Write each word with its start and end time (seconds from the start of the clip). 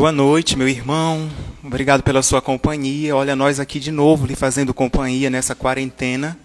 Boa 0.00 0.12
noite, 0.12 0.56
meu 0.56 0.66
irmão. 0.66 1.30
Obrigado 1.62 2.02
pela 2.02 2.22
sua 2.22 2.40
companhia. 2.40 3.14
Olha, 3.14 3.36
nós 3.36 3.60
aqui 3.60 3.78
de 3.78 3.90
novo 3.90 4.24
lhe 4.24 4.34
fazendo 4.34 4.72
companhia 4.72 5.28
nessa 5.28 5.54
quarentena 5.54 6.38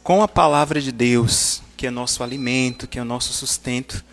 com 0.00 0.22
a 0.22 0.28
palavra 0.28 0.80
de 0.80 0.92
Deus, 0.92 1.60
que 1.76 1.88
é 1.88 1.90
nosso 1.90 2.22
alimento, 2.22 2.86
que 2.86 3.00
é 3.00 3.02
o 3.02 3.04
nosso 3.04 3.32
sustento. 3.32 4.04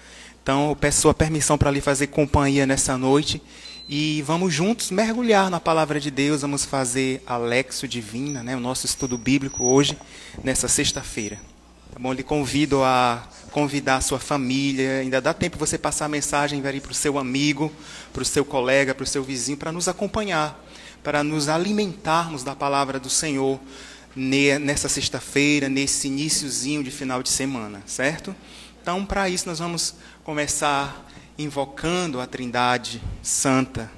Então, 0.42 0.70
eu 0.70 0.76
peço 0.76 1.02
sua 1.02 1.14
permissão 1.14 1.60
para 1.60 1.70
lhe 1.70 1.80
fazer 1.80 2.08
companhia 2.08 2.66
nessa 2.66 2.98
noite 2.98 3.40
e 3.88 4.24
vamos 4.24 4.52
juntos 4.52 4.90
mergulhar 4.90 5.52
na 5.52 5.60
palavra 5.60 6.00
de 6.00 6.10
Deus. 6.10 6.42
Vamos 6.42 6.66
fazer 6.66 7.22
a 7.28 7.38
Lexo 7.38 7.88
Divina, 7.88 8.42
né, 8.42 8.56
o 8.56 8.60
nosso 8.60 8.88
estudo 8.88 9.16
bíblico 9.16 9.64
hoje, 9.64 9.96
nessa 10.44 10.68
sexta-feira. 10.68 11.38
Tá 11.98 12.04
bom? 12.04 12.14
Lhe 12.14 12.22
convido 12.22 12.84
a 12.84 13.28
convidar 13.50 13.96
a 13.96 14.02
sua 14.02 14.20
família. 14.20 15.00
Ainda 15.00 15.20
dá 15.20 15.34
tempo 15.34 15.58
você 15.58 15.80
passar 15.80 16.06
a 16.06 16.08
mensagem 16.08 16.62
para 16.62 16.92
o 16.92 16.94
seu 16.94 17.18
amigo, 17.18 17.74
para 18.14 18.22
o 18.22 18.26
seu 18.26 18.46
colega, 18.46 18.94
para 18.94 19.04
o 19.04 19.08
seu 19.08 19.24
vizinho, 19.24 19.58
para 19.58 19.72
nos 19.72 19.88
acompanhar, 19.88 20.64
para 21.04 21.24
nos 21.24 21.50
alimentarmos 21.50 22.44
da 22.44 22.56
palavra 22.56 23.00
do 23.00 23.10
Senhor 23.10 23.60
nessa 24.16 24.88
sexta-feira, 24.88 25.68
nesse 25.68 26.08
iníciozinho 26.08 26.84
de 26.84 26.92
final 26.92 27.24
de 27.24 27.30
semana, 27.30 27.82
certo? 27.88 28.36
Então, 28.80 29.04
para 29.04 29.28
isso, 29.28 29.50
nós 29.50 29.58
vamos 29.58 29.96
começar 30.24 31.04
invocando 31.36 32.22
a 32.22 32.28
Trindade 32.28 33.02
Santa 33.24 33.92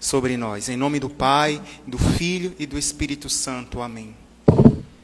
sobre 0.00 0.36
nós. 0.36 0.68
Em 0.68 0.76
nome 0.76 0.98
do 0.98 1.08
Pai, 1.08 1.62
do 1.86 1.98
Filho 1.98 2.52
e 2.58 2.66
do 2.66 2.76
Espírito 2.76 3.30
Santo. 3.30 3.80
Amém. 3.80 4.23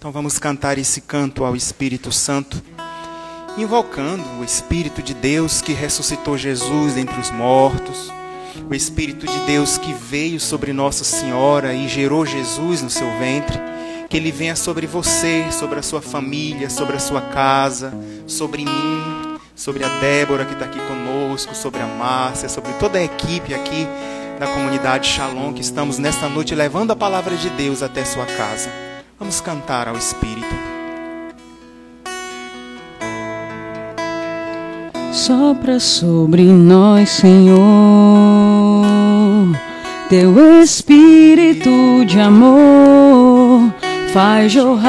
Então 0.00 0.10
vamos 0.10 0.38
cantar 0.38 0.78
esse 0.78 1.02
canto 1.02 1.44
ao 1.44 1.54
Espírito 1.54 2.10
Santo, 2.10 2.62
invocando 3.58 4.24
o 4.40 4.42
Espírito 4.42 5.02
de 5.02 5.12
Deus 5.12 5.60
que 5.60 5.74
ressuscitou 5.74 6.38
Jesus 6.38 6.96
entre 6.96 7.20
os 7.20 7.30
mortos, 7.30 8.10
o 8.66 8.74
Espírito 8.74 9.26
de 9.26 9.38
Deus 9.40 9.76
que 9.76 9.92
veio 9.92 10.40
sobre 10.40 10.72
Nossa 10.72 11.04
Senhora 11.04 11.74
e 11.74 11.86
gerou 11.86 12.24
Jesus 12.24 12.80
no 12.80 12.88
seu 12.88 13.06
ventre, 13.18 13.58
que 14.08 14.16
ele 14.16 14.32
venha 14.32 14.56
sobre 14.56 14.86
você, 14.86 15.44
sobre 15.52 15.78
a 15.78 15.82
sua 15.82 16.00
família, 16.00 16.70
sobre 16.70 16.96
a 16.96 16.98
sua 16.98 17.20
casa, 17.20 17.92
sobre 18.26 18.64
mim, 18.64 19.38
sobre 19.54 19.84
a 19.84 19.88
Débora 20.00 20.46
que 20.46 20.54
está 20.54 20.64
aqui 20.64 20.80
conosco, 20.80 21.54
sobre 21.54 21.82
a 21.82 21.86
Márcia, 21.86 22.48
sobre 22.48 22.72
toda 22.80 22.98
a 22.98 23.04
equipe 23.04 23.52
aqui 23.52 23.86
da 24.38 24.46
comunidade 24.46 25.08
Shalom 25.08 25.52
que 25.52 25.60
estamos 25.60 25.98
nesta 25.98 26.26
noite 26.26 26.54
levando 26.54 26.90
a 26.90 26.96
palavra 26.96 27.36
de 27.36 27.50
Deus 27.50 27.82
até 27.82 28.02
sua 28.02 28.24
casa. 28.24 28.89
Vamos 29.20 29.40
cantar 29.42 29.86
ao 29.86 29.96
Espírito. 29.98 30.48
Sopra 35.12 35.78
sobre 35.78 36.44
nós, 36.44 37.10
Senhor, 37.10 37.60
teu 40.08 40.62
Espírito 40.62 42.02
de 42.06 42.18
amor 42.18 43.70
faz 44.14 44.50
jorrar 44.50 44.88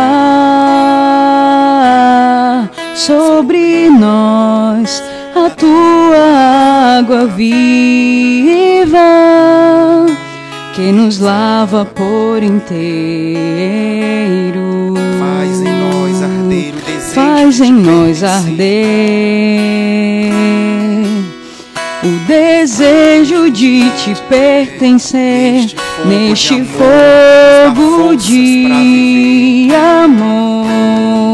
sobre 2.96 3.90
nós 3.90 5.04
a 5.36 5.50
tua 5.50 7.00
água 7.00 7.28
viva 7.28 9.02
que 10.74 10.92
nos 10.92 11.20
lava 11.20 11.86
por 11.86 12.42
inteiro. 12.44 12.72
Faz 15.20 15.62
em 15.62 15.74
nós 15.74 16.24
arder 16.24 16.74
o 16.74 16.82
desejo. 16.86 17.14
Faz 17.14 17.56
de 17.56 17.64
em 17.64 17.74
nós 17.74 18.24
arder 18.24 19.12
o 22.04 22.28
desejo 22.28 23.52
de 23.52 23.88
te 23.92 24.16
pertencer 24.28 25.72
Neste 26.06 26.64
fogo 26.64 28.16
de 28.16 29.68
amor 30.02 31.31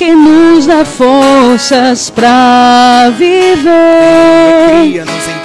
que 0.00 0.12
nos 0.14 0.64
dá 0.64 0.82
forças 0.82 2.08
para 2.08 3.12
viver. 3.18 5.04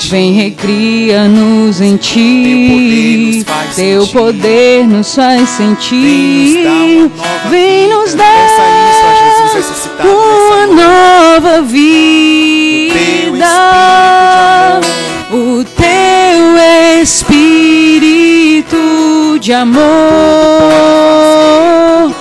Vem, 0.10 0.32
recria-nos 0.32 1.82
em 1.82 1.98
ti. 1.98 3.46
Teu 3.76 4.08
poder 4.08 4.88
nos 4.88 5.14
faz 5.14 5.50
sentir. 5.50 7.12
Vem 7.50 7.90
nos 7.90 8.14
dar 8.14 9.52
uma 10.00 10.68
nova 10.68 11.62
vida. 11.62 12.96
O 15.34 15.66
teu 15.66 16.58
espírito 17.02 18.78
de 19.42 19.52
amor. 19.52 19.84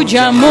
de 0.07 0.17
amor 0.17 0.47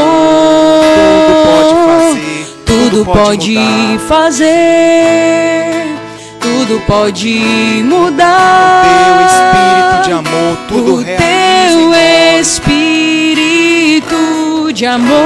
Tudo 2.67 3.05
pode 3.06 3.59
fazer, 4.06 5.97
tudo 6.39 6.78
pode 6.87 7.83
mudar. 7.84 8.82
Teu 8.85 9.17
espírito 9.26 10.05
de 10.05 10.12
amor, 10.12 10.58
tudo 10.69 11.05
teu 11.05 11.94
espírito 12.38 14.17
de 14.75 14.85
amor, 14.87 15.17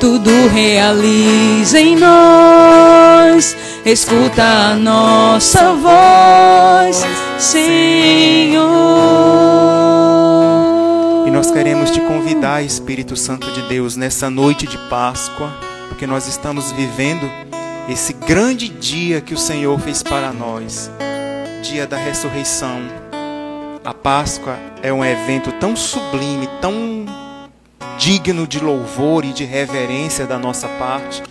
tudo 0.00 0.48
realiza 0.52 1.80
em 1.80 1.96
nós. 1.96 3.56
Escuta 3.84 4.42
a 4.42 4.74
nossa 4.74 5.72
voz, 5.74 7.06
Senhor. 7.38 8.72
Nós 11.32 11.50
queremos 11.50 11.90
te 11.90 11.98
convidar, 12.02 12.62
Espírito 12.62 13.16
Santo 13.16 13.50
de 13.52 13.62
Deus, 13.62 13.96
nessa 13.96 14.28
noite 14.28 14.66
de 14.66 14.76
Páscoa, 14.90 15.50
porque 15.88 16.06
nós 16.06 16.28
estamos 16.28 16.70
vivendo 16.72 17.26
esse 17.88 18.12
grande 18.12 18.68
dia 18.68 19.18
que 19.22 19.32
o 19.32 19.38
Senhor 19.38 19.80
fez 19.80 20.02
para 20.02 20.30
nós 20.30 20.90
dia 21.62 21.86
da 21.86 21.96
ressurreição. 21.96 22.82
A 23.82 23.94
Páscoa 23.94 24.58
é 24.82 24.92
um 24.92 25.02
evento 25.02 25.50
tão 25.52 25.74
sublime, 25.74 26.50
tão 26.60 27.06
digno 27.96 28.46
de 28.46 28.60
louvor 28.60 29.24
e 29.24 29.32
de 29.32 29.44
reverência 29.44 30.26
da 30.26 30.38
nossa 30.38 30.68
parte, 30.68 31.22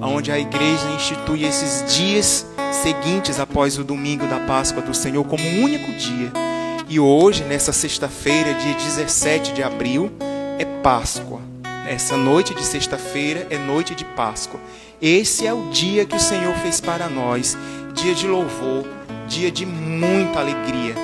onde 0.00 0.30
a 0.30 0.38
igreja 0.38 0.88
institui 0.90 1.44
esses 1.44 1.96
dias 1.96 2.46
seguintes 2.70 3.40
após 3.40 3.76
o 3.76 3.82
domingo 3.82 4.24
da 4.28 4.38
Páscoa 4.38 4.82
do 4.82 4.94
Senhor 4.94 5.24
como 5.24 5.42
um 5.42 5.64
único 5.64 5.92
dia. 5.94 6.47
E 6.90 6.98
hoje, 6.98 7.44
nessa 7.44 7.70
sexta-feira, 7.70 8.54
dia 8.54 8.72
17 8.72 9.52
de 9.52 9.62
abril, 9.62 10.10
é 10.58 10.64
Páscoa. 10.64 11.38
Essa 11.86 12.16
noite 12.16 12.54
de 12.54 12.64
sexta-feira 12.64 13.46
é 13.50 13.58
noite 13.58 13.94
de 13.94 14.06
Páscoa. 14.06 14.58
Esse 15.00 15.46
é 15.46 15.52
o 15.52 15.68
dia 15.68 16.06
que 16.06 16.16
o 16.16 16.20
Senhor 16.20 16.54
fez 16.56 16.80
para 16.80 17.06
nós, 17.06 17.58
dia 17.92 18.14
de 18.14 18.26
louvor, 18.26 18.86
dia 19.28 19.50
de 19.50 19.66
muita 19.66 20.40
alegria. 20.40 20.94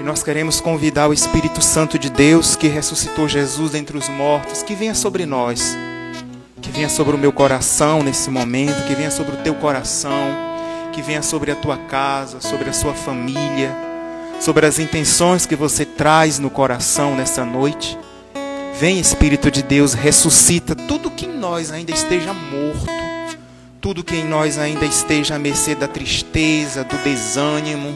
E 0.00 0.02
nós 0.02 0.24
queremos 0.24 0.60
convidar 0.60 1.06
o 1.06 1.12
Espírito 1.12 1.62
Santo 1.62 2.00
de 2.00 2.10
Deus, 2.10 2.56
que 2.56 2.66
ressuscitou 2.66 3.28
Jesus 3.28 3.76
entre 3.76 3.96
os 3.96 4.08
mortos, 4.08 4.64
que 4.64 4.74
venha 4.74 4.94
sobre 4.94 5.24
nós, 5.24 5.76
que 6.60 6.70
venha 6.72 6.88
sobre 6.88 7.14
o 7.14 7.18
meu 7.18 7.32
coração 7.32 8.02
nesse 8.02 8.28
momento, 8.28 8.84
que 8.88 8.94
venha 8.96 9.10
sobre 9.12 9.36
o 9.36 9.42
teu 9.44 9.54
coração, 9.54 10.34
que 10.92 11.00
venha 11.00 11.22
sobre 11.22 11.52
a 11.52 11.54
tua 11.54 11.76
casa, 11.76 12.40
sobre 12.40 12.68
a 12.68 12.72
sua 12.72 12.92
família, 12.92 13.91
sobre 14.42 14.66
as 14.66 14.80
intenções 14.80 15.46
que 15.46 15.54
você 15.54 15.84
traz 15.84 16.40
no 16.40 16.50
coração 16.50 17.14
nessa 17.14 17.44
noite. 17.44 17.96
Vem, 18.74 18.98
Espírito 18.98 19.52
de 19.52 19.62
Deus, 19.62 19.94
ressuscita 19.94 20.74
tudo 20.74 21.12
que 21.12 21.26
em 21.26 21.38
nós 21.38 21.70
ainda 21.70 21.92
esteja 21.92 22.32
morto, 22.32 22.88
tudo 23.80 24.02
que 24.02 24.16
em 24.16 24.26
nós 24.26 24.58
ainda 24.58 24.84
esteja 24.84 25.36
à 25.36 25.38
mercê 25.38 25.76
da 25.76 25.86
tristeza, 25.86 26.82
do 26.82 26.96
desânimo, 27.04 27.94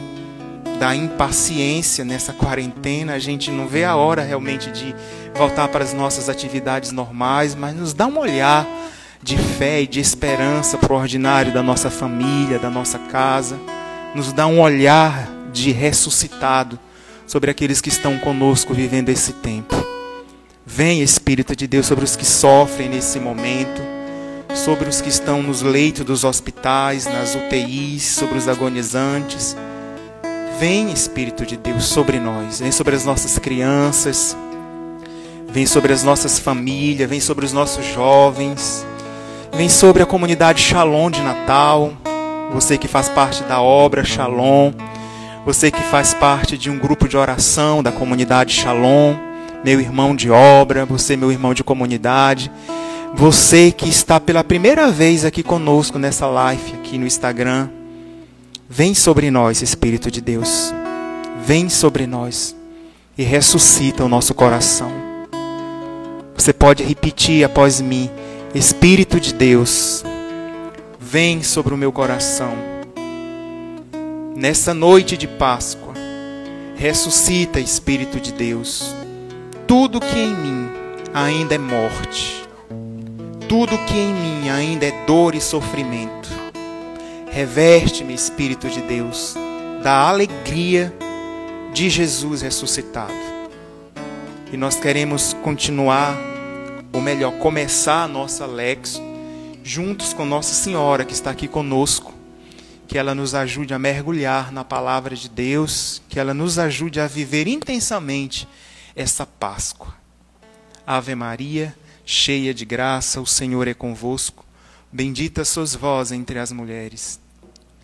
da 0.79 0.95
impaciência 0.95 2.05
nessa 2.05 2.31
quarentena. 2.31 3.15
A 3.15 3.19
gente 3.19 3.51
não 3.51 3.67
vê 3.67 3.83
a 3.83 3.97
hora 3.97 4.21
realmente 4.21 4.71
de 4.71 4.95
voltar 5.35 5.67
para 5.67 5.83
as 5.83 5.93
nossas 5.93 6.29
atividades 6.29 6.93
normais, 6.93 7.55
mas 7.55 7.75
nos 7.75 7.93
dá 7.93 8.07
um 8.07 8.17
olhar 8.17 8.65
de 9.21 9.37
fé 9.37 9.81
e 9.81 9.87
de 9.87 9.99
esperança 9.99 10.77
para 10.77 10.93
o 10.93 10.97
ordinário 10.97 11.51
da 11.51 11.61
nossa 11.61 11.89
família, 11.89 12.57
da 12.57 12.69
nossa 12.69 12.97
casa. 12.97 13.59
Nos 14.15 14.31
dá 14.31 14.47
um 14.47 14.61
olhar 14.61 15.36
de 15.57 15.71
ressuscitado 15.71 16.79
sobre 17.25 17.51
aqueles 17.51 17.81
que 17.81 17.89
estão 17.89 18.17
conosco 18.17 18.73
vivendo 18.73 19.09
esse 19.09 19.33
tempo. 19.33 19.75
Vem, 20.65 21.01
Espírito 21.01 21.55
de 21.55 21.67
Deus, 21.67 21.85
sobre 21.85 22.03
os 22.03 22.15
que 22.15 22.25
sofrem 22.25 22.89
nesse 22.89 23.19
momento, 23.19 23.81
sobre 24.53 24.89
os 24.89 24.99
que 24.99 25.09
estão 25.09 25.41
nos 25.41 25.61
leitos 25.61 26.05
dos 26.05 26.23
hospitais, 26.23 27.05
nas 27.05 27.35
UTIs, 27.35 28.03
sobre 28.03 28.37
os 28.37 28.47
agonizantes. 28.47 29.55
Vem, 30.59 30.91
Espírito 30.91 31.45
de 31.45 31.55
Deus, 31.55 31.85
sobre 31.85 32.19
nós, 32.19 32.59
vem 32.59 32.71
sobre 32.71 32.95
as 32.95 33.05
nossas 33.05 33.37
crianças, 33.37 34.35
vem 35.49 35.65
sobre 35.65 35.93
as 35.93 36.03
nossas 36.03 36.39
famílias, 36.39 37.09
vem 37.09 37.19
sobre 37.19 37.45
os 37.45 37.53
nossos 37.53 37.85
jovens, 37.85 38.85
vem 39.53 39.69
sobre 39.69 40.03
a 40.03 40.05
comunidade 40.05 40.61
Shalom 40.61 41.09
de 41.09 41.21
Natal, 41.21 41.93
você 42.51 42.77
que 42.77 42.87
faz 42.87 43.07
parte 43.07 43.43
da 43.43 43.61
obra 43.61 44.03
Shalom, 44.03 44.71
você 45.47 45.71
que 45.71 45.81
faz 45.83 46.13
parte 46.13 46.57
de 46.57 46.69
um 46.69 46.77
grupo 46.77 47.07
de 47.07 47.15
oração 47.15 47.81
da 47.81 47.89
comunidade 47.89 48.53
Shalom, 48.53 49.15
meu 49.63 49.79
irmão 49.79 50.13
de 50.13 50.29
obra, 50.29 50.85
você, 50.85 51.15
meu 51.15 51.31
irmão 51.31 51.53
de 51.53 51.63
comunidade, 51.63 52.51
você 53.15 53.71
que 53.71 53.87
está 53.87 54.19
pela 54.19 54.43
primeira 54.43 54.91
vez 54.91 55.23
aqui 55.23 55.41
conosco 55.41 55.97
nessa 55.97 56.27
live 56.27 56.73
aqui 56.73 56.97
no 56.97 57.07
Instagram, 57.07 57.69
vem 58.67 58.93
sobre 58.93 59.31
nós, 59.31 59.61
Espírito 59.61 60.11
de 60.11 60.19
Deus, 60.19 60.73
vem 61.45 61.69
sobre 61.69 62.05
nós 62.05 62.53
e 63.17 63.23
ressuscita 63.23 64.03
o 64.03 64.09
nosso 64.09 64.33
coração. 64.33 64.91
Você 66.35 66.51
pode 66.51 66.83
repetir 66.83 67.45
após 67.45 67.79
mim: 67.79 68.11
Espírito 68.53 69.17
de 69.17 69.33
Deus, 69.33 70.03
vem 70.99 71.41
sobre 71.41 71.73
o 71.73 71.77
meu 71.77 71.93
coração. 71.93 72.76
Nessa 74.37 74.71
noite 74.71 75.17
de 75.17 75.27
Páscoa, 75.27 75.95
ressuscita, 76.75 77.59
Espírito 77.59 78.19
de 78.19 78.31
Deus, 78.31 78.95
tudo 79.65 79.99
que 79.99 80.15
em 80.15 80.35
mim 80.35 80.69
ainda 81.11 81.55
é 81.55 81.57
morte, 81.57 82.47
tudo 83.49 83.75
que 83.85 83.95
em 83.95 84.13
mim 84.13 84.49
ainda 84.49 84.85
é 84.85 85.05
dor 85.07 85.33
e 85.33 85.41
sofrimento. 85.41 86.29
Reverte-me, 87.31 88.13
Espírito 88.13 88.69
de 88.69 88.79
Deus, 88.81 89.33
da 89.81 90.07
alegria 90.07 90.93
de 91.73 91.89
Jesus 91.89 92.43
ressuscitado. 92.43 93.11
E 94.53 94.55
nós 94.55 94.75
queremos 94.75 95.33
continuar 95.41 96.15
ou 96.93 97.01
melhor, 97.01 97.33
começar 97.39 98.03
a 98.03 98.07
nossa 98.07 98.45
Lex 98.45 99.01
juntos 99.63 100.13
com 100.13 100.25
Nossa 100.25 100.53
Senhora 100.53 101.03
que 101.03 101.13
está 101.13 101.31
aqui 101.31 101.47
conosco, 101.47 102.13
que 102.87 102.97
ela 102.97 103.13
nos 103.13 103.35
ajude 103.35 103.73
a 103.73 103.79
mergulhar 103.79 104.51
na 104.51 104.63
palavra 104.63 105.15
de 105.15 105.27
Deus, 105.27 106.01
que 106.07 106.19
ela 106.19 106.33
nos 106.33 106.57
ajude 106.57 106.99
a 106.99 107.07
viver 107.07 107.47
intensamente 107.47 108.47
essa 108.95 109.25
Páscoa. 109.25 109.93
Ave 110.85 111.13
Maria, 111.13 111.75
cheia 112.05 112.53
de 112.53 112.63
graça, 112.63 113.19
o 113.19 113.27
Senhor 113.27 113.67
é 113.67 113.73
convosco. 113.73 114.45
Bendita 114.91 115.43
sois 115.43 115.75
vós 115.75 116.13
entre 116.13 116.39
as 116.39 116.51
mulheres, 116.51 117.19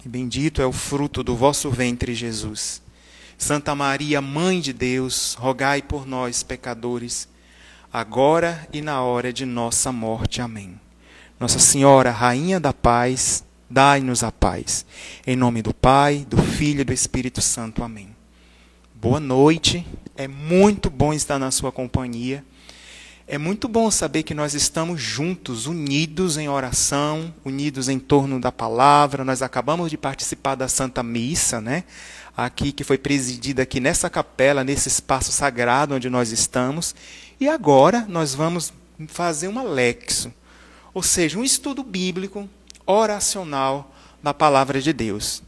e 0.05 0.09
bendito 0.09 0.61
é 0.61 0.65
o 0.65 0.71
fruto 0.71 1.21
do 1.21 1.35
vosso 1.35 1.69
ventre, 1.69 2.15
Jesus. 2.15 2.81
Santa 3.37 3.75
Maria, 3.75 4.21
Mãe 4.21 4.61
de 4.61 4.71
Deus, 4.71 5.35
rogai 5.37 5.81
por 5.81 6.07
nós, 6.07 6.43
pecadores, 6.43 7.27
agora 7.91 8.67
e 8.71 8.81
na 8.81 9.01
hora 9.01 9.33
de 9.33 9.45
nossa 9.45 9.91
morte. 9.91 10.41
Amém. 10.41 10.79
Nossa 11.37 11.59
Senhora, 11.59 12.09
Rainha 12.09 12.57
da 12.57 12.71
Paz, 12.71 13.43
dai-nos 13.73 14.23
a 14.23 14.31
paz. 14.31 14.85
Em 15.25 15.35
nome 15.35 15.63
do 15.63 15.73
Pai, 15.73 16.27
do 16.29 16.37
Filho 16.37 16.81
e 16.81 16.83
do 16.83 16.93
Espírito 16.93 17.41
Santo. 17.41 17.83
Amém. 17.83 18.15
Boa 18.93 19.19
noite. 19.19 19.83
É 20.15 20.27
muito 20.27 20.91
bom 20.91 21.11
estar 21.11 21.39
na 21.39 21.49
sua 21.49 21.71
companhia. 21.71 22.45
É 23.27 23.39
muito 23.39 23.67
bom 23.67 23.89
saber 23.89 24.21
que 24.21 24.35
nós 24.35 24.53
estamos 24.53 25.01
juntos, 25.01 25.65
unidos 25.65 26.37
em 26.37 26.47
oração, 26.47 27.33
unidos 27.43 27.89
em 27.89 27.97
torno 27.97 28.39
da 28.39 28.51
palavra. 28.51 29.25
Nós 29.25 29.41
acabamos 29.41 29.89
de 29.89 29.97
participar 29.97 30.53
da 30.53 30.67
Santa 30.67 31.01
Missa, 31.01 31.59
né? 31.59 31.83
Aqui 32.37 32.71
que 32.71 32.83
foi 32.83 32.99
presidida 32.99 33.63
aqui 33.63 33.79
nessa 33.79 34.07
capela, 34.07 34.63
nesse 34.63 34.87
espaço 34.87 35.31
sagrado 35.31 35.95
onde 35.95 36.11
nós 36.11 36.31
estamos. 36.31 36.93
E 37.39 37.49
agora 37.49 38.05
nós 38.07 38.35
vamos 38.35 38.71
fazer 39.07 39.47
um 39.47 39.63
lexo, 39.63 40.31
ou 40.93 41.01
seja, 41.01 41.39
um 41.39 41.43
estudo 41.43 41.83
bíblico 41.83 42.47
oracional 42.85 43.93
da 44.21 44.33
palavra 44.33 44.81
de 44.81 44.93
Deus. 44.93 45.43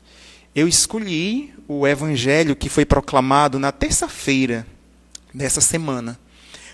Eu 0.56 0.68
escolhi 0.68 1.54
o 1.68 1.88
evangelho 1.88 2.56
que 2.56 2.70
foi 2.70 2.86
proclamado 2.86 3.60
na 3.60 3.72
terça-feira 3.72 4.66
dessa 5.34 5.60
semana. 5.60 6.20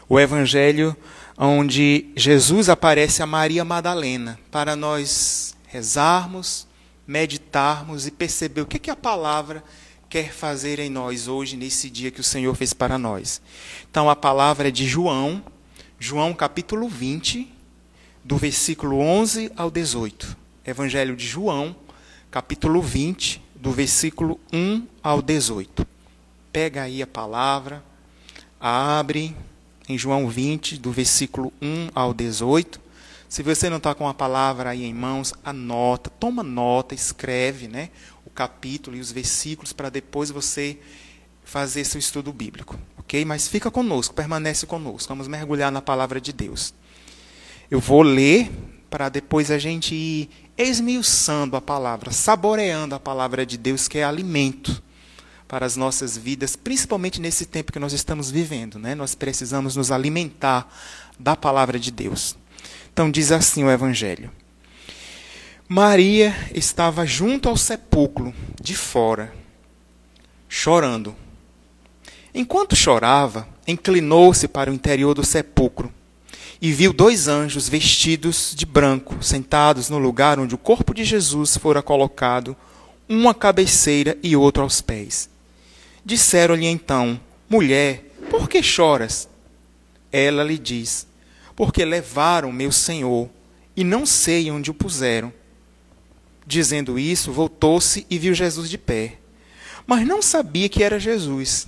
O 0.08 0.20
evangelho 0.20 0.96
onde 1.38 2.12
Jesus 2.16 2.70
aparece 2.70 3.24
a 3.24 3.26
Maria 3.26 3.66
Madalena, 3.66 4.40
para 4.52 4.76
nós 4.76 5.56
rezarmos, 5.68 6.68
meditarmos 7.08 8.06
e 8.06 8.12
perceber 8.12 8.62
o 8.62 8.66
que, 8.66 8.78
que 8.78 8.92
a 8.92 8.96
palavra 8.96 9.64
quer 10.08 10.32
fazer 10.32 10.78
em 10.78 10.90
nós 10.90 11.28
hoje, 11.28 11.56
nesse 11.56 11.90
dia 11.90 12.12
que 12.12 12.20
o 12.20 12.24
Senhor 12.24 12.54
fez 12.54 12.74
para 12.74 12.98
nós. 12.98 13.42
Então, 13.90 14.10
a 14.10 14.16
palavra 14.16 14.68
é 14.68 14.72
de 14.72 14.86
João, 14.86 15.44
João 15.98 16.34
capítulo 16.34 16.88
20, 16.88 17.52
do 18.24 18.38
versículo 18.38 19.00
11 19.00 19.52
ao 19.56 19.72
18. 19.72 20.41
Evangelho 20.66 21.16
de 21.16 21.28
João, 21.28 21.76
capítulo 22.30 22.82
20, 22.82 23.42
do 23.56 23.72
versículo 23.72 24.40
1 24.52 24.88
ao 25.02 25.22
18. 25.22 25.86
Pega 26.52 26.84
aí 26.84 27.02
a 27.02 27.08
palavra, 27.08 27.84
abre 28.60 29.36
em 29.88 29.98
João 29.98 30.28
20, 30.28 30.78
do 30.78 30.92
versículo 30.92 31.52
1 31.62 31.90
ao 31.94 32.14
18. 32.14 32.80
Se 33.28 33.42
você 33.42 33.70
não 33.70 33.78
está 33.78 33.96
com 33.96 34.08
a 34.08 34.14
palavra 34.14 34.72
aí 34.72 34.84
em 34.84 34.94
mãos, 34.94 35.34
anota, 35.44 36.10
toma 36.10 36.44
nota, 36.44 36.94
escreve, 36.94 37.68
né? 37.68 37.90
capítulo 38.34 38.98
e 38.98 39.00
os 39.00 39.12
versículos 39.12 39.74
para 39.74 39.90
depois 39.90 40.32
você 40.32 40.78
fazer 41.44 41.84
seu 41.84 42.00
estudo 42.00 42.32
bíblico, 42.32 42.80
ok? 42.98 43.26
Mas 43.26 43.48
fica 43.48 43.70
conosco, 43.70 44.14
permanece 44.14 44.66
conosco. 44.66 45.10
Vamos 45.10 45.28
mergulhar 45.28 45.72
na 45.72 45.82
palavra 45.82 46.20
de 46.22 46.32
Deus. 46.32 46.74
Eu 47.70 47.80
vou 47.80 48.02
ler 48.02 48.52
para 48.92 49.08
depois 49.08 49.50
a 49.50 49.58
gente 49.58 49.96
ir 49.96 50.30
esmiuçando 50.58 51.56
a 51.56 51.62
palavra, 51.62 52.12
saboreando 52.12 52.94
a 52.94 53.00
palavra 53.00 53.46
de 53.46 53.58
Deus, 53.58 53.88
que 53.88 53.98
é 53.98 54.04
alimento 54.04 54.84
para 55.48 55.66
as 55.66 55.78
nossas 55.78 56.18
vidas, 56.18 56.58
principalmente 56.58 57.22
nesse 57.22 57.46
tempo 57.46 57.72
que 57.72 57.80
nós 57.80 57.94
estamos 57.94 58.30
vivendo. 58.30 58.78
Né? 58.78 58.94
Nós 58.94 59.16
precisamos 59.16 59.78
nos 59.78 59.94
alimentar 59.94 60.70
da 61.18 61.38
palavra 61.38 61.80
de 61.80 61.90
Deus. 61.90 62.36
Então, 62.92 63.10
diz 63.10 63.32
assim 63.32 63.64
o 63.64 63.72
Evangelho. 63.72 64.30
Maria 65.70 66.36
estava 66.54 67.06
junto 67.06 67.48
ao 67.48 67.56
sepulcro, 67.56 68.34
de 68.62 68.76
fora, 68.76 69.34
chorando. 70.50 71.16
Enquanto 72.36 72.76
chorava, 72.76 73.48
inclinou-se 73.66 74.50
para 74.50 74.70
o 74.70 74.74
interior 74.74 75.14
do 75.14 75.26
sepulcro 75.26 75.94
e 76.62 76.72
viu 76.72 76.94
dois 76.94 77.28
anjos 77.28 77.68
vestidos 77.68 78.54
de 78.56 78.68
branco, 78.68 79.24
sentados 79.24 79.90
no 79.90 79.98
lugar 79.98 80.40
onde 80.40 80.54
o 80.54 80.60
corpo 80.60 80.94
de 80.94 81.04
Jesus 81.04 81.58
fora 81.58 81.82
colocado, 81.82 82.56
um 83.10 83.28
à 83.28 83.34
cabeceira 83.34 84.16
e 84.22 84.36
outro 84.36 84.62
aos 84.62 84.80
pés. 84.80 85.28
Disseram-lhe 86.06 86.68
então: 86.68 87.20
Mulher, 87.50 88.14
por 88.30 88.48
que 88.48 88.62
choras? 88.62 89.28
Ela 90.12 90.44
lhe 90.44 90.58
diz: 90.58 91.08
Porque 91.56 91.84
levaram 91.84 92.52
meu 92.52 92.72
Senhor 92.72 93.28
e 93.76 93.84
não 93.84 94.06
sei 94.06 94.52
onde 94.52 94.70
o 94.70 94.74
puseram. 94.74 95.34
Dizendo 96.46 97.00
isso, 97.00 97.32
voltou-se 97.32 98.06
e 98.10 98.20
viu 98.20 98.36
Jesus 98.36 98.70
de 98.70 98.78
pé. 98.78 99.18
Mas 99.88 100.06
não 100.06 100.22
sabia 100.22 100.70
que 100.70 100.84
era 100.84 101.00
Jesus. 101.00 101.68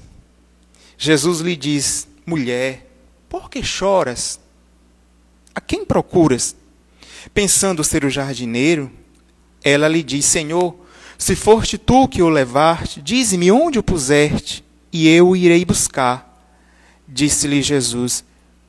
Jesus 0.98 1.40
lhe 1.40 1.56
diz: 1.56 2.08
Mulher, 2.28 2.88
por 3.28 3.50
que 3.50 3.64
choras? 3.64 4.43
A 5.56 5.62
quem 5.62 5.86
procuras? 5.86 6.56
Pensando 7.34 7.84
ser 7.84 8.04
o 8.04 8.10
jardineiro, 8.10 8.92
ela 9.64 9.88
lhe 9.88 10.04
diz: 10.04 10.26
Senhor, 10.26 10.76
Se 11.18 11.36
foste 11.36 11.78
tu 11.78 12.08
que 12.08 12.22
o 12.22 12.28
levaste, 12.28 13.02
dize-me 13.02 13.52
onde 13.52 13.80
o 13.80 13.84
puseste, 13.84 14.64
e 14.92 15.08
eu 15.08 15.30
o 15.30 15.36
irei 15.36 15.64
buscar. 15.64 16.30
Disse-lhe 17.08 17.62
Jesus: 17.62 18.24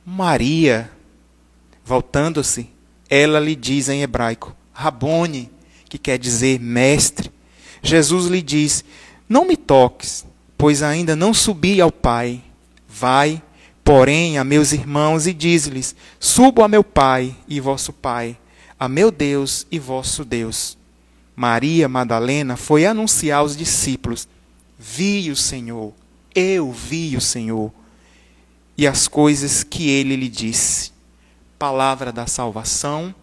Maria. 0.05 0.89
Voltando-se, 1.83 2.69
ela 3.09 3.39
lhe 3.39 3.55
diz 3.55 3.89
em 3.89 4.01
hebraico: 4.01 4.55
Rabone, 4.71 5.51
que 5.89 5.97
quer 5.97 6.17
dizer 6.17 6.59
mestre. 6.59 7.31
Jesus 7.81 8.27
lhe 8.27 8.41
diz: 8.41 8.83
Não 9.27 9.45
me 9.45 9.57
toques, 9.57 10.25
pois 10.57 10.81
ainda 10.81 11.15
não 11.15 11.33
subi 11.33 11.81
ao 11.81 11.91
Pai. 11.91 12.41
Vai, 12.87 13.41
porém, 13.85 14.39
a 14.39 14.43
meus 14.43 14.73
irmãos 14.73 15.27
e 15.27 15.33
diz-lhes: 15.33 15.95
Subo 16.19 16.63
a 16.63 16.67
meu 16.67 16.83
Pai 16.83 17.35
e 17.47 17.61
vosso 17.61 17.93
Pai, 17.93 18.35
a 18.77 18.89
meu 18.89 19.11
Deus 19.11 19.65
e 19.71 19.77
vosso 19.77 20.25
Deus. 20.25 20.75
Maria 21.35 21.87
Madalena 21.87 22.57
foi 22.57 22.85
anunciar 22.85 23.39
aos 23.39 23.55
discípulos: 23.55 24.27
Vi 24.77 25.29
o 25.29 25.35
Senhor, 25.35 25.93
eu 26.33 26.71
vi 26.71 27.15
o 27.15 27.21
Senhor, 27.21 27.71
e 28.75 28.87
as 28.87 29.07
coisas 29.07 29.63
que 29.63 29.87
ele 29.87 30.15
lhe 30.15 30.27
disse. 30.27 30.91
Palavra 31.59 32.11
da 32.11 32.25
salvação, 32.25 33.13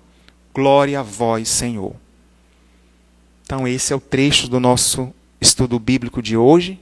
glória 0.54 1.00
a 1.00 1.02
vós, 1.02 1.48
Senhor. 1.48 1.94
Então, 3.44 3.66
esse 3.66 3.92
é 3.92 3.96
o 3.96 4.00
trecho 4.00 4.48
do 4.48 4.60
nosso 4.60 5.12
estudo 5.40 5.78
bíblico 5.78 6.22
de 6.22 6.36
hoje. 6.36 6.80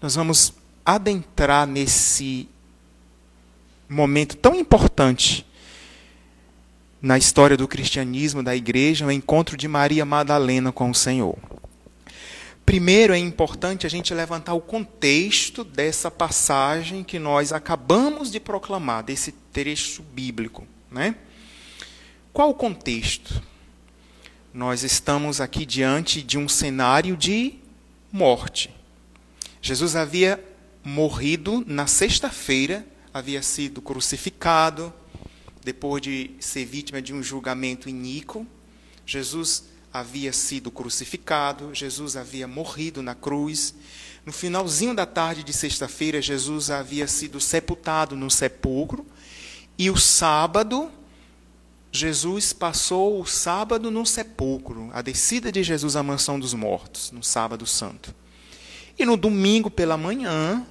Nós 0.00 0.14
vamos 0.14 0.52
adentrar 0.84 1.66
nesse 1.66 2.48
momento 3.94 4.36
tão 4.36 4.54
importante 4.54 5.44
na 7.02 7.18
história 7.18 7.56
do 7.56 7.66
cristianismo, 7.66 8.42
da 8.42 8.54
igreja, 8.54 9.06
o 9.06 9.10
encontro 9.10 9.56
de 9.56 9.66
Maria 9.66 10.04
Madalena 10.04 10.70
com 10.70 10.90
o 10.90 10.94
Senhor. 10.94 11.36
Primeiro 12.64 13.12
é 13.12 13.18
importante 13.18 13.86
a 13.86 13.90
gente 13.90 14.14
levantar 14.14 14.54
o 14.54 14.60
contexto 14.60 15.64
dessa 15.64 16.08
passagem 16.08 17.02
que 17.02 17.18
nós 17.18 17.52
acabamos 17.52 18.30
de 18.30 18.38
proclamar, 18.38 19.02
desse 19.02 19.32
trecho 19.32 20.02
bíblico. 20.02 20.64
Né? 20.88 21.16
Qual 22.32 22.50
o 22.50 22.54
contexto? 22.54 23.42
Nós 24.54 24.84
estamos 24.84 25.40
aqui 25.40 25.66
diante 25.66 26.22
de 26.22 26.38
um 26.38 26.48
cenário 26.48 27.16
de 27.16 27.54
morte. 28.12 28.70
Jesus 29.60 29.96
havia 29.96 30.42
morrido 30.84 31.64
na 31.66 31.86
sexta-feira, 31.86 32.86
havia 33.12 33.42
sido 33.42 33.82
crucificado, 33.82 34.92
depois 35.62 36.02
de 36.02 36.30
ser 36.40 36.64
vítima 36.64 37.02
de 37.02 37.12
um 37.12 37.22
julgamento 37.22 37.88
iníquo. 37.88 38.46
Jesus 39.04 39.64
havia 39.92 40.32
sido 40.32 40.70
crucificado, 40.70 41.74
Jesus 41.74 42.16
havia 42.16 42.46
morrido 42.46 43.02
na 43.02 43.14
cruz. 43.14 43.74
No 44.24 44.32
finalzinho 44.32 44.94
da 44.94 45.06
tarde 45.06 45.42
de 45.42 45.52
sexta-feira, 45.52 46.22
Jesus 46.22 46.70
havia 46.70 47.06
sido 47.08 47.40
sepultado 47.40 48.16
no 48.16 48.30
sepulcro. 48.30 49.04
E 49.76 49.90
o 49.90 49.96
sábado, 49.96 50.90
Jesus 51.90 52.52
passou 52.52 53.20
o 53.20 53.26
sábado 53.26 53.90
no 53.90 54.06
sepulcro, 54.06 54.90
a 54.92 55.02
descida 55.02 55.50
de 55.50 55.62
Jesus 55.62 55.96
à 55.96 56.02
mansão 56.02 56.38
dos 56.38 56.54
mortos, 56.54 57.10
no 57.10 57.22
sábado 57.22 57.66
santo. 57.66 58.14
E 58.98 59.04
no 59.04 59.16
domingo 59.16 59.70
pela 59.70 59.96
manhã, 59.96 60.64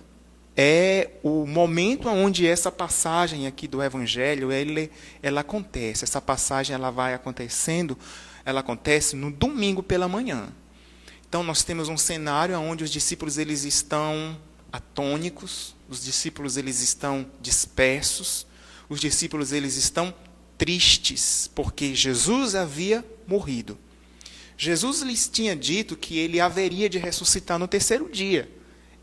é 0.62 1.12
o 1.24 1.48
momento 1.48 2.10
onde 2.10 2.46
essa 2.46 2.70
passagem 2.70 3.48
aqui 3.48 3.66
do 3.66 3.82
Evangelho 3.82 4.52
ele, 4.52 4.92
ela 5.24 5.40
acontece. 5.40 6.04
Essa 6.04 6.20
passagem 6.20 6.74
ela 6.74 6.92
vai 6.92 7.14
acontecendo, 7.14 7.98
ela 8.44 8.60
acontece 8.60 9.16
no 9.16 9.32
domingo 9.32 9.82
pela 9.82 10.10
manhã. 10.10 10.50
Então 11.30 11.44
nós 11.44 11.64
temos 11.64 11.88
um 11.88 11.96
cenário 11.96 12.60
onde 12.60 12.84
os 12.84 12.92
discípulos 12.92 13.38
eles 13.38 13.64
estão 13.64 14.38
atônicos, 14.70 15.74
os 15.88 16.04
discípulos 16.04 16.58
eles 16.58 16.82
estão 16.82 17.26
dispersos, 17.40 18.46
os 18.90 19.00
discípulos 19.00 19.54
eles 19.54 19.78
estão 19.78 20.14
tristes 20.58 21.50
porque 21.56 21.96
Jesus 21.96 22.54
havia 22.54 23.06
morrido. 23.26 23.78
Jesus 24.58 25.04
lhes 25.04 25.26
tinha 25.30 25.56
dito 25.56 25.96
que 25.96 26.18
ele 26.18 26.42
haveria 26.42 26.90
de 26.90 26.98
ressuscitar 26.98 27.58
no 27.58 27.66
terceiro 27.66 28.10
dia. 28.12 28.59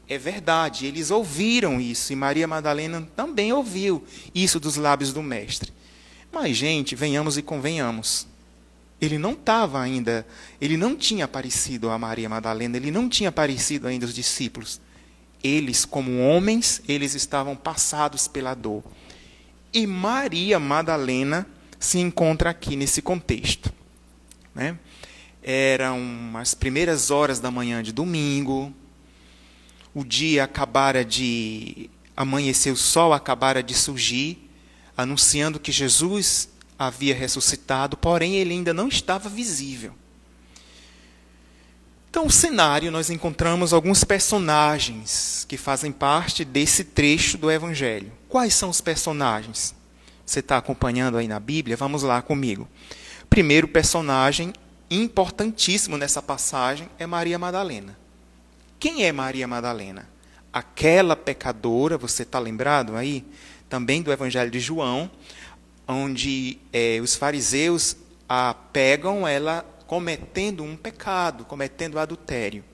É 0.09 0.17
verdade, 0.19 0.87
eles 0.87 1.11
ouviram 1.11 1.81
isso 1.81 2.13
e 2.13 2.17
Maria 2.17 2.47
Madalena 2.47 3.07
também 3.17 3.53
ouviu 3.53 4.05
isso 4.35 4.61
dos 4.61 4.77
lábios 4.77 5.13
do 5.13 5.23
Mestre. 5.23 5.73
Mas, 6.31 6.57
gente, 6.57 6.95
venhamos 6.95 7.37
e 7.37 7.43
convenhamos. 7.43 8.27
Ele 9.01 9.19
não 9.19 9.33
estava 9.33 9.81
ainda, 9.81 10.27
ele 10.61 10.77
não 10.77 10.97
tinha 10.97 11.25
aparecido 11.25 11.91
a 11.91 11.99
Maria 11.99 12.29
Madalena, 12.29 12.77
ele 12.77 12.91
não 12.91 13.09
tinha 13.09 13.31
aparecido 13.31 13.89
ainda 13.89 14.07
os 14.07 14.15
discípulos. 14.15 14.81
Eles, 15.43 15.85
como 15.85 16.21
homens, 16.21 16.81
eles 16.89 17.15
estavam 17.15 17.57
passados 17.57 18.29
pela 18.29 18.55
dor. 18.55 18.83
E 19.73 19.87
Maria 19.87 20.59
Madalena 20.59 21.47
se 21.79 21.99
encontra 21.99 22.51
aqui 22.51 22.77
nesse 22.77 23.03
contexto. 23.03 23.73
Né? 24.55 24.79
Eram 25.43 26.33
as 26.35 26.55
primeiras 26.55 27.11
horas 27.11 27.39
da 27.39 27.51
manhã 27.51 27.83
de 27.83 27.93
domingo, 27.93 28.73
o 29.97 30.05
dia 30.05 30.45
acabara 30.45 31.03
de 31.03 31.89
amanhecer, 32.15 32.71
o 32.71 32.77
sol 32.77 33.15
acabara 33.15 33.63
de 33.63 33.73
surgir, 33.75 34.51
anunciando 34.95 35.59
que 35.59 35.73
Jesus 35.73 36.51
havia 36.79 37.15
ressuscitado, 37.15 37.97
porém 37.97 38.35
ele 38.35 38.53
ainda 38.53 38.75
não 38.75 38.89
estava 38.89 39.31
visível. 39.31 39.95
Então, 42.11 42.27
o 42.27 42.31
cenário, 42.31 42.91
nós 42.91 43.09
encontramos 43.09 43.73
alguns 43.73 44.05
personagens 44.05 45.47
que 45.49 45.57
fazem 45.57 45.91
parte 45.91 46.45
desse 46.45 46.85
trecho 46.85 47.39
do 47.39 47.51
Evangelho. 47.51 48.13
Quais 48.29 48.53
são 48.53 48.69
os 48.69 48.83
personagens? 48.83 49.75
Você 50.27 50.41
está 50.41 50.59
acompanhando 50.59 51.17
aí 51.17 51.27
na 51.27 51.41
Bíblia? 51.41 51.75
Vamos 51.75 52.03
lá 52.03 52.21
comigo. 52.21 52.69
Primeiro 53.31 53.67
personagem 53.67 54.53
importantíssimo 54.91 55.97
nessa 55.97 56.21
passagem 56.21 56.87
é 56.99 57.07
Maria 57.07 57.39
Madalena. 57.39 57.97
Quem 58.79 59.05
é 59.05 59.13
Maria 59.13 59.49
Madalena? 59.49 60.09
Aquela 60.53 61.17
pecadora, 61.17 61.97
você 61.97 62.23
está 62.23 62.39
lembrado 62.39 62.97
aí? 62.97 63.25
Também 63.69 64.03
do 64.03 64.13
Evangelho 64.13 64.51
de 64.51 64.61
João, 64.61 65.11
onde 65.89 66.59
é, 66.73 66.99
os 67.01 67.15
fariseus 67.17 67.97
a 68.29 68.55
pegam 68.55 69.27
ela 69.27 69.65
cometendo 69.87 70.63
um 70.63 70.77
pecado, 70.77 71.45
cometendo 71.45 71.99
adultério. 71.99 72.65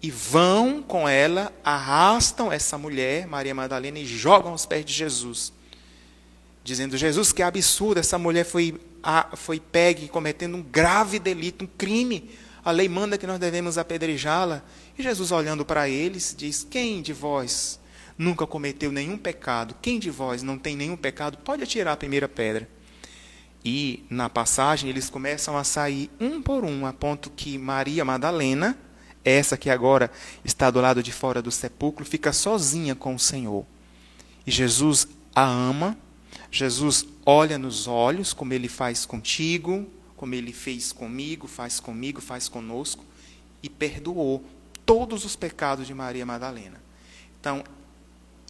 E 0.00 0.10
vão 0.10 0.80
com 0.82 1.08
ela, 1.08 1.52
arrastam 1.64 2.52
essa 2.52 2.78
mulher, 2.78 3.26
Maria 3.26 3.54
Madalena, 3.54 3.98
e 3.98 4.06
jogam 4.06 4.52
aos 4.52 4.64
pés 4.64 4.84
de 4.84 4.92
Jesus. 4.92 5.52
Dizendo, 6.62 6.96
Jesus, 6.96 7.32
que 7.32 7.42
absurdo, 7.42 7.98
essa 7.98 8.18
mulher 8.18 8.44
foi, 8.44 8.80
foi 9.34 9.58
pegue 9.58 10.08
cometendo 10.08 10.56
um 10.56 10.62
grave 10.62 11.18
delito, 11.18 11.64
um 11.64 11.68
crime. 11.68 12.30
A 12.64 12.70
lei 12.70 12.88
manda 12.88 13.18
que 13.18 13.26
nós 13.26 13.38
devemos 13.38 13.76
apedrejá-la. 13.76 14.62
E 14.98 15.02
Jesus, 15.02 15.30
olhando 15.30 15.64
para 15.64 15.88
eles, 15.88 16.34
diz: 16.36 16.66
Quem 16.68 17.00
de 17.00 17.12
vós 17.12 17.78
nunca 18.18 18.44
cometeu 18.44 18.90
nenhum 18.90 19.16
pecado? 19.16 19.76
Quem 19.80 20.00
de 20.00 20.10
vós 20.10 20.42
não 20.42 20.58
tem 20.58 20.74
nenhum 20.74 20.96
pecado? 20.96 21.38
Pode 21.38 21.62
atirar 21.62 21.92
a 21.92 21.96
primeira 21.96 22.28
pedra. 22.28 22.68
E 23.64 24.04
na 24.10 24.28
passagem 24.28 24.90
eles 24.90 25.08
começam 25.08 25.56
a 25.56 25.62
sair 25.62 26.10
um 26.18 26.42
por 26.42 26.64
um, 26.64 26.84
a 26.84 26.92
ponto 26.92 27.30
que 27.30 27.56
Maria 27.56 28.04
Madalena, 28.04 28.76
essa 29.24 29.56
que 29.56 29.70
agora 29.70 30.10
está 30.44 30.68
do 30.68 30.80
lado 30.80 31.00
de 31.00 31.12
fora 31.12 31.40
do 31.40 31.52
sepulcro, 31.52 32.04
fica 32.04 32.32
sozinha 32.32 32.96
com 32.96 33.14
o 33.14 33.20
Senhor. 33.20 33.64
E 34.44 34.50
Jesus 34.50 35.06
a 35.32 35.44
ama, 35.44 35.96
Jesus 36.50 37.06
olha 37.24 37.56
nos 37.56 37.86
olhos, 37.86 38.32
como 38.32 38.52
ele 38.52 38.68
faz 38.68 39.06
contigo, 39.06 39.86
como 40.16 40.34
ele 40.34 40.52
fez 40.52 40.90
comigo, 40.90 41.46
faz 41.46 41.78
comigo, 41.78 42.20
faz 42.20 42.48
conosco, 42.48 43.04
e 43.62 43.68
perdoou 43.68 44.44
todos 44.88 45.26
os 45.26 45.36
pecados 45.36 45.86
de 45.86 45.92
Maria 45.92 46.24
Madalena. 46.24 46.82
Então, 47.38 47.62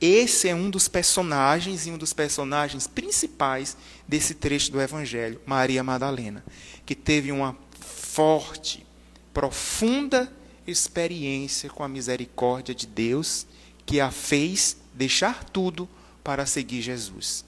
esse 0.01 0.47
é 0.47 0.55
um 0.55 0.71
dos 0.71 0.87
personagens 0.87 1.85
e 1.85 1.91
um 1.91 1.99
dos 1.99 2.13
personagens 2.13 2.87
principais 2.87 3.77
desse 4.07 4.35
trecho 4.35 4.71
do 4.71 4.81
Evangelho, 4.81 5.41
Maria 5.45 5.83
Madalena, 5.83 6.45
que 6.87 6.95
teve 6.95 7.33
uma 7.33 7.57
forte, 7.81 8.87
profunda 9.35 10.33
experiência 10.65 11.69
com 11.71 11.83
a 11.83 11.89
misericórdia 11.89 12.73
de 12.73 12.87
Deus, 12.87 13.45
que 13.85 14.01
a 14.01 14.13
fez 14.13 14.77
deixar 14.95 15.43
tudo 15.43 15.89
para 16.23 16.47
seguir 16.47 16.83
Jesus. 16.83 17.45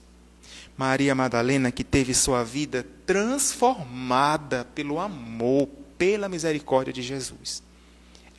Maria 0.75 1.15
Madalena, 1.15 1.71
que 1.71 1.85
teve 1.85 2.13
sua 2.13 2.43
vida 2.43 2.85
transformada 3.05 4.65
pelo 4.75 4.99
amor, 4.99 5.69
pela 5.97 6.27
misericórdia 6.27 6.91
de 6.91 7.01
Jesus. 7.01 7.63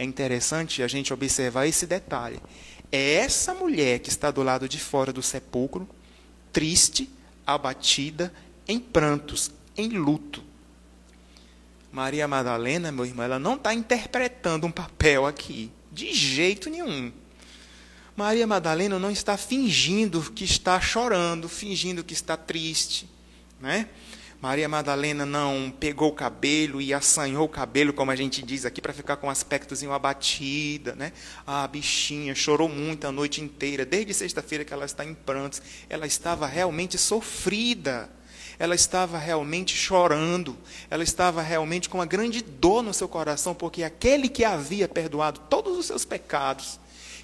É 0.03 0.05
interessante 0.05 0.83
a 0.83 0.89
gente 0.89 1.15
observar 1.15 1.69
esse 1.69 1.87
detalhe. 1.87 2.41
É 2.91 3.15
essa 3.15 3.55
mulher 3.55 4.01
que 4.01 4.09
está 4.09 4.33
do 4.33 4.43
lado 4.43 4.69
de 4.69 4.81
fora 4.81 5.13
do 5.13 5.23
sepulcro, 5.23 5.89
triste, 6.53 7.09
abatida, 7.47 8.35
em 8.67 8.81
prantos, 8.81 9.53
em 9.77 9.91
luto. 9.91 10.43
Maria 11.93 12.27
Madalena, 12.27 12.91
meu 12.91 13.07
irmão, 13.07 13.25
ela 13.25 13.39
não 13.39 13.55
está 13.55 13.73
interpretando 13.73 14.67
um 14.67 14.73
papel 14.73 15.25
aqui, 15.25 15.71
de 15.93 16.13
jeito 16.13 16.69
nenhum. 16.69 17.13
Maria 18.17 18.45
Madalena 18.45 18.99
não 18.99 19.11
está 19.13 19.37
fingindo 19.37 20.21
que 20.33 20.43
está 20.43 20.81
chorando, 20.81 21.49
fingindo 21.49 22.03
que 22.03 22.13
está 22.13 22.37
triste, 22.37 23.09
né? 23.61 23.89
Maria 24.43 24.69
Madalena 24.69 25.25
não 25.25 25.73
pegou 25.79 26.09
o 26.09 26.13
cabelo 26.13 26.83
e 26.83 26.93
assanhou 26.93 27.45
o 27.45 27.49
cabelo, 27.49 27.93
como 27.93 28.11
a 28.11 28.17
gente 28.17 28.43
diz 28.43 28.67
aqui, 28.67 28.83
para 28.83 28.93
ficar 28.93 29.15
com 29.15 29.29
um 29.29 29.31
aspectozinho 29.31 29.93
abatida, 29.93 30.97
né? 30.97 31.13
Ah, 31.47 31.65
bichinha, 31.69 32.35
chorou 32.35 32.69
muito 32.69 33.07
a 33.07 33.13
noite 33.13 33.41
inteira, 33.41 33.87
desde 33.87 34.13
sexta-feira 34.13 34.65
que 34.65 34.73
ela 34.73 34.85
está 34.85 35.05
em 35.05 35.15
prantos. 35.15 35.63
Ela 35.89 36.09
estava 36.09 36.45
realmente 36.45 36.99
sofrida. 36.99 38.11
Ela 38.59 38.75
estava 38.75 39.17
realmente 39.17 39.77
chorando. 39.77 40.59
Ela 40.91 41.05
estava 41.05 41.41
realmente 41.41 41.89
com 41.89 41.99
uma 41.99 42.07
grande 42.07 42.43
dor 42.43 42.83
no 42.83 42.93
seu 42.93 43.07
coração, 43.07 43.55
porque 43.55 43.85
aquele 43.85 44.29
que 44.29 44.45
havia 44.45 44.89
perdoado 44.89 45.39
todos 45.49 45.79
os 45.79 45.87
seus 45.87 46.05
pecados, 46.05 46.81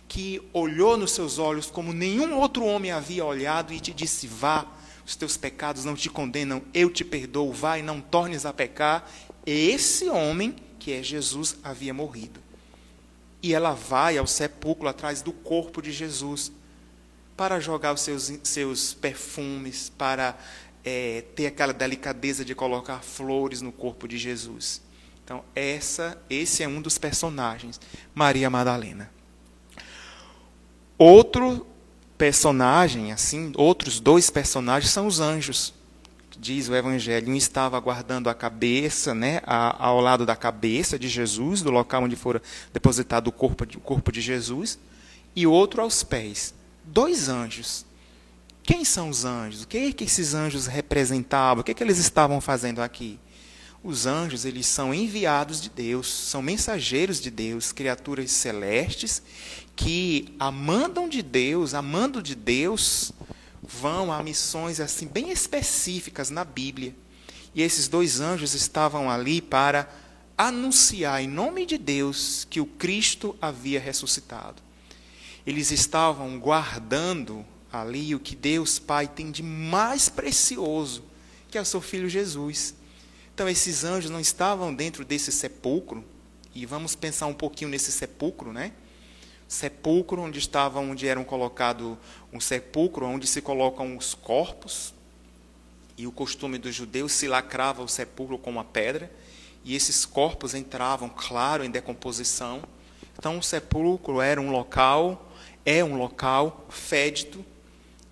que 0.07 0.41
olhou 0.53 0.97
nos 0.97 1.11
seus 1.11 1.37
olhos 1.41 1.67
como 1.67 1.93
nenhum 1.93 2.39
outro 2.39 2.65
homem 2.65 2.93
havia 2.93 3.25
olhado 3.25 3.73
e 3.73 3.81
te 3.81 3.93
disse: 3.93 4.29
Vá, 4.29 4.77
os 5.09 5.17
teus 5.17 5.38
pecados 5.38 5.87
não 5.87 5.95
te 5.95 6.11
condenam, 6.11 6.61
eu 6.75 6.91
te 6.91 7.03
perdoo, 7.03 7.50
vai, 7.50 7.81
não 7.81 7.99
tornes 7.99 8.45
a 8.45 8.53
pecar. 8.53 9.11
Esse 9.47 10.07
homem, 10.11 10.55
que 10.79 10.93
é 10.93 11.03
Jesus, 11.03 11.57
havia 11.65 11.95
morrido. 11.95 12.38
E 13.43 13.55
ela 13.55 13.73
vai 13.73 14.19
ao 14.19 14.27
sepulcro 14.27 14.87
atrás 14.87 15.23
do 15.23 15.33
corpo 15.33 15.81
de 15.81 15.93
Jesus 15.93 16.53
para 17.35 17.59
jogar 17.59 17.95
os 17.95 18.03
seus, 18.03 18.31
seus 18.43 18.93
perfumes, 18.93 19.91
para 19.97 20.38
é, 20.85 21.25
ter 21.35 21.47
aquela 21.47 21.73
delicadeza 21.73 22.45
de 22.45 22.55
colocar 22.55 23.03
flores 23.03 23.62
no 23.62 23.73
corpo 23.73 24.07
de 24.07 24.19
Jesus. 24.19 24.83
Então, 25.25 25.43
essa, 25.55 26.21
esse 26.29 26.62
é 26.62 26.69
um 26.69 26.83
dos 26.83 26.99
personagens, 26.99 27.81
Maria 28.15 28.50
Madalena. 28.50 29.11
Outro 30.99 31.67
personagem, 32.19 33.13
assim, 33.13 33.53
outros 33.57 34.01
dois 34.01 34.29
personagens 34.29 34.93
são 34.93 35.07
os 35.07 35.21
anjos. 35.21 35.73
Diz 36.41 36.69
o 36.69 36.75
Evangelho, 36.75 37.33
um 37.33 37.35
estava 37.35 37.79
guardando 37.81 38.29
a 38.29 38.35
cabeça, 38.35 39.15
né, 39.15 39.41
ao 39.45 40.01
lado 40.01 40.27
da 40.27 40.37
cabeça 40.37 40.99
de 40.99 41.09
Jesus, 41.09 41.63
do 41.63 41.71
local 41.71 42.05
onde 42.05 42.17
fora 42.17 42.43
depositado 42.73 43.29
o 43.29 43.33
corpo, 43.33 43.65
o 43.65 43.81
corpo 43.81 44.13
de 44.13 44.21
Jesus, 44.21 44.79
e 45.35 45.47
outro 45.47 45.81
aos 45.81 46.03
pés. 46.03 46.55
Dois 46.85 47.29
anjos. 47.29 47.87
Quem 48.63 48.85
são 48.85 49.09
os 49.09 49.25
anjos? 49.25 49.63
O 49.63 49.69
que, 49.69 49.79
é 49.79 49.93
que 49.93 50.05
esses 50.05 50.35
anjos 50.35 50.67
representavam? 50.67 51.63
O 51.63 51.65
que, 51.65 51.71
é 51.71 51.75
que 51.75 51.83
eles 51.83 51.99
estavam 51.99 52.41
fazendo 52.41 52.83
aqui? 52.83 53.19
Os 53.83 54.07
anjos, 54.07 54.45
eles 54.45 54.67
são 54.67 54.93
enviados 54.93 55.61
de 55.61 55.71
Deus, 55.71 56.13
são 56.13 56.43
mensageiros 56.43 57.21
de 57.21 57.31
Deus, 57.31 57.73
criaturas 57.73 58.31
celestes 58.31 59.23
que 59.78 60.35
amandam 60.40 61.08
de 61.08 61.23
Deus, 61.23 61.73
amando 61.73 62.21
de 62.21 62.34
Deus, 62.34 63.12
vão 63.62 64.12
a 64.12 64.21
missões 64.25 64.80
assim 64.80 65.06
bem 65.06 65.30
específicas 65.30 66.30
na 66.30 66.45
Bíblia. 66.45 66.97
E 67.54 67.62
esses 67.62 67.86
dois 67.86 68.19
anjos 68.19 68.54
estavam 68.54 69.08
ali 69.08 69.41
para 69.41 69.88
anunciar 70.36 71.23
em 71.23 71.28
nome 71.28 71.64
de 71.64 71.78
Deus 71.78 72.45
que 72.50 72.60
o 72.60 72.67
Cristo 72.67 73.36
havia 73.41 73.78
ressuscitado. 73.78 74.60
Eles 75.47 75.71
estavam 75.71 76.41
guardando 76.41 77.47
ali 77.73 78.17
o 78.17 78.21
que 78.21 78.34
Deus 78.34 78.80
Pai 78.80 79.06
tem 79.06 79.30
de 79.30 79.45
mais 79.45 80.08
precioso, 80.08 81.04
que 81.49 81.56
é 81.56 81.60
o 81.60 81.64
seu 81.64 81.80
filho 81.80 82.08
Jesus. 82.08 82.75
Então 83.32 83.49
esses 83.49 83.84
anjos 83.84 84.10
não 84.10 84.19
estavam 84.19 84.75
dentro 84.75 85.04
desse 85.04 85.30
sepulcro, 85.30 86.04
e 86.52 86.67
vamos 86.67 86.97
pensar 86.97 87.26
um 87.26 87.34
pouquinho 87.34 87.71
nesse 87.71 87.93
sepulcro, 87.93 88.52
né? 88.52 88.73
Sepulcro 89.49 90.21
onde 90.21 90.39
estava 90.39 90.78
onde 90.78 91.08
eram 91.08 91.25
colocado 91.25 91.99
um 92.32 92.39
sepulcro 92.39 93.06
onde 93.06 93.26
se 93.26 93.41
colocam 93.41 93.97
os 93.97 94.15
corpos 94.15 94.93
e 95.97 96.06
o 96.06 96.13
costume 96.13 96.58
dos 96.58 96.75
judeus 96.75 97.13
se 97.13 97.26
lacrava 97.26 97.82
o 97.82 97.89
sepulcro 97.89 98.39
com 98.39 98.50
uma 98.50 98.63
pedra 98.63 99.11
e 99.65 99.75
esses 99.75 100.04
corpos 100.04 100.54
entravam 100.54 101.08
claro 101.08 101.65
em 101.65 101.71
decomposição. 101.71 102.63
Então 103.19 103.39
o 103.39 103.43
sepulcro 103.43 104.21
era 104.21 104.41
um 104.41 104.50
local 104.50 105.32
é 105.65 105.82
um 105.82 105.97
local 105.97 106.67
fédido 106.69 107.45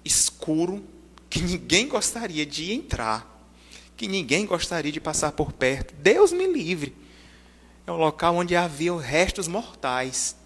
escuro 0.04 0.82
que 1.28 1.40
ninguém 1.40 1.86
gostaria 1.86 2.44
de 2.44 2.72
entrar 2.72 3.36
que 3.96 4.06
ninguém 4.06 4.44
gostaria 4.44 4.92
de 4.92 5.00
passar 5.00 5.32
por 5.32 5.52
perto. 5.52 5.94
Deus 5.94 6.30
me 6.30 6.46
livre. 6.46 6.94
É 7.86 7.92
um 7.92 7.96
local 7.96 8.36
onde 8.36 8.54
havia 8.54 8.94
restos 8.98 9.48
mortais 9.48 10.36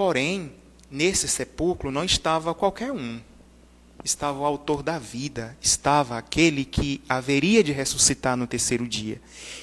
Porém, 0.00 0.50
nesse 0.90 1.28
sepulcro 1.28 1.90
não 1.90 2.02
estava 2.02 2.54
qualquer 2.54 2.90
um. 2.90 3.20
Estava 4.02 4.38
o 4.38 4.46
autor 4.46 4.82
da 4.82 4.98
vida, 4.98 5.54
estava 5.60 6.16
aquele 6.16 6.64
que 6.64 7.02
haveria 7.06 7.62
de 7.62 7.70
ressuscitar 7.70 8.34
no 8.34 8.46
terceiro 8.46 8.88
dia. 8.88 9.20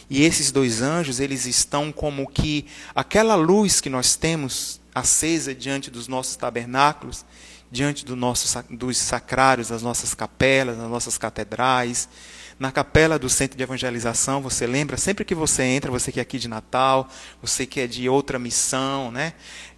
E 0.07 0.21
esses 0.21 0.51
dois 0.51 0.79
anjos, 0.79 1.19
eles 1.19 1.47
estão 1.47 1.91
como 1.91 2.29
que 2.29 2.67
aquela 2.93 3.33
luz 3.33 3.81
que 3.81 3.89
nós 3.89 4.15
temos 4.15 4.79
acesa 4.93 5.55
diante 5.55 5.89
dos 5.89 6.07
nossos 6.07 6.35
tabernáculos, 6.35 7.25
diante 7.71 8.05
do 8.05 8.15
nosso, 8.15 8.63
dos 8.69 8.95
sacrários, 8.99 9.69
das 9.69 9.81
nossas 9.81 10.13
capelas, 10.13 10.77
das 10.77 10.87
nossas 10.87 11.17
catedrais, 11.17 12.07
na 12.59 12.71
capela 12.71 13.19
do 13.19 13.29
centro 13.29 13.55
de 13.55 13.63
evangelização, 13.63 14.41
você 14.41 14.65
lembra, 14.65 14.97
sempre 14.97 15.23
que 15.23 15.35
você 15.35 15.61
entra, 15.63 15.91
você 15.91 16.11
que 16.11 16.19
é 16.19 16.23
aqui 16.23 16.39
de 16.39 16.47
Natal, 16.47 17.07
você 17.39 17.67
que 17.67 17.79
é 17.79 17.85
de 17.85 18.09
outra 18.09 18.39
missão, 18.39 19.11
né? 19.11 19.33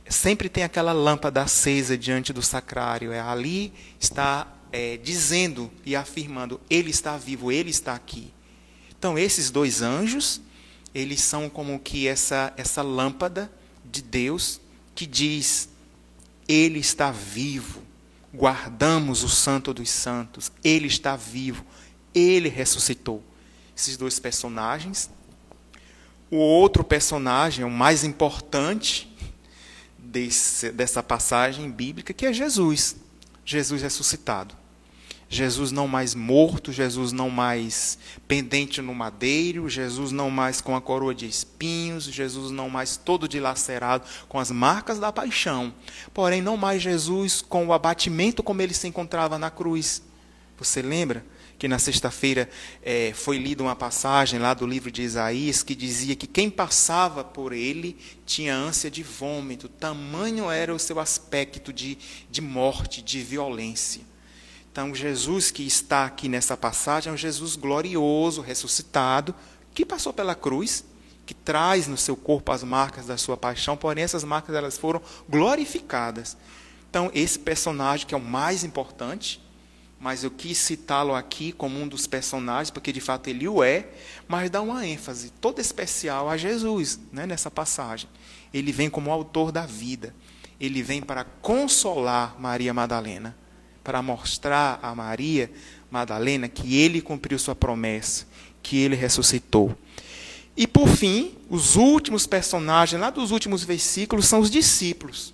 Sempre 0.09 0.49
tem 0.49 0.63
aquela 0.63 0.91
lâmpada 0.91 1.41
acesa 1.41 1.97
diante 1.97 2.33
do 2.33 2.41
sacrário. 2.41 3.11
É, 3.11 3.19
ali 3.19 3.71
está 3.99 4.47
é, 4.71 4.97
dizendo 4.97 5.71
e 5.85 5.95
afirmando: 5.95 6.59
Ele 6.69 6.89
está 6.89 7.15
vivo, 7.15 7.51
Ele 7.51 7.69
está 7.69 7.93
aqui. 7.93 8.33
Então, 8.97 9.17
esses 9.17 9.49
dois 9.49 9.81
anjos, 9.81 10.41
eles 10.93 11.21
são 11.21 11.49
como 11.49 11.79
que 11.79 12.07
essa, 12.07 12.53
essa 12.57 12.81
lâmpada 12.81 13.51
de 13.85 14.01
Deus 14.01 14.59
que 14.95 15.05
diz: 15.05 15.69
Ele 16.47 16.79
está 16.79 17.11
vivo. 17.11 17.83
Guardamos 18.33 19.23
o 19.23 19.29
Santo 19.29 19.73
dos 19.73 19.89
Santos. 19.89 20.51
Ele 20.63 20.87
está 20.87 21.15
vivo. 21.15 21.65
Ele 22.13 22.49
ressuscitou. 22.49 23.23
Esses 23.75 23.97
dois 23.97 24.19
personagens. 24.19 25.09
O 26.29 26.37
outro 26.37 26.83
personagem, 26.83 27.65
o 27.65 27.71
mais 27.71 28.03
importante, 28.03 29.08
desse, 30.09 30.71
dessa 30.71 31.01
passagem 31.03 31.69
bíblica, 31.69 32.13
que 32.13 32.25
é 32.25 32.33
Jesus. 32.33 32.95
Jesus 33.45 33.81
ressuscitado. 33.81 34.55
Jesus 35.31 35.71
não 35.71 35.87
mais 35.87 36.15
morto, 36.15 36.71
Jesus 36.71 37.11
não 37.11 37.29
mais 37.29 37.99
pendente 38.27 38.81
no 38.81 38.95
madeiro, 38.95 39.69
Jesus 39.69 40.11
não 40.11 40.31
mais 40.31 40.59
com 40.59 40.75
a 40.75 40.81
coroa 40.81 41.13
de 41.13 41.27
espinhos, 41.27 42.05
Jesus 42.05 42.49
não 42.51 42.67
mais 42.67 42.97
todo 42.97 43.27
dilacerado 43.27 44.05
com 44.27 44.39
as 44.39 44.49
marcas 44.49 44.97
da 44.97 45.11
paixão. 45.11 45.71
Porém, 46.15 46.41
não 46.41 46.57
mais 46.57 46.81
Jesus 46.81 47.43
com 47.43 47.67
o 47.67 47.73
abatimento 47.73 48.41
como 48.41 48.59
ele 48.63 48.73
se 48.73 48.87
encontrava 48.87 49.37
na 49.37 49.51
cruz. 49.51 50.01
Você 50.57 50.81
lembra? 50.81 51.23
Que 51.59 51.67
na 51.67 51.77
sexta-feira 51.77 52.49
é, 52.81 53.11
foi 53.13 53.37
lida 53.37 53.61
uma 53.61 53.75
passagem 53.75 54.39
lá 54.39 54.53
do 54.53 54.65
livro 54.65 54.89
de 54.89 55.01
Isaías 55.01 55.61
que 55.61 55.75
dizia 55.75 56.15
que 56.15 56.25
quem 56.25 56.49
passava 56.49 57.21
por 57.21 57.51
ele 57.51 57.97
tinha 58.25 58.55
ânsia 58.55 58.89
de 58.89 59.03
vômito, 59.03 59.67
tamanho 59.67 60.49
era 60.49 60.73
o 60.73 60.79
seu 60.79 61.01
aspecto 61.01 61.73
de, 61.73 61.97
de 62.31 62.39
morte, 62.39 63.01
de 63.01 63.21
violência. 63.21 64.01
Então, 64.71 64.95
Jesus 64.95 65.51
que 65.51 65.63
está 65.63 66.05
aqui 66.05 66.29
nessa 66.29 66.55
passagem 66.55 67.11
é 67.11 67.13
um 67.13 67.17
Jesus 67.17 67.57
glorioso, 67.57 68.39
ressuscitado, 68.39 69.35
que 69.73 69.85
passou 69.85 70.13
pela 70.13 70.35
cruz, 70.35 70.85
que 71.25 71.33
traz 71.33 71.87
no 71.87 71.97
seu 71.97 72.15
corpo 72.15 72.53
as 72.53 72.63
marcas 72.63 73.05
da 73.05 73.17
sua 73.17 73.35
paixão, 73.35 73.75
porém 73.75 74.05
essas 74.05 74.23
marcas 74.23 74.55
elas 74.55 74.77
foram 74.77 75.01
glorificadas. 75.27 76.37
Então, 76.89 77.11
esse 77.13 77.37
personagem 77.37 78.07
que 78.07 78.13
é 78.13 78.17
o 78.17 78.21
mais 78.21 78.63
importante, 78.63 79.41
mas 79.99 80.23
eu 80.23 80.31
quis 80.31 80.57
citá-lo 80.57 81.13
aqui 81.13 81.51
como 81.51 81.79
um 81.79 81.87
dos 81.87 82.07
personagens, 82.07 82.71
porque 82.71 82.93
de 82.93 83.01
fato 83.01 83.27
ele 83.27 83.47
o 83.47 83.61
é, 83.61 83.87
mas 84.27 84.49
dá 84.49 84.61
uma 84.61 84.85
ênfase 84.87 85.29
toda 85.41 85.59
especial 85.59 86.29
a 86.29 86.37
Jesus 86.37 86.99
né, 87.11 87.25
nessa 87.25 87.51
passagem. 87.51 88.09
Ele 88.53 88.71
vem 88.71 88.89
como 88.89 89.11
autor 89.11 89.51
da 89.51 89.65
vida, 89.65 90.15
ele 90.59 90.81
vem 90.81 91.01
para 91.01 91.25
consolar 91.25 92.39
Maria 92.39 92.73
Madalena, 92.73 93.35
para 93.83 94.01
mostrar 94.01 94.79
a 94.81 94.95
Maria 94.95 95.51
Madalena 95.91 96.47
que 96.47 96.77
ele 96.77 97.01
cumpriu 97.01 97.37
sua 97.37 97.55
promessa, 97.55 98.25
que 98.63 98.77
ele 98.77 98.95
ressuscitou. 98.95 99.77
E 100.55 100.65
por 100.65 100.87
fim, 100.87 101.35
os 101.49 101.75
últimos 101.75 102.25
personagens, 102.25 102.99
lá 102.99 103.09
dos 103.09 103.31
últimos 103.31 103.63
versículos, 103.63 104.27
são 104.27 104.39
os 104.39 104.49
discípulos, 104.49 105.33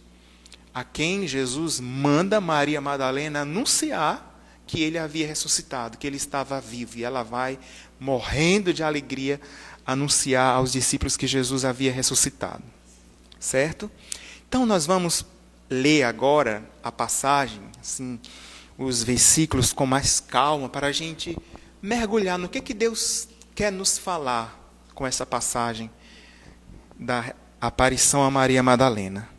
a 0.74 0.84
quem 0.84 1.28
Jesus 1.28 1.80
manda 1.80 2.42
Maria 2.42 2.82
Madalena 2.82 3.42
anunciar 3.42 4.35
que 4.68 4.82
ele 4.82 4.98
havia 4.98 5.28
ressuscitado, 5.28 5.98
que 5.98 6.08
ele 6.08 6.18
estava 6.18 6.60
vivo, 6.60 6.98
e 6.98 7.04
ela 7.04 7.24
vai 7.24 7.60
morrendo 8.00 8.74
de 8.74 8.84
alegria 8.84 9.40
anunciar 9.86 10.56
aos 10.56 10.72
discípulos 10.72 11.16
que 11.16 11.28
Jesus 11.28 11.64
havia 11.64 11.92
ressuscitado. 11.92 12.64
Certo? 13.40 13.92
Então 14.48 14.66
nós 14.66 14.86
vamos 14.86 15.26
ler 15.70 16.04
agora 16.04 16.64
a 16.84 16.92
passagem, 16.92 17.62
assim, 17.80 18.20
os 18.78 19.04
versículos 19.04 19.72
com 19.72 19.86
mais 19.86 20.20
calma, 20.20 20.68
para 20.68 20.88
a 20.88 20.92
gente 20.92 21.38
mergulhar 21.82 22.38
no 22.38 22.50
que, 22.50 22.62
que 22.62 22.74
Deus 22.74 23.28
quer 23.54 23.72
nos 23.72 23.98
falar 23.98 24.60
com 24.94 25.06
essa 25.06 25.26
passagem 25.26 25.90
da 27.00 27.34
aparição 27.60 28.24
a 28.24 28.32
Maria 28.32 28.64
Madalena. 28.64 29.30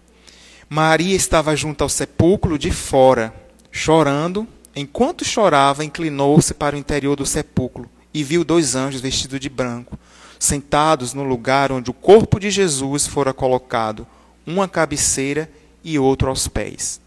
Maria 0.69 1.15
estava 1.15 1.55
junto 1.55 1.83
ao 1.83 1.89
sepulcro 1.89 2.59
de 2.59 2.71
fora, 2.71 3.35
chorando. 3.71 4.47
Enquanto 4.79 5.25
chorava, 5.25 5.83
inclinou-se 5.83 6.53
para 6.53 6.77
o 6.77 6.79
interior 6.79 7.17
do 7.17 7.25
sepulcro 7.25 7.89
e 8.13 8.23
viu 8.23 8.45
dois 8.45 8.75
anjos 8.75 9.01
vestidos 9.01 9.41
de 9.41 9.49
branco, 9.49 9.99
sentados 10.39 11.15
no 11.15 11.23
lugar 11.23 11.73
onde 11.73 11.91
o 11.91 11.95
corpo 11.95 12.39
de 12.39 12.51
Jesus 12.51 13.07
fora 13.07 13.33
colocado, 13.33 14.07
um 14.47 14.61
à 14.61 14.69
cabeceira 14.69 15.51
e 15.83 15.99
outro 15.99 16.29
aos 16.29 16.47
pés. 16.47 17.01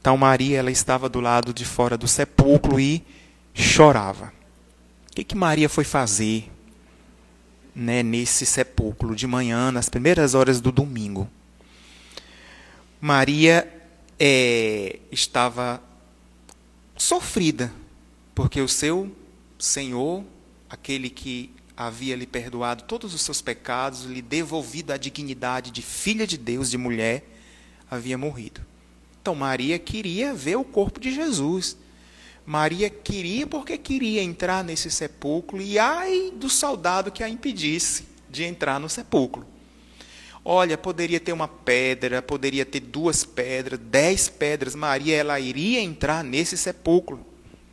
Então 0.00 0.16
Maria 0.16 0.58
ela 0.58 0.72
estava 0.72 1.08
do 1.08 1.20
lado 1.20 1.54
de 1.54 1.64
fora 1.64 1.96
do 1.96 2.08
sepulcro 2.08 2.80
e 2.80 3.04
chorava. 3.54 4.32
O 5.08 5.14
que, 5.14 5.22
que 5.22 5.36
Maria 5.36 5.68
foi 5.68 5.84
fazer 5.84 6.50
né, 7.72 8.02
nesse 8.02 8.44
sepulcro 8.44 9.14
de 9.14 9.28
manhã, 9.28 9.70
nas 9.70 9.88
primeiras 9.88 10.34
horas 10.34 10.60
do 10.60 10.72
domingo? 10.72 11.30
Maria 13.00 13.72
é, 14.18 14.98
estava 15.12 15.80
sofrida, 17.02 17.72
porque 18.32 18.60
o 18.60 18.68
seu 18.68 19.10
Senhor, 19.58 20.24
aquele 20.70 21.10
que 21.10 21.50
havia 21.76 22.14
lhe 22.14 22.28
perdoado 22.28 22.84
todos 22.84 23.12
os 23.12 23.22
seus 23.22 23.42
pecados, 23.42 24.04
lhe 24.04 24.22
devolvido 24.22 24.92
a 24.92 24.96
dignidade 24.96 25.72
de 25.72 25.82
filha 25.82 26.28
de 26.28 26.38
Deus, 26.38 26.70
de 26.70 26.78
mulher, 26.78 27.24
havia 27.90 28.16
morrido. 28.16 28.60
Então 29.20 29.34
Maria 29.34 29.80
queria 29.80 30.32
ver 30.32 30.54
o 30.54 30.62
corpo 30.62 31.00
de 31.00 31.12
Jesus. 31.12 31.76
Maria 32.46 32.88
queria 32.88 33.48
porque 33.48 33.76
queria 33.76 34.22
entrar 34.22 34.62
nesse 34.62 34.88
sepulcro 34.88 35.60
e 35.60 35.80
ai 35.80 36.32
do 36.36 36.48
soldado 36.48 37.10
que 37.10 37.24
a 37.24 37.28
impedisse 37.28 38.04
de 38.30 38.44
entrar 38.44 38.78
no 38.78 38.88
sepulcro. 38.88 39.44
Olha, 40.44 40.76
poderia 40.76 41.20
ter 41.20 41.32
uma 41.32 41.46
pedra, 41.46 42.20
poderia 42.20 42.64
ter 42.64 42.80
duas 42.80 43.24
pedras, 43.24 43.78
dez 43.78 44.28
pedras. 44.28 44.74
Maria, 44.74 45.16
ela 45.16 45.38
iria 45.38 45.80
entrar 45.80 46.24
nesse 46.24 46.56
sepulcro. 46.56 47.24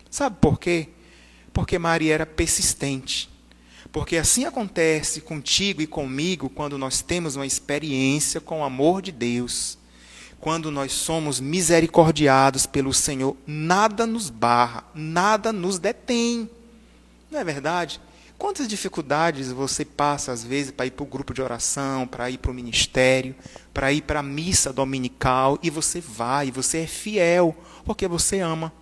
Sabe 0.09 0.37
por 0.39 0.59
quê? 0.59 0.89
Porque 1.51 1.79
Maria 1.79 2.13
era 2.13 2.25
persistente. 2.25 3.29
Porque 3.91 4.17
assim 4.17 4.45
acontece 4.45 5.21
contigo 5.21 5.81
e 5.81 5.87
comigo 5.87 6.47
quando 6.49 6.77
nós 6.77 7.01
temos 7.01 7.35
uma 7.35 7.45
experiência 7.45 8.39
com 8.39 8.61
o 8.61 8.63
amor 8.63 9.01
de 9.01 9.11
Deus. 9.11 9.77
Quando 10.39 10.69
nós 10.69 10.91
somos 10.91 11.39
misericordiados 11.39 12.65
pelo 12.65 12.93
Senhor, 12.93 13.35
nada 13.47 14.05
nos 14.05 14.29
barra, 14.29 14.83
nada 14.93 15.51
nos 15.51 15.79
detém. 15.79 16.49
Não 17.31 17.39
é 17.39 17.43
verdade? 17.43 17.99
Quantas 18.39 18.67
dificuldades 18.67 19.51
você 19.51 19.85
passa, 19.85 20.31
às 20.31 20.43
vezes, 20.43 20.71
para 20.71 20.87
ir 20.87 20.91
para 20.91 21.03
o 21.03 21.05
grupo 21.05 21.33
de 21.33 21.41
oração, 21.41 22.07
para 22.07 22.31
ir 22.31 22.39
para 22.39 22.49
o 22.49 22.53
ministério, 22.53 23.35
para 23.71 23.93
ir 23.93 24.01
para 24.01 24.21
a 24.21 24.23
missa 24.23 24.73
dominical, 24.73 25.59
e 25.61 25.69
você 25.69 26.01
vai, 26.01 26.49
você 26.49 26.79
é 26.79 26.87
fiel, 26.87 27.55
porque 27.85 28.07
você 28.07 28.39
ama. 28.39 28.73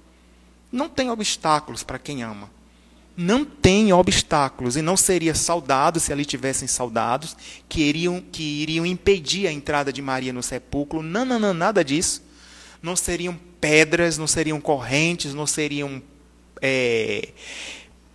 Não 0.71 0.87
tem 0.87 1.09
obstáculos 1.09 1.83
para 1.83 1.99
quem 1.99 2.23
ama 2.23 2.49
não 3.17 3.43
tem 3.43 3.91
obstáculos 3.91 4.77
e 4.77 4.81
não 4.83 4.95
seria 4.95 5.33
saudado 5.33 5.99
se 5.99 6.13
ali 6.13 6.23
tivessem 6.23 6.67
saudados 6.67 7.35
que 7.67 7.81
iriam, 7.81 8.23
que 8.31 8.43
iriam 8.43 8.85
impedir 8.85 9.47
a 9.47 9.51
entrada 9.51 9.91
de 9.91 10.03
Maria 10.03 10.31
no 10.31 10.43
sepulcro. 10.43 11.01
Não, 11.01 11.25
não, 11.25 11.39
não, 11.39 11.51
nada 11.51 11.83
disso. 11.83 12.21
Não 12.79 12.95
seriam 12.95 13.37
pedras, 13.59 14.19
não 14.19 14.27
seriam 14.27 14.61
correntes, 14.61 15.33
não 15.33 15.47
seriam 15.47 15.99
é, 16.61 17.29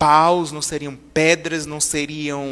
paus, 0.03 0.51
não 0.51 0.61
seriam 0.61 0.97
pedras, 0.97 1.65
não 1.65 1.81
seriam 1.81 2.45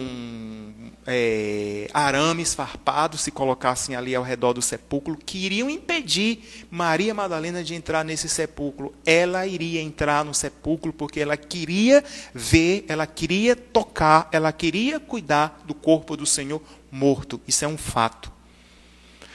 é, 1.05 1.91
arames 1.93 2.55
farpados 2.55 3.23
se 3.23 3.33
colocassem 3.33 3.97
ali 3.97 4.15
ao 4.15 4.23
redor 4.23 4.53
do 4.53 4.63
sepulcro, 4.63 5.17
que 5.17 5.47
iriam 5.47 5.69
impedir 5.69 6.67
Maria 6.71 7.13
Madalena 7.13 7.65
de 7.65 7.75
entrar 7.75 8.05
nesse 8.05 8.29
sepulcro. 8.29 8.95
Ela 9.05 9.49
iria 9.49 9.83
entrar 9.83 10.25
no 10.25 10.33
sepulcro 10.33 10.93
porque 10.93 11.19
ela 11.19 11.37
queria 11.37 12.05
ver, 12.33 12.85
ela 12.87 13.05
queria 13.05 13.57
tocar, 13.57 14.29
ela 14.31 14.53
queria 14.53 15.01
cuidar 15.01 15.61
do 15.67 15.75
corpo 15.75 16.17
do 16.17 16.27
Senhor 16.27 16.63
morto. 16.89 17.41
Isso 17.49 17.65
é 17.65 17.69
um 17.69 17.77
fato. 17.77 18.31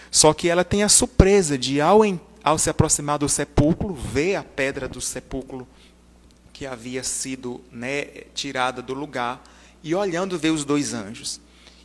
Só 0.10 0.34
que 0.34 0.48
ela 0.48 0.64
tem 0.64 0.84
a 0.84 0.90
surpresa 0.90 1.58
de, 1.58 1.82
ao, 1.82 2.00
ao 2.42 2.58
se 2.58 2.70
aproximar 2.70 3.20
do 3.20 3.28
sepulcro, 3.28 3.94
ver 3.94 4.36
a 4.38 4.44
pedra 4.44 4.88
do 4.88 5.02
sepulcro 5.02 5.68
que 6.56 6.66
havia 6.66 7.04
sido 7.04 7.62
né, 7.70 8.06
tirada 8.34 8.82
do 8.82 8.94
lugar 8.94 9.44
e 9.84 9.94
olhando 9.94 10.40
ver 10.40 10.52
os 10.52 10.64
dois 10.64 10.94
anjos. 10.94 11.42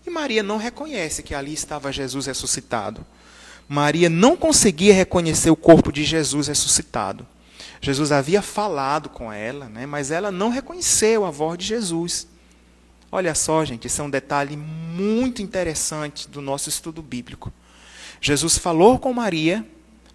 E 0.06 0.10
Maria 0.10 0.44
não 0.44 0.58
reconhece 0.58 1.24
que 1.24 1.34
ali 1.34 1.52
estava 1.52 1.90
Jesus 1.90 2.26
ressuscitado. 2.26 3.04
Maria 3.68 4.08
não 4.08 4.36
conseguia 4.36 4.94
reconhecer 4.94 5.50
o 5.50 5.56
corpo 5.56 5.90
de 5.90 6.04
Jesus 6.04 6.46
ressuscitado. 6.46 7.26
Jesus 7.80 8.12
havia 8.12 8.40
falado 8.40 9.08
com 9.08 9.32
ela, 9.32 9.68
né, 9.68 9.86
mas 9.86 10.12
ela 10.12 10.30
não 10.30 10.50
reconheceu 10.50 11.24
a 11.24 11.32
voz 11.32 11.58
de 11.58 11.64
Jesus. 11.64 12.28
Olha 13.10 13.34
só, 13.34 13.64
gente, 13.64 13.88
isso 13.88 14.00
é 14.00 14.04
um 14.04 14.10
detalhe 14.10 14.56
muito 14.56 15.42
interessante 15.42 16.28
do 16.28 16.40
nosso 16.40 16.68
estudo 16.68 17.02
bíblico. 17.02 17.52
Jesus 18.20 18.56
falou 18.56 19.00
com 19.00 19.12
Maria, 19.12 19.66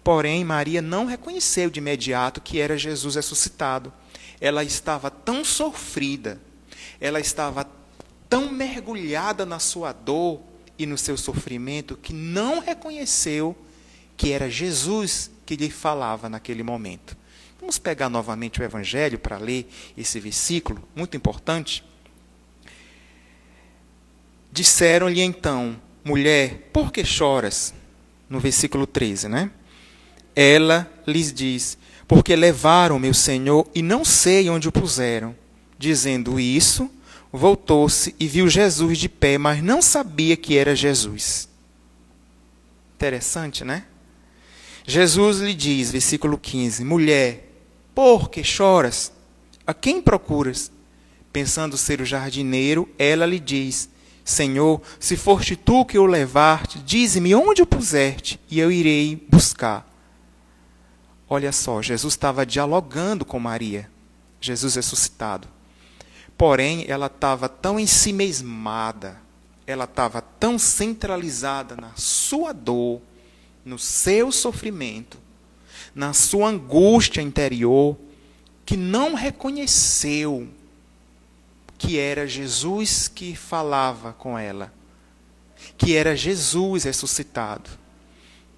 porém 0.02 0.42
Maria 0.46 0.80
não 0.80 1.04
reconheceu 1.04 1.68
de 1.68 1.78
imediato 1.78 2.40
que 2.40 2.58
era 2.58 2.78
Jesus 2.78 3.16
ressuscitado. 3.16 3.92
Ela 4.40 4.62
estava 4.62 5.10
tão 5.10 5.44
sofrida, 5.44 6.40
ela 7.00 7.20
estava 7.20 7.66
tão 8.28 8.50
mergulhada 8.52 9.46
na 9.46 9.58
sua 9.58 9.92
dor 9.92 10.40
e 10.78 10.86
no 10.86 10.98
seu 10.98 11.16
sofrimento 11.16 11.96
que 11.96 12.12
não 12.12 12.58
reconheceu 12.58 13.56
que 14.16 14.32
era 14.32 14.50
Jesus 14.50 15.30
que 15.44 15.56
lhe 15.56 15.70
falava 15.70 16.28
naquele 16.28 16.62
momento. 16.62 17.16
Vamos 17.60 17.78
pegar 17.78 18.08
novamente 18.08 18.60
o 18.60 18.64
Evangelho 18.64 19.18
para 19.18 19.38
ler 19.38 19.68
esse 19.96 20.20
versículo, 20.20 20.86
muito 20.94 21.16
importante. 21.16 21.84
Disseram-lhe 24.52 25.20
então, 25.20 25.80
mulher, 26.04 26.70
por 26.72 26.92
que 26.92 27.04
choras? 27.04 27.74
No 28.28 28.40
versículo 28.40 28.86
13, 28.86 29.28
né? 29.28 29.50
Ela 30.34 30.90
lhes 31.06 31.32
diz: 31.32 31.78
Porque 32.06 32.36
levaram 32.36 32.98
meu 32.98 33.14
Senhor 33.14 33.66
e 33.74 33.82
não 33.82 34.04
sei 34.04 34.48
onde 34.48 34.68
o 34.68 34.72
puseram. 34.72 35.34
Dizendo 35.78 36.40
isso, 36.40 36.90
voltou-se 37.32 38.14
e 38.18 38.26
viu 38.26 38.48
Jesus 38.48 38.98
de 38.98 39.08
pé, 39.08 39.38
mas 39.38 39.62
não 39.62 39.82
sabia 39.82 40.36
que 40.36 40.56
era 40.56 40.74
Jesus. 40.74 41.48
Interessante, 42.94 43.64
né? 43.64 43.84
Jesus 44.86 45.40
lhe 45.40 45.52
diz, 45.52 45.90
versículo 45.90 46.38
15: 46.38 46.84
Mulher, 46.84 47.52
por 47.94 48.30
que 48.30 48.42
choras? 48.44 49.12
A 49.66 49.74
quem 49.74 50.00
procuras? 50.00 50.70
Pensando 51.32 51.76
ser 51.76 52.00
o 52.00 52.06
jardineiro, 52.06 52.88
ela 52.96 53.26
lhe 53.26 53.40
diz: 53.40 53.90
Senhor, 54.24 54.80
se 54.98 55.16
foste 55.16 55.56
tu 55.56 55.84
que 55.84 55.98
o 55.98 56.06
levaste, 56.06 56.78
dize-me 56.78 57.34
onde 57.34 57.62
o 57.62 57.66
puseste, 57.66 58.40
e 58.50 58.58
eu 58.58 58.72
irei 58.72 59.24
buscar. 59.28 59.86
Olha 61.28 61.50
só, 61.50 61.82
Jesus 61.82 62.14
estava 62.14 62.46
dialogando 62.46 63.24
com 63.24 63.40
Maria, 63.40 63.90
Jesus 64.40 64.76
ressuscitado. 64.76 65.48
Porém, 66.38 66.84
ela 66.86 67.06
estava 67.06 67.48
tão 67.48 67.80
ensimesmada, 67.80 69.20
ela 69.66 69.84
estava 69.84 70.20
tão 70.22 70.56
centralizada 70.58 71.74
na 71.74 71.90
sua 71.96 72.52
dor, 72.52 73.00
no 73.64 73.78
seu 73.78 74.30
sofrimento, 74.30 75.18
na 75.92 76.12
sua 76.12 76.48
angústia 76.48 77.20
interior, 77.20 77.96
que 78.64 78.76
não 78.76 79.14
reconheceu 79.14 80.48
que 81.76 81.98
era 81.98 82.26
Jesus 82.26 83.08
que 83.08 83.34
falava 83.34 84.12
com 84.12 84.38
ela, 84.38 84.72
que 85.76 85.96
era 85.96 86.16
Jesus 86.16 86.84
ressuscitado 86.84 87.85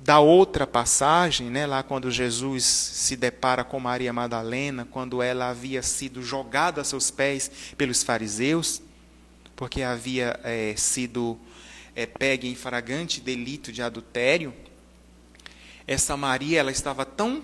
da 0.00 0.20
outra 0.20 0.66
passagem, 0.66 1.50
né, 1.50 1.66
lá 1.66 1.82
quando 1.82 2.10
Jesus 2.10 2.64
se 2.64 3.16
depara 3.16 3.64
com 3.64 3.80
Maria 3.80 4.12
Madalena, 4.12 4.86
quando 4.88 5.20
ela 5.20 5.50
havia 5.50 5.82
sido 5.82 6.22
jogada 6.22 6.80
a 6.80 6.84
seus 6.84 7.10
pés 7.10 7.50
pelos 7.76 8.02
fariseus, 8.02 8.80
porque 9.56 9.82
havia 9.82 10.38
é, 10.44 10.74
sido 10.76 11.38
é, 11.96 12.06
pega 12.06 12.46
em 12.46 12.54
fragante 12.54 13.20
delito 13.20 13.72
de 13.72 13.82
adultério, 13.82 14.54
essa 15.86 16.16
Maria 16.16 16.60
ela 16.60 16.70
estava 16.70 17.04
tão 17.04 17.42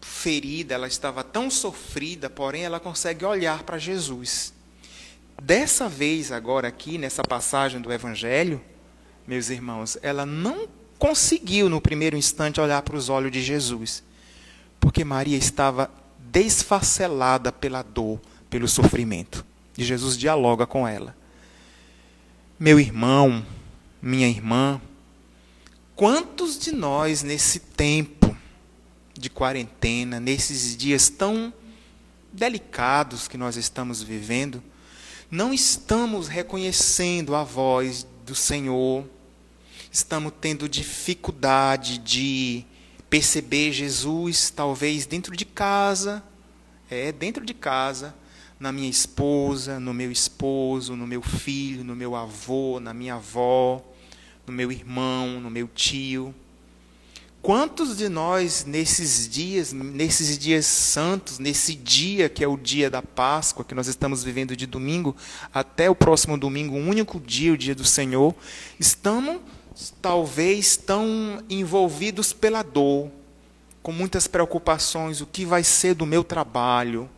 ferida, 0.00 0.74
ela 0.74 0.88
estava 0.88 1.22
tão 1.22 1.48
sofrida, 1.50 2.28
porém 2.28 2.64
ela 2.64 2.80
consegue 2.80 3.24
olhar 3.24 3.62
para 3.62 3.78
Jesus. 3.78 4.52
Dessa 5.40 5.88
vez, 5.88 6.32
agora 6.32 6.68
aqui, 6.68 6.98
nessa 6.98 7.22
passagem 7.22 7.80
do 7.80 7.92
Evangelho, 7.92 8.60
meus 9.26 9.48
irmãos, 9.48 9.98
ela 10.02 10.26
não 10.26 10.68
conseguiu, 10.98 11.68
no 11.68 11.80
primeiro 11.80 12.16
instante, 12.16 12.60
olhar 12.60 12.82
para 12.82 12.96
os 12.96 13.08
olhos 13.08 13.32
de 13.32 13.42
Jesus. 13.42 14.02
Porque 14.80 15.04
Maria 15.04 15.36
estava 15.36 15.90
desfacelada 16.18 17.52
pela 17.52 17.82
dor, 17.82 18.20
pelo 18.50 18.68
sofrimento. 18.68 19.44
E 19.76 19.84
Jesus 19.84 20.16
dialoga 20.16 20.66
com 20.66 20.86
ela. 20.86 21.16
Meu 22.58 22.78
irmão, 22.78 23.44
minha 24.00 24.28
irmã, 24.28 24.80
quantos 25.96 26.58
de 26.58 26.72
nós 26.72 27.22
nesse 27.22 27.58
tempo 27.58 28.36
de 29.18 29.30
quarentena, 29.30 30.20
nesses 30.20 30.76
dias 30.76 31.08
tão 31.08 31.52
delicados 32.32 33.28
que 33.28 33.36
nós 33.36 33.56
estamos 33.56 34.02
vivendo, 34.02 34.62
não 35.30 35.54
estamos 35.54 36.28
reconhecendo 36.28 37.34
a 37.34 37.42
voz 37.42 38.06
do 38.24 38.34
Senhor, 38.34 39.04
estamos 39.94 40.32
tendo 40.40 40.68
dificuldade 40.68 41.98
de 41.98 42.64
perceber 43.08 43.70
Jesus, 43.70 44.50
talvez 44.50 45.06
dentro 45.06 45.36
de 45.36 45.44
casa, 45.44 46.20
é, 46.90 47.12
dentro 47.12 47.46
de 47.46 47.54
casa, 47.54 48.12
na 48.58 48.72
minha 48.72 48.90
esposa, 48.90 49.78
no 49.78 49.94
meu 49.94 50.10
esposo, 50.10 50.96
no 50.96 51.06
meu 51.06 51.22
filho, 51.22 51.84
no 51.84 51.94
meu 51.94 52.16
avô, 52.16 52.80
na 52.80 52.92
minha 52.92 53.14
avó, 53.14 53.84
no 54.44 54.52
meu 54.52 54.72
irmão, 54.72 55.38
no 55.38 55.48
meu 55.48 55.68
tio. 55.68 56.34
Quantos 57.40 57.96
de 57.96 58.08
nós 58.08 58.64
nesses 58.64 59.28
dias, 59.28 59.72
nesses 59.72 60.36
dias 60.36 60.66
santos, 60.66 61.38
nesse 61.38 61.72
dia 61.72 62.28
que 62.28 62.42
é 62.42 62.48
o 62.48 62.56
dia 62.56 62.90
da 62.90 63.00
Páscoa, 63.00 63.64
que 63.64 63.76
nós 63.76 63.86
estamos 63.86 64.24
vivendo 64.24 64.56
de 64.56 64.66
domingo 64.66 65.14
até 65.52 65.88
o 65.88 65.94
próximo 65.94 66.36
domingo, 66.36 66.74
o 66.74 66.84
único 66.84 67.20
dia, 67.20 67.52
o 67.52 67.56
dia 67.56 67.76
do 67.76 67.84
Senhor, 67.84 68.34
estamos 68.80 69.40
talvez 70.00 70.76
tão 70.76 71.42
envolvidos 71.48 72.32
pela 72.32 72.62
dor, 72.62 73.10
com 73.82 73.92
muitas 73.92 74.26
preocupações, 74.26 75.20
o 75.20 75.26
que 75.26 75.44
vai 75.44 75.62
ser 75.62 75.94
do 75.94 76.06
meu 76.06 76.24
trabalho? 76.24 77.08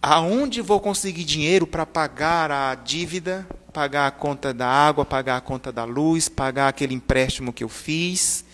Aonde 0.00 0.60
vou 0.60 0.78
conseguir 0.78 1.24
dinheiro 1.24 1.66
para 1.66 1.84
pagar 1.84 2.50
a 2.50 2.74
dívida, 2.74 3.46
pagar 3.72 4.06
a 4.06 4.10
conta 4.10 4.54
da 4.54 4.68
água, 4.68 5.04
pagar 5.04 5.36
a 5.36 5.40
conta 5.40 5.72
da 5.72 5.84
luz, 5.84 6.28
pagar 6.28 6.68
aquele 6.68 6.94
empréstimo 6.94 7.52
que 7.52 7.64
eu 7.64 7.68
fiz? 7.68 8.44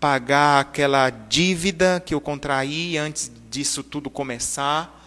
pagar 0.00 0.60
aquela 0.60 1.10
dívida 1.10 2.02
que 2.04 2.14
eu 2.14 2.20
contraí 2.22 2.96
antes 2.96 3.30
disso 3.50 3.82
tudo 3.82 4.08
começar. 4.08 4.98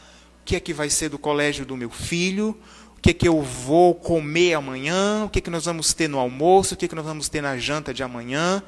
O 0.41 0.45
que 0.45 0.55
é 0.55 0.59
que 0.59 0.71
vai 0.71 0.89
ser 0.89 1.09
do 1.09 1.17
colégio 1.17 1.65
do 1.65 1.75
meu 1.75 1.89
filho? 1.89 2.55
Que 3.03 3.13
que 3.13 3.27
eu 3.27 3.41
vou 3.41 3.93
comer 3.93 4.53
amanhã? 4.53 5.25
O 5.25 5.29
que 5.29 5.41
que 5.41 5.49
nós 5.49 5.65
vamos 5.65 5.93
ter 5.93 6.07
no 6.07 6.17
almoço? 6.17 6.73
O 6.73 6.77
que 6.77 6.87
que 6.87 6.95
nós 6.95 7.03
vamos 7.03 7.27
ter 7.27 7.41
na 7.41 7.57
janta 7.57 7.93
de 7.93 8.01
amanhã? 8.01 8.63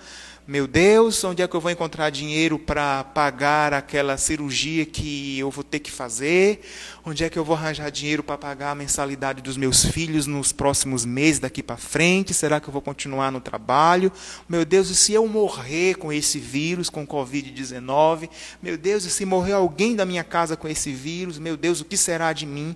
Meu 0.45 0.67
Deus, 0.67 1.23
onde 1.23 1.41
é 1.41 1.47
que 1.47 1.55
eu 1.55 1.61
vou 1.61 1.71
encontrar 1.71 2.09
dinheiro 2.09 2.59
para 2.59 3.05
pagar 3.05 3.73
aquela 3.73 4.17
cirurgia 4.17 4.85
que 4.85 5.39
eu 5.39 5.49
vou 5.49 5.63
ter 5.63 5.79
que 5.79 5.89
fazer? 5.89 6.59
Onde 7.05 7.23
é 7.23 7.29
que 7.29 7.39
eu 7.39 7.45
vou 7.45 7.55
arranjar 7.55 7.89
dinheiro 7.89 8.21
para 8.21 8.37
pagar 8.37 8.71
a 8.71 8.75
mensalidade 8.75 9.41
dos 9.41 9.55
meus 9.55 9.85
filhos 9.85 10.27
nos 10.27 10.51
próximos 10.51 11.05
meses 11.05 11.39
daqui 11.39 11.63
para 11.63 11.77
frente? 11.77 12.33
Será 12.33 12.59
que 12.59 12.67
eu 12.67 12.73
vou 12.73 12.81
continuar 12.81 13.31
no 13.31 13.39
trabalho? 13.39 14.11
Meu 14.49 14.65
Deus, 14.65 14.89
e 14.89 14.95
se 14.95 15.13
eu 15.13 15.25
morrer 15.29 15.95
com 15.95 16.11
esse 16.11 16.39
vírus, 16.39 16.89
com 16.89 17.07
Covid-19? 17.07 18.29
Meu 18.61 18.77
Deus, 18.77 19.05
e 19.05 19.09
se 19.09 19.23
morrer 19.23 19.53
alguém 19.53 19.95
da 19.95 20.05
minha 20.05 20.25
casa 20.25 20.57
com 20.57 20.67
esse 20.67 20.91
vírus? 20.91 21.39
Meu 21.39 21.55
Deus, 21.55 21.79
o 21.79 21.85
que 21.85 21.95
será 21.95 22.33
de 22.33 22.45
mim? 22.45 22.75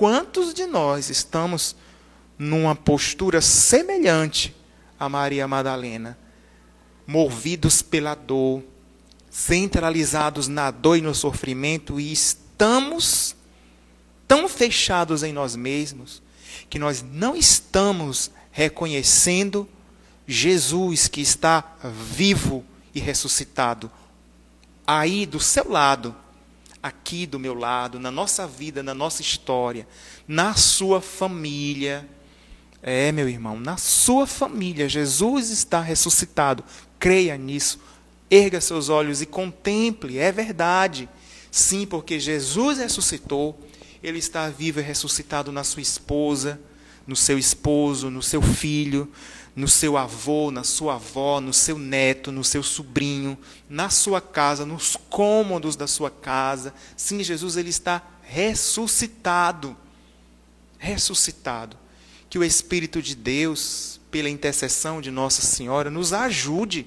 Quantos 0.00 0.54
de 0.54 0.64
nós 0.64 1.10
estamos 1.10 1.76
numa 2.38 2.74
postura 2.74 3.42
semelhante 3.42 4.56
a 4.98 5.10
Maria 5.10 5.46
Madalena? 5.46 6.16
movidos 7.06 7.82
pela 7.82 8.14
dor, 8.14 8.62
centralizados 9.30 10.48
na 10.48 10.70
dor 10.70 10.96
e 10.96 11.02
no 11.02 11.14
sofrimento, 11.14 12.00
e 12.00 12.10
estamos 12.10 13.36
tão 14.26 14.48
fechados 14.48 15.22
em 15.22 15.34
nós 15.34 15.54
mesmos 15.54 16.22
que 16.70 16.78
nós 16.78 17.04
não 17.12 17.36
estamos 17.36 18.30
reconhecendo 18.50 19.68
Jesus 20.26 21.08
que 21.08 21.20
está 21.20 21.76
vivo 22.10 22.64
e 22.94 23.00
ressuscitado 23.00 23.90
aí 24.86 25.26
do 25.26 25.38
seu 25.38 25.68
lado, 25.68 26.16
aqui 26.82 27.26
do 27.26 27.38
meu 27.38 27.54
lado, 27.54 28.00
na 28.00 28.10
nossa 28.10 28.46
vida, 28.46 28.82
na 28.82 28.94
nossa 28.94 29.22
história, 29.22 29.86
na 30.26 30.54
sua 30.54 31.00
família. 31.00 32.08
É, 32.82 33.12
meu 33.12 33.28
irmão, 33.28 33.60
na 33.60 33.76
sua 33.76 34.26
família, 34.26 34.88
Jesus 34.88 35.50
está 35.50 35.80
ressuscitado. 35.80 36.64
Creia 36.98 37.36
nisso. 37.36 37.78
Erga 38.30 38.60
seus 38.60 38.88
olhos 38.88 39.20
e 39.20 39.26
contemple. 39.26 40.18
É 40.18 40.32
verdade. 40.32 41.08
Sim, 41.50 41.86
porque 41.86 42.18
Jesus 42.18 42.78
ressuscitou. 42.78 43.58
Ele 44.02 44.18
está 44.18 44.48
vivo 44.48 44.80
e 44.80 44.82
ressuscitado 44.82 45.52
na 45.52 45.62
sua 45.62 45.82
esposa, 45.82 46.58
no 47.06 47.14
seu 47.14 47.38
esposo, 47.38 48.08
no 48.08 48.22
seu 48.22 48.40
filho, 48.40 49.10
no 49.54 49.68
seu 49.68 49.96
avô, 49.96 50.50
na 50.50 50.64
sua 50.64 50.94
avó, 50.94 51.40
no 51.40 51.52
seu 51.52 51.78
neto, 51.78 52.30
no 52.30 52.44
seu 52.44 52.62
sobrinho, 52.62 53.36
na 53.68 53.90
sua 53.90 54.20
casa, 54.20 54.64
nos 54.64 54.96
cômodos 55.08 55.76
da 55.76 55.86
sua 55.86 56.10
casa. 56.10 56.72
Sim, 56.96 57.22
Jesus 57.22 57.56
ele 57.56 57.70
está 57.70 58.02
ressuscitado. 58.22 59.76
Ressuscitado. 60.78 61.76
Que 62.28 62.38
o 62.38 62.44
Espírito 62.44 63.02
de 63.02 63.14
Deus 63.16 64.00
pela 64.10 64.28
intercessão 64.28 65.00
de 65.00 65.10
Nossa 65.10 65.42
Senhora, 65.42 65.90
nos 65.90 66.12
ajude 66.12 66.86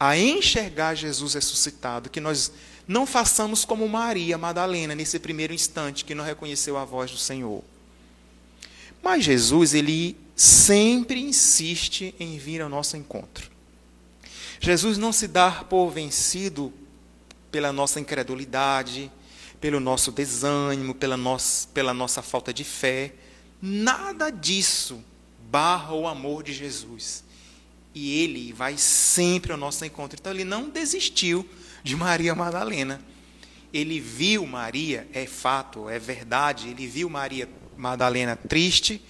a 0.00 0.16
enxergar 0.18 0.94
Jesus 0.94 1.34
ressuscitado, 1.34 2.10
que 2.10 2.20
nós 2.20 2.50
não 2.88 3.06
façamos 3.06 3.64
como 3.64 3.88
Maria 3.88 4.36
Madalena 4.36 4.94
nesse 4.94 5.18
primeiro 5.18 5.52
instante 5.52 6.04
que 6.04 6.14
não 6.14 6.24
reconheceu 6.24 6.76
a 6.76 6.84
voz 6.84 7.10
do 7.10 7.16
Senhor. 7.16 7.62
Mas 9.02 9.24
Jesus, 9.24 9.74
ele 9.74 10.16
sempre 10.34 11.20
insiste 11.20 12.14
em 12.18 12.38
vir 12.38 12.60
ao 12.60 12.68
nosso 12.68 12.96
encontro. 12.96 13.50
Jesus 14.60 14.96
não 14.98 15.12
se 15.12 15.28
dá 15.28 15.50
por 15.50 15.90
vencido 15.90 16.72
pela 17.50 17.72
nossa 17.72 18.00
incredulidade, 18.00 19.10
pelo 19.60 19.78
nosso 19.78 20.10
desânimo, 20.10 20.94
pela 20.94 21.16
nossa, 21.16 21.68
pela 21.68 21.94
nossa 21.94 22.22
falta 22.22 22.52
de 22.52 22.64
fé. 22.64 23.14
Nada 23.60 24.30
disso 24.30 25.02
barra 25.50 25.94
o 25.94 26.06
amor 26.06 26.42
de 26.42 26.52
Jesus. 26.52 27.22
E 27.94 28.20
ele 28.22 28.52
vai 28.52 28.76
sempre 28.76 29.52
ao 29.52 29.58
nosso 29.58 29.84
encontro. 29.84 30.18
Então 30.20 30.32
ele 30.32 30.44
não 30.44 30.68
desistiu 30.68 31.48
de 31.82 31.94
Maria 31.94 32.34
Madalena. 32.34 33.00
Ele 33.72 34.00
viu 34.00 34.46
Maria, 34.46 35.06
é 35.12 35.26
fato, 35.26 35.88
é 35.88 35.98
verdade, 35.98 36.68
ele 36.68 36.86
viu 36.86 37.08
Maria 37.08 37.48
Madalena 37.76 38.36
triste, 38.36 39.02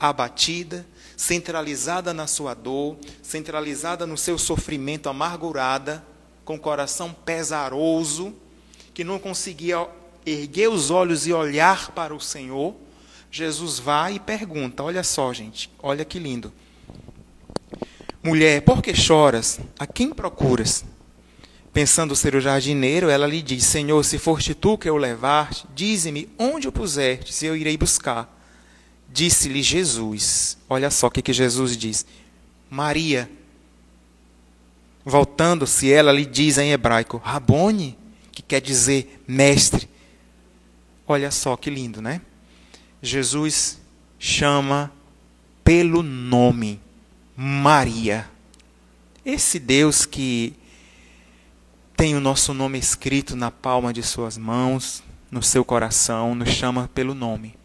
abatida, 0.00 0.86
centralizada 1.16 2.14
na 2.14 2.26
sua 2.26 2.54
dor, 2.54 2.96
centralizada 3.22 4.06
no 4.06 4.16
seu 4.16 4.38
sofrimento, 4.38 5.08
amargurada, 5.08 6.02
com 6.44 6.54
o 6.54 6.58
coração 6.58 7.12
pesaroso, 7.12 8.34
que 8.94 9.04
não 9.04 9.18
conseguia 9.18 9.86
erguer 10.24 10.68
os 10.68 10.90
olhos 10.90 11.26
e 11.26 11.32
olhar 11.32 11.90
para 11.90 12.14
o 12.14 12.20
Senhor. 12.20 12.74
Jesus 13.30 13.78
vai 13.78 14.14
e 14.14 14.20
pergunta: 14.20 14.82
Olha 14.82 15.04
só, 15.04 15.32
gente, 15.32 15.70
olha 15.82 16.04
que 16.04 16.18
lindo. 16.18 16.52
Mulher, 18.22 18.62
por 18.62 18.82
que 18.82 18.94
choras? 18.94 19.60
A 19.78 19.86
quem 19.86 20.10
procuras? 20.10 20.84
Pensando 21.72 22.16
ser 22.16 22.34
o 22.34 22.40
jardineiro, 22.40 23.08
ela 23.08 23.26
lhe 23.26 23.42
diz: 23.42 23.64
Senhor, 23.64 24.02
se 24.04 24.18
foste 24.18 24.54
tu 24.54 24.76
que 24.76 24.90
o 24.90 24.96
levaste, 24.96 25.66
dize-me 25.74 26.28
onde 26.38 26.66
o 26.66 26.72
puseste, 26.72 27.32
se 27.32 27.46
eu 27.46 27.54
irei 27.54 27.76
buscar. 27.76 28.39
Disse-lhe 29.12 29.62
Jesus: 29.62 30.56
Olha 30.68 30.90
só 30.90 31.08
o 31.08 31.10
que, 31.10 31.22
que 31.22 31.32
Jesus 31.32 31.76
diz. 31.76 32.06
Maria. 32.70 33.30
Voltando-se, 35.04 35.90
ela 35.90 36.12
lhe 36.12 36.24
diz 36.24 36.58
em 36.58 36.72
hebraico: 36.72 37.16
Rabone, 37.18 37.98
que 38.30 38.42
quer 38.42 38.60
dizer 38.60 39.22
mestre. 39.26 39.88
Olha 41.06 41.30
só 41.30 41.56
que 41.56 41.68
lindo, 41.68 42.00
né? 42.00 42.20
Jesus 43.02 43.80
chama 44.18 44.92
pelo 45.64 46.02
nome 46.02 46.80
Maria. 47.36 48.28
Esse 49.24 49.58
Deus 49.58 50.06
que 50.06 50.54
tem 51.96 52.14
o 52.14 52.20
nosso 52.20 52.54
nome 52.54 52.78
escrito 52.78 53.34
na 53.34 53.50
palma 53.50 53.92
de 53.92 54.02
suas 54.02 54.38
mãos, 54.38 55.02
no 55.30 55.42
seu 55.42 55.64
coração, 55.64 56.34
nos 56.34 56.50
chama 56.50 56.88
pelo 56.94 57.14
nome. 57.14 57.59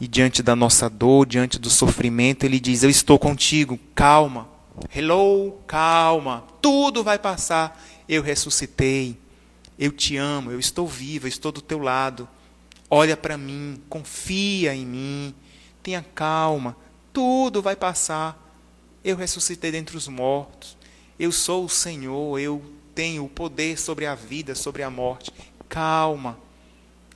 E 0.00 0.06
diante 0.06 0.42
da 0.42 0.54
nossa 0.54 0.88
dor, 0.88 1.26
diante 1.26 1.58
do 1.58 1.68
sofrimento, 1.68 2.44
ele 2.44 2.60
diz: 2.60 2.82
Eu 2.82 2.90
estou 2.90 3.18
contigo, 3.18 3.78
calma. 3.94 4.48
Hello, 4.94 5.58
calma. 5.66 6.44
Tudo 6.62 7.02
vai 7.02 7.18
passar. 7.18 7.82
Eu 8.08 8.22
ressuscitei. 8.22 9.18
Eu 9.78 9.92
te 9.92 10.16
amo, 10.16 10.50
eu 10.50 10.58
estou 10.58 10.86
vivo, 10.86 11.26
eu 11.26 11.28
estou 11.28 11.52
do 11.52 11.60
teu 11.60 11.78
lado. 11.78 12.28
Olha 12.90 13.16
para 13.16 13.38
mim, 13.38 13.80
confia 13.88 14.74
em 14.74 14.84
mim, 14.84 15.34
tenha 15.82 16.04
calma, 16.14 16.76
tudo 17.12 17.62
vai 17.62 17.76
passar. 17.76 18.36
Eu 19.04 19.16
ressuscitei 19.16 19.70
dentre 19.70 19.96
os 19.96 20.08
mortos. 20.08 20.76
Eu 21.18 21.30
sou 21.30 21.64
o 21.64 21.68
Senhor, 21.68 22.38
eu 22.40 22.62
tenho 22.94 23.24
o 23.24 23.28
poder 23.28 23.78
sobre 23.78 24.06
a 24.06 24.14
vida, 24.14 24.54
sobre 24.54 24.82
a 24.82 24.90
morte. 24.90 25.32
Calma. 25.68 26.38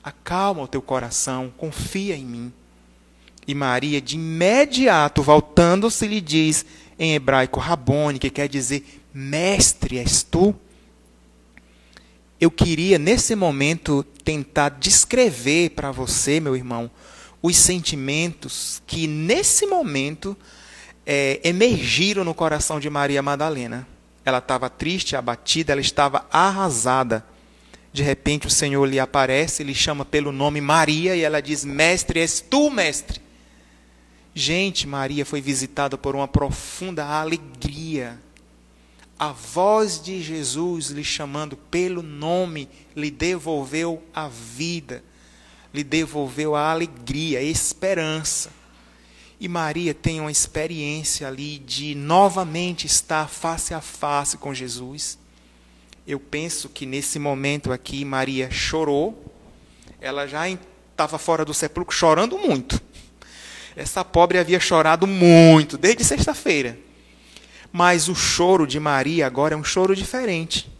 Acalma 0.01 0.63
o 0.63 0.67
teu 0.67 0.81
coração, 0.81 1.51
confia 1.57 2.15
em 2.15 2.25
mim. 2.25 2.53
E 3.47 3.53
Maria, 3.53 4.01
de 4.01 4.15
imediato, 4.15 5.21
voltando-se, 5.21 6.07
lhe 6.07 6.21
diz 6.21 6.65
em 6.97 7.13
hebraico 7.13 7.59
Rabone, 7.59 8.19
que 8.19 8.29
quer 8.29 8.47
dizer 8.47 9.01
mestre 9.13 9.97
és 9.99 10.23
tu 10.23 10.55
eu 12.43 12.51
queria, 12.51 12.99
nesse 12.99 13.35
momento, 13.35 14.03
tentar 14.21 14.67
descrever 14.67 15.69
para 15.69 15.91
você, 15.91 16.41
meu 16.41 16.57
irmão, 16.57 16.91
os 17.41 17.55
sentimentos 17.55 18.81
que, 18.85 19.07
nesse 19.07 19.65
momento, 19.65 20.35
é, 21.05 21.39
emergiram 21.41 22.25
no 22.25 22.33
coração 22.33 22.81
de 22.81 22.89
Maria 22.89 23.21
Madalena. 23.21 23.87
Ela 24.25 24.39
estava 24.39 24.69
triste, 24.69 25.15
abatida, 25.15 25.71
ela 25.71 25.79
estava 25.79 26.27
arrasada. 26.29 27.25
De 27.93 28.03
repente, 28.03 28.47
o 28.47 28.51
Senhor 28.51 28.85
lhe 28.85 28.99
aparece, 28.99 29.63
lhe 29.63 29.73
chama 29.73 30.03
pelo 30.03 30.33
nome 30.33 30.59
Maria 30.59 31.15
e 31.15 31.21
ela 31.21 31.41
diz: 31.41 31.63
Mestre, 31.63 32.19
és 32.19 32.41
tu, 32.41 32.69
mestre. 32.69 33.21
Gente, 34.35 34.87
Maria 34.87 35.25
foi 35.25 35.41
visitada 35.41 35.97
por 35.97 36.15
uma 36.15 36.27
profunda 36.27 37.05
alegria 37.05 38.19
a 39.23 39.31
voz 39.31 40.01
de 40.01 40.21
Jesus 40.21 40.87
lhe 40.87 41.03
chamando 41.03 41.55
pelo 41.55 42.01
nome 42.01 42.67
lhe 42.93 43.09
devolveu 43.09 44.03
a 44.13 44.27
vida, 44.27 45.01
lhe 45.73 45.81
devolveu 45.81 46.55
a 46.55 46.71
alegria, 46.71 47.39
a 47.39 47.43
esperança. 47.43 48.51
E 49.39 49.47
Maria 49.47 49.93
tem 49.93 50.19
uma 50.19 50.31
experiência 50.31 51.27
ali 51.27 51.59
de 51.59 51.95
novamente 51.95 52.85
estar 52.85 53.29
face 53.29 53.73
a 53.73 53.79
face 53.79 54.37
com 54.37 54.53
Jesus. 54.53 55.17
Eu 56.05 56.19
penso 56.19 56.67
que 56.67 56.85
nesse 56.85 57.17
momento 57.17 57.71
aqui 57.71 58.03
Maria 58.03 58.51
chorou, 58.51 59.31
ela 60.01 60.27
já 60.27 60.49
estava 60.49 61.17
fora 61.17 61.45
do 61.45 61.53
sepulcro 61.53 61.95
chorando 61.95 62.37
muito. 62.37 62.81
Essa 63.75 64.03
pobre 64.03 64.37
havia 64.37 64.59
chorado 64.59 65.07
muito, 65.07 65.77
desde 65.77 66.03
sexta-feira. 66.03 66.77
Mas 67.71 68.07
o 68.07 68.15
choro 68.15 68.67
de 68.67 68.79
Maria 68.79 69.25
agora 69.25 69.55
é 69.55 69.57
um 69.57 69.63
choro 69.63 69.95
diferente. 69.95 70.71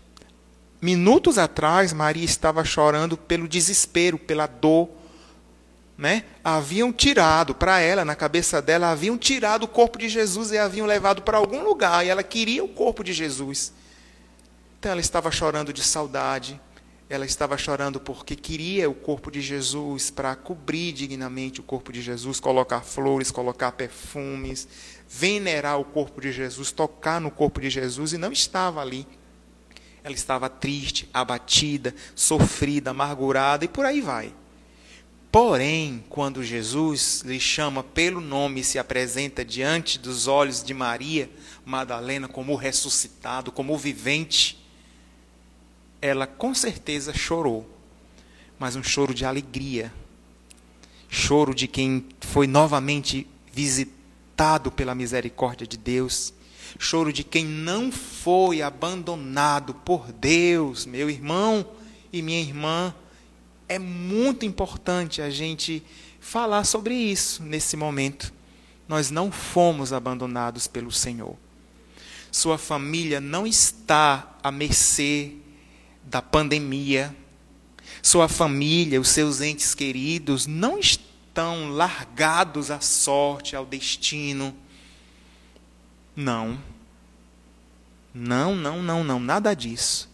Minutos 0.81 1.37
atrás, 1.37 1.93
Maria 1.93 2.25
estava 2.25 2.63
chorando 2.63 3.17
pelo 3.17 3.47
desespero, 3.47 4.17
pela 4.17 4.45
dor. 4.45 4.89
Né? 5.97 6.23
Haviam 6.43 6.91
tirado 6.91 7.55
para 7.55 7.79
ela, 7.79 8.03
na 8.03 8.15
cabeça 8.15 8.61
dela, 8.61 8.91
haviam 8.91 9.17
tirado 9.17 9.63
o 9.63 9.67
corpo 9.67 9.97
de 9.97 10.09
Jesus 10.09 10.51
e 10.51 10.57
haviam 10.57 10.85
levado 10.85 11.21
para 11.21 11.37
algum 11.37 11.63
lugar, 11.63 12.05
e 12.05 12.09
ela 12.09 12.21
queria 12.21 12.63
o 12.63 12.67
corpo 12.67 13.03
de 13.03 13.13
Jesus. 13.13 13.73
Então 14.77 14.91
ela 14.91 15.01
estava 15.01 15.31
chorando 15.31 15.71
de 15.71 15.81
saudade, 15.81 16.59
ela 17.13 17.25
estava 17.25 17.57
chorando 17.57 17.99
porque 17.99 18.35
queria 18.35 18.89
o 18.89 18.95
corpo 18.95 19.29
de 19.29 19.39
Jesus 19.39 20.09
para 20.09 20.35
cobrir 20.35 20.93
dignamente 20.93 21.59
o 21.59 21.63
corpo 21.63 21.91
de 21.91 22.01
Jesus, 22.01 22.39
colocar 22.39 22.81
flores, 22.81 23.29
colocar 23.29 23.73
perfumes, 23.73 24.67
venerar 25.07 25.79
o 25.79 25.85
corpo 25.85 26.19
de 26.19 26.31
Jesus, 26.31 26.71
tocar 26.71 27.21
no 27.21 27.29
corpo 27.29 27.61
de 27.61 27.69
Jesus, 27.69 28.13
e 28.13 28.17
não 28.17 28.31
estava 28.31 28.81
ali. 28.81 29.05
Ela 30.03 30.15
estava 30.15 30.49
triste, 30.49 31.07
abatida, 31.13 31.93
sofrida, 32.15 32.89
amargurada 32.89 33.63
e 33.63 33.67
por 33.67 33.85
aí 33.85 34.01
vai. 34.01 34.33
Porém, 35.31 36.03
quando 36.09 36.43
Jesus 36.43 37.21
lhe 37.25 37.39
chama 37.39 37.83
pelo 37.83 38.21
nome 38.21 38.61
e 38.61 38.63
se 38.63 38.79
apresenta 38.79 39.45
diante 39.45 39.99
dos 39.99 40.27
olhos 40.27 40.63
de 40.63 40.73
Maria 40.73 41.29
Madalena 41.63 42.27
como 42.27 42.55
ressuscitado, 42.55 43.51
como 43.51 43.77
vivente, 43.77 44.62
ela 46.03 46.27
com 46.27 46.53
certeza 46.53 47.13
chorou, 47.13 47.65
mas 48.59 48.75
um 48.75 48.83
choro 48.83 49.13
de 49.13 49.23
alegria, 49.23 49.89
choro 51.07 51.55
de 51.55 51.65
quem 51.65 52.05
foi 52.19 52.45
novamente 52.45 53.25
visitado 53.53 54.69
pela 54.69 54.93
misericórdia 54.93 55.65
de 55.65 55.77
Deus, 55.77 56.33
choro 56.77 57.13
de 57.13 57.23
quem 57.23 57.45
não 57.45 57.89
foi 57.89 58.61
abandonado 58.61 59.73
por 59.73 60.11
Deus, 60.11 60.85
meu 60.85 61.09
irmão 61.09 61.65
e 62.11 62.21
minha 62.21 62.41
irmã. 62.41 62.93
É 63.69 63.79
muito 63.79 64.45
importante 64.45 65.21
a 65.21 65.29
gente 65.29 65.81
falar 66.19 66.65
sobre 66.65 66.95
isso 66.95 67.41
nesse 67.41 67.77
momento. 67.77 68.33
Nós 68.89 69.09
não 69.09 69.31
fomos 69.31 69.93
abandonados 69.93 70.67
pelo 70.67 70.91
Senhor. 70.91 71.37
Sua 72.29 72.57
família 72.57 73.21
não 73.21 73.47
está 73.47 74.35
à 74.43 74.51
mercê 74.51 75.37
da 76.03 76.21
pandemia, 76.21 77.15
sua 78.01 78.27
família, 78.27 78.99
os 78.99 79.09
seus 79.09 79.41
entes 79.41 79.73
queridos 79.73 80.45
não 80.45 80.79
estão 80.79 81.69
largados 81.69 82.69
à 82.69 82.79
sorte, 82.79 83.55
ao 83.55 83.65
destino. 83.65 84.55
Não. 86.15 86.59
Não, 88.13 88.55
não, 88.55 88.83
não, 88.83 89.03
não, 89.03 89.19
nada 89.19 89.53
disso. 89.53 90.09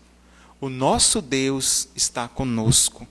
O 0.62 0.70
nosso 0.70 1.22
Deus 1.22 1.90
está 1.96 2.28
conosco. 2.28 3.08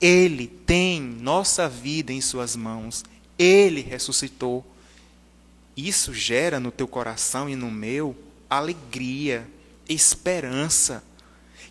Ele 0.00 0.46
tem 0.46 1.00
nossa 1.00 1.68
vida 1.68 2.12
em 2.12 2.20
suas 2.20 2.56
mãos. 2.56 3.04
Ele 3.38 3.80
ressuscitou. 3.80 4.64
Isso 5.76 6.14
gera 6.14 6.60
no 6.60 6.70
teu 6.70 6.88
coração 6.88 7.48
e 7.48 7.56
no 7.56 7.70
meu 7.70 8.16
alegria, 8.48 9.48
esperança 9.88 11.02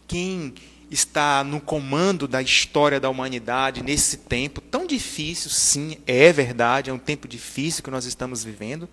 quem 0.09 0.55
está 0.89 1.43
no 1.43 1.61
comando 1.61 2.27
da 2.27 2.41
história 2.41 2.99
da 2.99 3.09
humanidade 3.09 3.83
nesse 3.83 4.17
tempo 4.17 4.59
tão 4.59 4.87
difícil, 4.87 5.51
sim, 5.51 5.97
é 6.07 6.33
verdade, 6.33 6.89
é 6.89 6.93
um 6.93 6.97
tempo 6.97 7.27
difícil 7.27 7.83
que 7.83 7.91
nós 7.91 8.05
estamos 8.05 8.43
vivendo, 8.43 8.89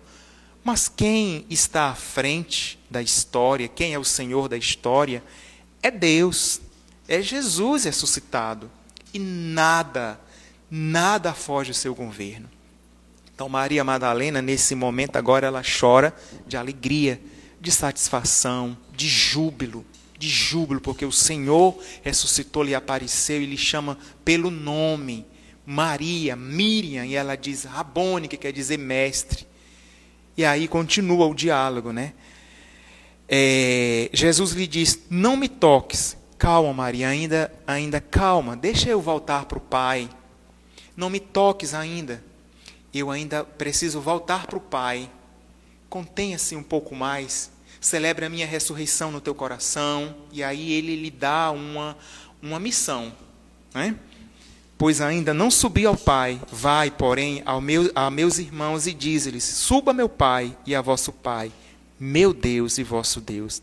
mas 0.63 0.87
quem 0.87 1.43
está 1.49 1.89
à 1.89 1.95
frente 1.95 2.77
da 2.89 3.01
história, 3.01 3.67
quem 3.67 3.95
é 3.95 3.99
o 3.99 4.03
Senhor 4.03 4.47
da 4.47 4.57
história, 4.57 5.23
é 5.81 5.89
Deus, 5.89 6.61
é 7.07 7.19
Jesus 7.19 7.85
ressuscitado. 7.85 8.69
E 9.13 9.17
nada, 9.17 10.19
nada 10.69 11.33
foge 11.33 11.71
do 11.71 11.75
seu 11.75 11.95
governo. 11.95 12.47
Então, 13.33 13.47
Maria 13.49 13.83
Madalena, 13.83 14.41
nesse 14.41 14.75
momento, 14.75 15.15
agora 15.15 15.47
ela 15.47 15.63
chora 15.63 16.13
de 16.45 16.57
alegria, 16.57 17.19
de 17.59 17.71
satisfação, 17.71 18.77
de 18.95 19.07
júbilo 19.07 19.85
de 20.17 20.29
júbilo, 20.29 20.81
porque 20.81 21.05
o 21.05 21.11
Senhor 21.11 21.77
ressuscitou, 22.01 22.63
lhe 22.63 22.73
apareceu 22.73 23.41
e 23.41 23.45
lhe 23.45 23.57
chama 23.57 23.97
pelo 24.25 24.49
nome. 24.49 25.25
Maria, 25.65 26.35
Miriam, 26.35 27.05
e 27.05 27.15
ela 27.15 27.35
diz 27.35 27.65
Rabone, 27.65 28.27
que 28.27 28.37
quer 28.37 28.53
dizer 28.53 28.77
mestre. 28.77 29.45
E 30.37 30.45
aí 30.45 30.67
continua 30.67 31.27
o 31.27 31.35
diálogo, 31.35 31.91
né? 31.91 32.13
É, 33.27 34.09
Jesus 34.13 34.51
lhe 34.53 34.65
diz: 34.65 34.99
Não 35.09 35.35
me 35.35 35.49
toques. 35.49 36.15
Calma, 36.37 36.71
Maria, 36.71 37.09
ainda, 37.09 37.51
ainda 37.65 37.99
calma, 37.99 38.55
deixa 38.55 38.89
eu 38.89 39.01
voltar 39.01 39.45
para 39.45 39.57
o 39.57 39.61
Pai. 39.61 40.07
Não 40.95 41.09
me 41.09 41.19
toques 41.19 41.73
ainda. 41.73 42.23
Eu 42.93 43.11
ainda 43.11 43.43
preciso 43.43 43.99
voltar 43.99 44.45
para 44.47 44.57
o 44.57 44.61
Pai. 44.61 45.09
Contenha-se 45.89 46.55
um 46.55 46.63
pouco 46.63 46.95
mais 46.95 47.51
celebre 47.79 48.25
a 48.25 48.29
minha 48.29 48.47
ressurreição 48.47 49.11
no 49.11 49.21
teu 49.21 49.35
coração, 49.35 50.15
e 50.31 50.43
aí 50.43 50.71
ele 50.73 50.95
lhe 50.95 51.11
dá 51.11 51.51
uma, 51.51 51.97
uma 52.41 52.59
missão. 52.59 53.13
Né? 53.73 53.95
Pois 54.77 55.01
ainda 55.01 55.33
não 55.33 55.49
subi 55.49 55.85
ao 55.85 55.97
Pai, 55.97 56.39
vai, 56.51 56.91
porém, 56.91 57.41
ao 57.45 57.59
meu, 57.59 57.91
a 57.95 58.11
meus 58.11 58.37
irmãos 58.37 58.85
e 58.85 58.93
diz-lhes: 58.93 59.43
Suba 59.43 59.91
meu 59.93 60.07
Pai 60.07 60.55
e 60.65 60.75
a 60.75 60.81
vosso 60.81 61.11
Pai, 61.11 61.51
meu 61.99 62.33
Deus 62.33 62.77
e 62.77 62.83
vosso 62.83 63.19
Deus. 63.19 63.61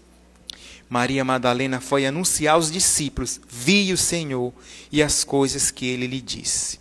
Maria 0.88 1.24
Madalena 1.24 1.80
foi 1.80 2.04
anunciar 2.04 2.54
aos 2.54 2.70
discípulos: 2.70 3.40
Vi 3.48 3.92
o 3.92 3.96
Senhor 3.96 4.52
e 4.90 5.02
as 5.02 5.22
coisas 5.22 5.70
que 5.70 5.86
ele 5.86 6.06
lhe 6.06 6.20
disse. 6.20 6.80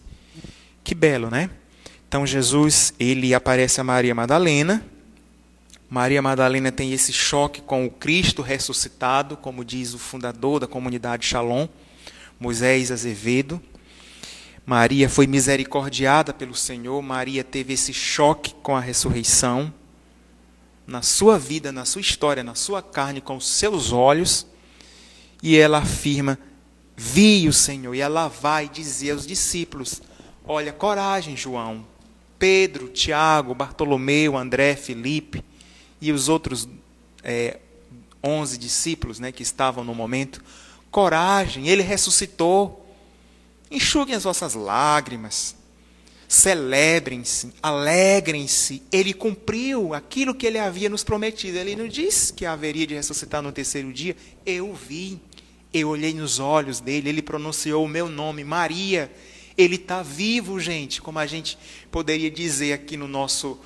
Que 0.83 0.95
belo, 0.95 1.29
né? 1.29 1.49
Então 2.07 2.25
Jesus, 2.25 2.93
ele 2.99 3.33
aparece 3.33 3.81
a 3.81 3.83
Maria 3.83 4.13
Madalena, 4.13 4.85
Maria 5.93 6.23
Madalena 6.23 6.71
tem 6.71 6.91
esse 6.91 7.13
choque 7.13 7.61
com 7.61 7.85
o 7.85 7.91
Cristo 7.91 8.41
ressuscitado, 8.41 9.37
como 9.37 9.63
diz 9.63 9.93
o 9.93 9.99
fundador 9.99 10.59
da 10.59 10.65
comunidade 10.65 11.23
Shalom, 11.23 11.67
Moisés 12.39 12.89
Azevedo. 12.89 13.61
Maria 14.65 15.07
foi 15.07 15.27
misericordiada 15.27 16.33
pelo 16.33 16.55
Senhor, 16.55 16.99
Maria 17.03 17.43
teve 17.43 17.73
esse 17.73 17.93
choque 17.93 18.55
com 18.63 18.75
a 18.75 18.79
ressurreição 18.79 19.71
na 20.87 21.03
sua 21.03 21.37
vida, 21.37 21.71
na 21.71 21.85
sua 21.85 22.01
história, 22.01 22.43
na 22.43 22.55
sua 22.55 22.81
carne, 22.81 23.21
com 23.21 23.37
os 23.37 23.47
seus 23.47 23.91
olhos, 23.91 24.47
e 25.43 25.55
ela 25.55 25.77
afirma: 25.77 26.39
vi 26.97 27.47
o 27.47 27.53
Senhor. 27.53 27.93
E 27.93 28.01
ela 28.01 28.27
vai 28.29 28.67
dizer 28.67 29.11
aos 29.11 29.27
discípulos: 29.27 30.01
Olha, 30.43 30.73
coragem, 30.73 31.37
João. 31.37 31.85
Pedro, 32.39 32.87
Tiago, 32.87 33.53
Bartolomeu, 33.53 34.35
André, 34.35 34.75
Felipe 34.75 35.52
e 36.03 36.11
os 36.11 36.27
outros 36.27 36.67
é, 37.23 37.59
onze 38.21 38.57
discípulos 38.57 39.19
né, 39.19 39.31
que 39.31 39.41
estavam 39.41 39.83
no 39.85 39.95
momento. 39.95 40.43
Coragem, 40.91 41.69
ele 41.69 41.81
ressuscitou. 41.81 42.85
Enxuguem 43.71 44.13
as 44.13 44.25
vossas 44.25 44.53
lágrimas. 44.53 45.55
Celebrem-se, 46.27 47.53
alegrem-se. 47.63 48.83
Ele 48.91 49.13
cumpriu 49.13 49.93
aquilo 49.93 50.35
que 50.35 50.45
ele 50.45 50.59
havia 50.59 50.89
nos 50.89 51.05
prometido. 51.05 51.57
Ele 51.57 51.73
não 51.73 51.87
disse 51.87 52.33
que 52.33 52.45
haveria 52.45 52.85
de 52.85 52.95
ressuscitar 52.95 53.41
no 53.41 53.53
terceiro 53.53 53.93
dia. 53.93 54.15
Eu 54.45 54.73
vi, 54.73 55.21
eu 55.73 55.87
olhei 55.87 56.13
nos 56.13 56.37
olhos 56.37 56.81
dele, 56.81 57.07
ele 57.07 57.21
pronunciou 57.21 57.85
o 57.85 57.87
meu 57.87 58.09
nome, 58.09 58.43
Maria. 58.43 59.09
Ele 59.57 59.75
está 59.75 60.03
vivo, 60.03 60.59
gente, 60.59 61.01
como 61.01 61.17
a 61.17 61.25
gente 61.25 61.57
poderia 61.89 62.29
dizer 62.29 62.73
aqui 62.73 62.97
no 62.97 63.07
nosso, 63.07 63.57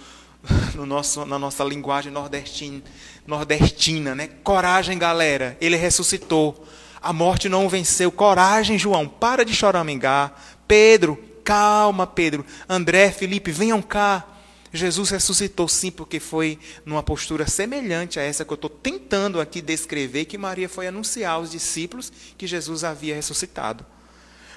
no 0.75 0.85
nosso, 0.85 1.25
na 1.25 1.37
nossa 1.37 1.63
linguagem 1.63 2.11
nordestina, 2.11 2.81
nordestina, 3.25 4.15
né? 4.15 4.29
Coragem, 4.43 4.97
galera. 4.97 5.57
Ele 5.59 5.75
ressuscitou. 5.75 6.65
A 7.01 7.13
morte 7.13 7.47
não 7.49 7.65
o 7.65 7.69
venceu. 7.69 8.11
Coragem, 8.11 8.77
João. 8.77 9.07
Para 9.07 9.43
de 9.43 9.53
choramingar. 9.53 10.33
Pedro, 10.67 11.17
Calma, 11.47 12.05
Pedro. 12.05 12.45
André, 12.67 13.09
Felipe, 13.09 13.51
venham 13.51 13.81
cá. 13.81 14.27
Jesus 14.73 15.11
ressuscitou 15.11 15.65
sim, 15.69 15.89
porque 15.89 16.19
foi 16.19 16.59
numa 16.85 17.01
postura 17.01 17.47
semelhante 17.47 18.19
a 18.19 18.21
essa 18.21 18.43
que 18.43 18.51
eu 18.51 18.55
estou 18.55 18.69
tentando 18.69 19.39
aqui 19.39 19.61
descrever, 19.61 20.25
que 20.25 20.37
Maria 20.37 20.67
foi 20.67 20.87
anunciar 20.87 21.35
aos 21.35 21.49
discípulos 21.49 22.11
que 22.37 22.45
Jesus 22.45 22.83
havia 22.83 23.15
ressuscitado. 23.15 23.85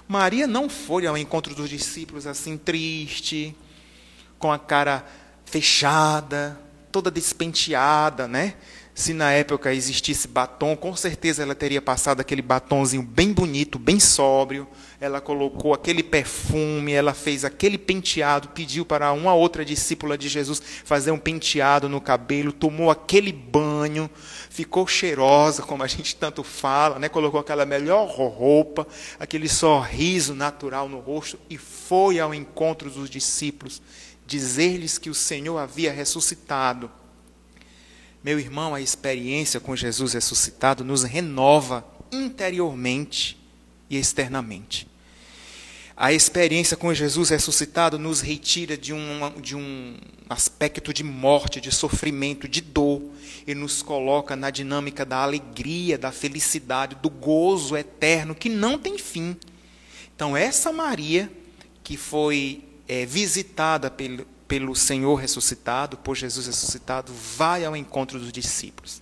Maria 0.09 0.49
não 0.49 0.68
foi 0.68 1.07
ao 1.07 1.16
encontro 1.16 1.55
dos 1.55 1.70
discípulos 1.70 2.26
assim, 2.26 2.59
triste, 2.59 3.55
com 4.36 4.51
a 4.51 4.59
cara 4.59 5.07
fechada, 5.51 6.59
toda 6.92 7.11
despenteada, 7.11 8.28
né? 8.28 8.55
Se 8.94 9.14
na 9.14 9.32
época 9.32 9.72
existisse 9.72 10.28
batom, 10.28 10.76
com 10.76 10.94
certeza 10.94 11.42
ela 11.42 11.55
teria 11.55 11.80
passado 11.80 12.20
aquele 12.20 12.42
batonzinho 12.42 13.03
bem 13.03 13.32
bonito, 13.32 13.78
bem 13.78 13.98
sóbrio, 13.98 14.68
ela 15.01 15.20
colocou 15.20 15.72
aquele 15.72 16.03
perfume, 16.03 16.92
ela 16.92 17.14
fez 17.14 17.44
aquele 17.44 17.78
penteado, 17.78 18.48
pediu 18.48 18.84
para 18.84 19.11
uma 19.12 19.32
outra 19.32 19.64
discípula 19.64 20.18
de 20.18 20.28
Jesus 20.28 20.61
fazer 20.84 21.12
um 21.12 21.18
penteado 21.18 21.88
no 21.88 22.01
cabelo, 22.01 22.53
tomou 22.53 22.90
aquele 22.90 23.32
banho, 23.32 24.11
ficou 24.51 24.86
cheirosa, 24.86 25.62
como 25.62 25.82
a 25.82 25.86
gente 25.86 26.14
tanto 26.16 26.42
fala, 26.42 26.98
né? 26.98 27.09
colocou 27.09 27.40
aquela 27.40 27.64
melhor 27.64 28.07
roupa, 28.07 28.86
aquele 29.18 29.48
sorriso 29.48 30.34
natural 30.34 30.88
no 30.88 30.98
rosto 30.98 31.38
e 31.48 31.57
foi 31.57 32.20
ao 32.20 32.34
encontro 32.34 32.90
dos 32.90 33.09
discípulos, 33.09 33.80
dizer-lhes 34.31 34.97
que 34.97 35.11
o 35.11 35.14
Senhor 35.14 35.59
havia 35.59 35.93
ressuscitado. 35.93 36.89
Meu 38.22 38.39
irmão, 38.39 38.76
a 38.76 38.81
experiência 38.81 39.59
com 39.59 39.74
Jesus 39.74 40.12
ressuscitado 40.12 40.85
nos 40.85 41.03
renova 41.03 41.85
interiormente 42.12 43.37
e 43.89 43.97
externamente. 43.99 44.87
A 45.97 46.12
experiência 46.12 46.76
com 46.76 46.95
Jesus 46.95 47.31
ressuscitado 47.31 47.99
nos 47.99 48.20
retira 48.20 48.76
de 48.76 48.93
um, 48.95 49.41
de 49.41 49.57
um 49.57 49.97
aspecto 50.28 50.95
de 50.95 51.03
morte, 51.03 51.61
de 51.61 51.72
sofrimento, 51.72 52.49
de 52.49 52.61
dor, 52.61 53.03
e 53.45 53.53
nos 53.53 53.83
coloca 53.83 54.37
na 54.37 54.51
dinâmica 54.51 55.05
da 55.05 55.16
alegria, 55.24 55.99
da 55.99 56.12
felicidade, 56.12 56.95
do 57.03 57.11
gozo 57.11 57.76
eterno 57.76 58.35
que 58.35 58.49
não 58.49 58.78
tem 58.78 58.97
fim. 58.97 59.37
Então, 60.14 60.37
essa 60.37 60.72
Maria, 60.72 61.31
que 61.83 61.97
foi 61.97 62.70
é, 62.91 63.07
visitada 63.07 63.88
pelo, 63.88 64.26
pelo 64.49 64.74
Senhor 64.74 65.14
ressuscitado, 65.14 65.97
por 65.97 66.16
Jesus 66.16 66.49
ressuscitado, 66.49 67.12
vai 67.36 67.64
ao 67.64 67.76
encontro 67.76 68.18
dos 68.18 68.32
discípulos. 68.32 69.01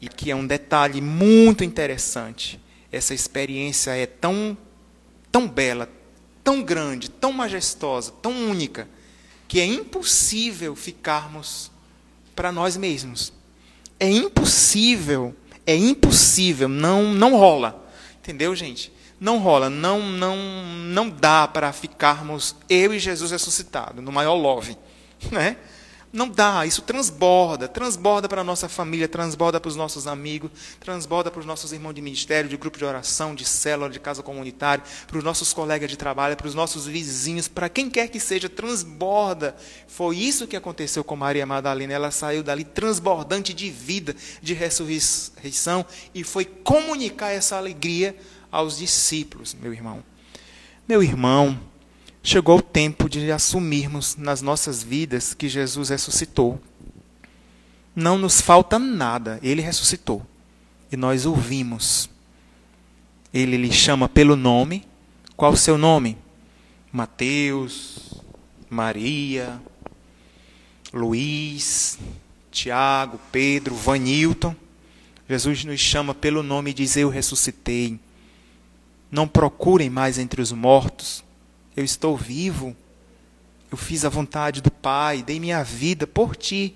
E 0.00 0.08
que 0.08 0.32
é 0.32 0.34
um 0.34 0.44
detalhe 0.44 1.00
muito 1.00 1.62
interessante. 1.62 2.58
Essa 2.90 3.14
experiência 3.14 3.92
é 3.92 4.04
tão 4.04 4.58
tão 5.30 5.48
bela, 5.48 5.88
tão 6.42 6.60
grande, 6.60 7.08
tão 7.08 7.32
majestosa, 7.32 8.10
tão 8.20 8.50
única, 8.50 8.88
que 9.46 9.60
é 9.60 9.64
impossível 9.64 10.74
ficarmos 10.74 11.70
para 12.34 12.50
nós 12.50 12.76
mesmos. 12.76 13.32
É 14.00 14.10
impossível, 14.10 15.36
é 15.64 15.76
impossível, 15.76 16.68
não 16.68 17.14
não 17.14 17.36
rola. 17.36 17.88
Entendeu, 18.18 18.56
gente? 18.56 18.92
Não 19.22 19.38
rola, 19.38 19.70
não 19.70 20.02
não 20.02 20.36
não 20.66 21.08
dá 21.08 21.46
para 21.46 21.72
ficarmos 21.72 22.56
eu 22.68 22.92
e 22.92 22.98
Jesus 22.98 23.30
ressuscitado 23.30 24.02
no 24.02 24.10
maior 24.10 24.34
love, 24.34 24.76
né? 25.30 25.58
Não 26.12 26.28
dá, 26.28 26.66
isso 26.66 26.82
transborda, 26.82 27.68
transborda 27.68 28.28
para 28.28 28.40
a 28.40 28.44
nossa 28.44 28.68
família, 28.68 29.06
transborda 29.06 29.60
para 29.60 29.68
os 29.68 29.76
nossos 29.76 30.08
amigos, 30.08 30.50
transborda 30.80 31.30
para 31.30 31.38
os 31.38 31.46
nossos 31.46 31.72
irmãos 31.72 31.94
de 31.94 32.02
ministério, 32.02 32.50
de 32.50 32.56
grupo 32.56 32.76
de 32.76 32.84
oração, 32.84 33.32
de 33.32 33.44
célula, 33.44 33.88
de 33.88 34.00
casa 34.00 34.24
comunitária, 34.24 34.82
para 35.06 35.16
os 35.16 35.24
nossos 35.24 35.52
colegas 35.52 35.88
de 35.88 35.96
trabalho, 35.96 36.36
para 36.36 36.48
os 36.48 36.54
nossos 36.54 36.86
vizinhos, 36.86 37.46
para 37.46 37.68
quem 37.68 37.88
quer 37.88 38.08
que 38.08 38.18
seja, 38.18 38.48
transborda. 38.48 39.54
Foi 39.86 40.16
isso 40.16 40.48
que 40.48 40.56
aconteceu 40.56 41.04
com 41.04 41.14
Maria 41.14 41.46
Madalena, 41.46 41.92
ela 41.94 42.10
saiu 42.10 42.42
dali 42.42 42.64
transbordante 42.64 43.54
de 43.54 43.70
vida, 43.70 44.16
de 44.42 44.52
ressurreição, 44.52 45.86
e 46.12 46.24
foi 46.24 46.44
comunicar 46.44 47.30
essa 47.30 47.56
alegria 47.56 48.14
aos 48.52 48.76
discípulos, 48.76 49.56
meu 49.60 49.72
irmão. 49.72 50.04
Meu 50.86 51.02
irmão, 51.02 51.58
chegou 52.22 52.58
o 52.58 52.62
tempo 52.62 53.08
de 53.08 53.32
assumirmos 53.32 54.14
nas 54.16 54.42
nossas 54.42 54.82
vidas 54.82 55.32
que 55.32 55.48
Jesus 55.48 55.88
ressuscitou. 55.88 56.60
Não 57.96 58.18
nos 58.18 58.42
falta 58.42 58.78
nada, 58.78 59.40
ele 59.42 59.62
ressuscitou. 59.62 60.24
E 60.90 60.96
nós 60.96 61.24
ouvimos. 61.24 62.10
Ele 63.32 63.56
lhe 63.56 63.72
chama 63.72 64.08
pelo 64.08 64.36
nome. 64.36 64.86
Qual 65.34 65.52
o 65.52 65.56
seu 65.56 65.78
nome? 65.78 66.18
Mateus, 66.92 68.20
Maria, 68.68 69.60
Luiz, 70.92 71.98
Tiago, 72.50 73.18
Pedro, 73.30 73.74
Vanilton. 73.74 74.54
Jesus 75.28 75.64
nos 75.64 75.80
chama 75.80 76.14
pelo 76.14 76.42
nome 76.42 76.70
e 76.70 76.74
diz: 76.74 76.96
Eu 76.96 77.08
ressuscitei. 77.08 77.98
Não 79.12 79.28
procurem 79.28 79.88
mais 79.88 80.18
entre 80.18 80.42
os 80.42 80.50
mortos 80.50 81.22
eu 81.76 81.84
estou 81.84 82.16
vivo. 82.16 82.76
Eu 83.70 83.76
fiz 83.78 84.04
a 84.04 84.08
vontade 84.08 84.60
do 84.60 84.70
Pai, 84.70 85.22
dei 85.22 85.40
minha 85.40 85.62
vida 85.62 86.06
por 86.06 86.36
ti. 86.36 86.74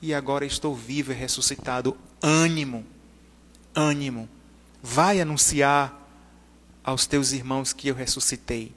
E 0.00 0.14
agora 0.14 0.46
estou 0.46 0.74
vivo 0.74 1.12
e 1.12 1.14
ressuscitado. 1.14 1.96
Ânimo, 2.22 2.84
ânimo. 3.74 4.28
Vai 4.82 5.20
anunciar 5.20 5.94
aos 6.82 7.06
teus 7.06 7.32
irmãos 7.32 7.72
que 7.72 7.88
eu 7.88 7.94
ressuscitei. 7.94 8.72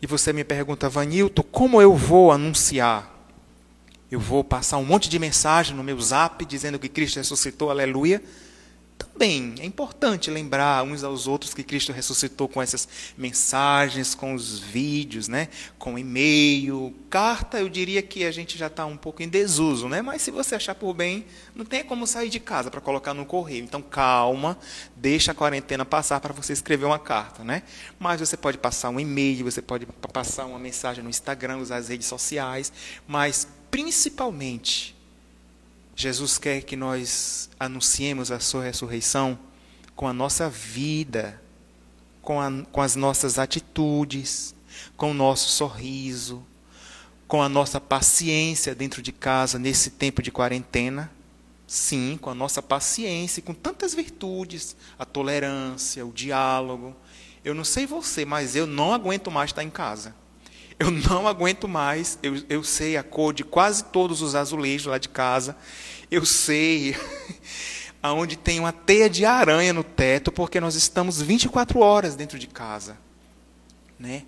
E 0.00 0.06
você 0.06 0.32
me 0.32 0.44
pergunta, 0.44 0.88
Vanilton, 0.88 1.42
como 1.42 1.82
eu 1.82 1.96
vou 1.96 2.30
anunciar? 2.30 3.16
Eu 4.10 4.20
vou 4.20 4.44
passar 4.44 4.78
um 4.78 4.84
monte 4.84 5.08
de 5.08 5.18
mensagem 5.18 5.74
no 5.74 5.82
meu 5.82 6.00
zap 6.00 6.44
dizendo 6.44 6.78
que 6.78 6.88
Cristo 6.88 7.16
ressuscitou, 7.16 7.70
aleluia. 7.70 8.22
Também 8.98 9.54
é 9.60 9.64
importante 9.64 10.28
lembrar 10.28 10.82
uns 10.82 11.04
aos 11.04 11.28
outros 11.28 11.54
que 11.54 11.62
Cristo 11.62 11.92
ressuscitou 11.92 12.48
com 12.48 12.60
essas 12.60 12.88
mensagens, 13.16 14.12
com 14.12 14.34
os 14.34 14.58
vídeos, 14.58 15.28
né? 15.28 15.48
com 15.78 15.96
e-mail, 15.96 16.92
carta. 17.08 17.60
Eu 17.60 17.68
diria 17.68 18.02
que 18.02 18.24
a 18.24 18.32
gente 18.32 18.58
já 18.58 18.66
está 18.66 18.84
um 18.86 18.96
pouco 18.96 19.22
em 19.22 19.28
desuso, 19.28 19.88
né? 19.88 20.02
mas 20.02 20.22
se 20.22 20.32
você 20.32 20.56
achar 20.56 20.74
por 20.74 20.94
bem, 20.94 21.24
não 21.54 21.64
tem 21.64 21.84
como 21.84 22.08
sair 22.08 22.28
de 22.28 22.40
casa 22.40 22.72
para 22.72 22.80
colocar 22.80 23.14
no 23.14 23.24
correio. 23.24 23.62
Então 23.62 23.80
calma, 23.80 24.58
deixa 24.96 25.30
a 25.30 25.34
quarentena 25.34 25.84
passar 25.84 26.18
para 26.18 26.32
você 26.32 26.52
escrever 26.52 26.86
uma 26.86 26.98
carta. 26.98 27.44
Né? 27.44 27.62
Mas 28.00 28.18
você 28.18 28.36
pode 28.36 28.58
passar 28.58 28.90
um 28.90 28.98
e-mail, 28.98 29.44
você 29.44 29.62
pode 29.62 29.86
passar 30.12 30.44
uma 30.44 30.58
mensagem 30.58 31.04
no 31.04 31.10
Instagram, 31.10 31.58
usar 31.58 31.76
as 31.76 31.88
redes 31.88 32.08
sociais, 32.08 32.72
mas 33.06 33.46
principalmente 33.70 34.97
Jesus 36.00 36.38
quer 36.38 36.62
que 36.62 36.76
nós 36.76 37.50
anunciemos 37.58 38.30
a 38.30 38.38
sua 38.38 38.62
ressurreição 38.62 39.36
com 39.96 40.06
a 40.06 40.12
nossa 40.12 40.48
vida, 40.48 41.42
com, 42.22 42.40
a, 42.40 42.48
com 42.70 42.80
as 42.80 42.94
nossas 42.94 43.36
atitudes, 43.36 44.54
com 44.96 45.10
o 45.10 45.14
nosso 45.14 45.48
sorriso, 45.48 46.46
com 47.26 47.42
a 47.42 47.48
nossa 47.48 47.80
paciência 47.80 48.76
dentro 48.76 49.02
de 49.02 49.10
casa 49.10 49.58
nesse 49.58 49.90
tempo 49.90 50.22
de 50.22 50.30
quarentena. 50.30 51.10
Sim, 51.66 52.16
com 52.22 52.30
a 52.30 52.34
nossa 52.34 52.62
paciência, 52.62 53.42
com 53.42 53.52
tantas 53.52 53.92
virtudes, 53.92 54.76
a 54.96 55.04
tolerância, 55.04 56.06
o 56.06 56.12
diálogo. 56.12 56.94
Eu 57.44 57.56
não 57.56 57.64
sei 57.64 57.86
você, 57.86 58.24
mas 58.24 58.54
eu 58.54 58.68
não 58.68 58.94
aguento 58.94 59.32
mais 59.32 59.50
estar 59.50 59.64
em 59.64 59.70
casa. 59.70 60.14
Eu 60.78 60.90
não 60.90 61.26
aguento 61.26 61.66
mais. 61.66 62.18
Eu, 62.22 62.42
eu 62.48 62.62
sei 62.62 62.96
a 62.96 63.02
cor 63.02 63.34
de 63.34 63.42
quase 63.42 63.84
todos 63.84 64.22
os 64.22 64.34
azulejos 64.34 64.86
lá 64.86 64.98
de 64.98 65.08
casa. 65.08 65.56
Eu 66.10 66.24
sei 66.24 66.96
aonde 68.02 68.36
tem 68.36 68.60
uma 68.60 68.72
teia 68.72 69.10
de 69.10 69.24
aranha 69.24 69.72
no 69.72 69.82
teto, 69.82 70.30
porque 70.30 70.60
nós 70.60 70.74
estamos 70.74 71.20
24 71.20 71.80
horas 71.80 72.14
dentro 72.14 72.38
de 72.38 72.46
casa, 72.46 72.96
né? 73.98 74.22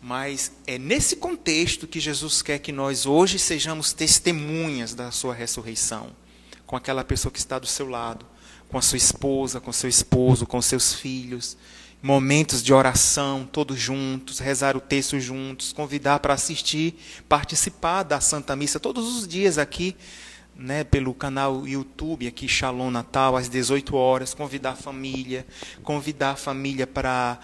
Mas 0.00 0.52
é 0.66 0.78
nesse 0.78 1.16
contexto 1.16 1.86
que 1.86 1.98
Jesus 1.98 2.40
quer 2.40 2.60
que 2.60 2.70
nós 2.70 3.06
hoje 3.06 3.38
sejamos 3.38 3.92
testemunhas 3.92 4.94
da 4.94 5.10
sua 5.10 5.34
ressurreição, 5.34 6.10
com 6.64 6.76
aquela 6.76 7.02
pessoa 7.02 7.32
que 7.32 7.38
está 7.38 7.58
do 7.58 7.66
seu 7.66 7.88
lado, 7.88 8.24
com 8.68 8.78
a 8.78 8.82
sua 8.82 8.98
esposa, 8.98 9.60
com 9.60 9.72
seu 9.72 9.88
esposo, 9.88 10.46
com 10.46 10.62
seus 10.62 10.94
filhos, 10.94 11.56
momentos 12.02 12.62
de 12.62 12.72
oração, 12.72 13.48
todos 13.50 13.78
juntos, 13.78 14.38
rezar 14.38 14.76
o 14.76 14.80
texto 14.80 15.18
juntos, 15.18 15.72
convidar 15.72 16.20
para 16.20 16.34
assistir, 16.34 16.94
participar 17.28 18.02
da 18.02 18.20
Santa 18.20 18.54
Missa 18.54 18.78
todos 18.78 19.16
os 19.16 19.26
dias 19.26 19.58
aqui, 19.58 19.96
né, 20.54 20.84
pelo 20.84 21.12
canal 21.12 21.66
YouTube 21.66 22.26
aqui 22.26 22.48
Shalom 22.48 22.90
Natal 22.90 23.36
às 23.36 23.48
18 23.48 23.94
horas, 23.94 24.32
convidar 24.32 24.70
a 24.70 24.76
família, 24.76 25.46
convidar 25.82 26.30
a 26.30 26.36
família 26.36 26.86
para 26.86 27.38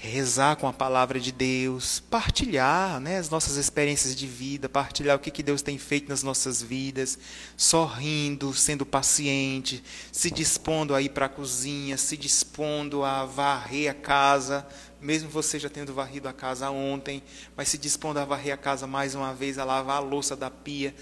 rezar 0.00 0.54
com 0.54 0.68
a 0.68 0.72
palavra 0.72 1.18
de 1.18 1.32
Deus, 1.32 1.98
partilhar 1.98 3.00
né, 3.00 3.18
as 3.18 3.28
nossas 3.28 3.56
experiências 3.56 4.14
de 4.14 4.28
vida, 4.28 4.68
partilhar 4.68 5.16
o 5.16 5.18
que, 5.18 5.30
que 5.30 5.42
Deus 5.42 5.60
tem 5.60 5.76
feito 5.76 6.08
nas 6.08 6.22
nossas 6.22 6.62
vidas, 6.62 7.18
sorrindo, 7.56 8.54
sendo 8.54 8.86
paciente, 8.86 9.82
se 10.12 10.30
dispondo 10.30 10.94
a 10.94 11.02
ir 11.02 11.08
para 11.08 11.26
a 11.26 11.28
cozinha, 11.28 11.96
se 11.96 12.16
dispondo 12.16 13.02
a 13.02 13.24
varrer 13.24 13.90
a 13.90 13.94
casa, 13.94 14.64
mesmo 15.00 15.28
você 15.28 15.58
já 15.58 15.68
tendo 15.68 15.92
varrido 15.92 16.28
a 16.28 16.32
casa 16.32 16.70
ontem, 16.70 17.20
mas 17.56 17.68
se 17.68 17.76
dispondo 17.76 18.18
a 18.18 18.24
varrer 18.24 18.54
a 18.54 18.56
casa 18.56 18.86
mais 18.86 19.16
uma 19.16 19.34
vez, 19.34 19.58
a 19.58 19.64
lavar 19.64 19.96
a 19.96 20.00
louça 20.00 20.36
da 20.36 20.48
pia. 20.48 20.94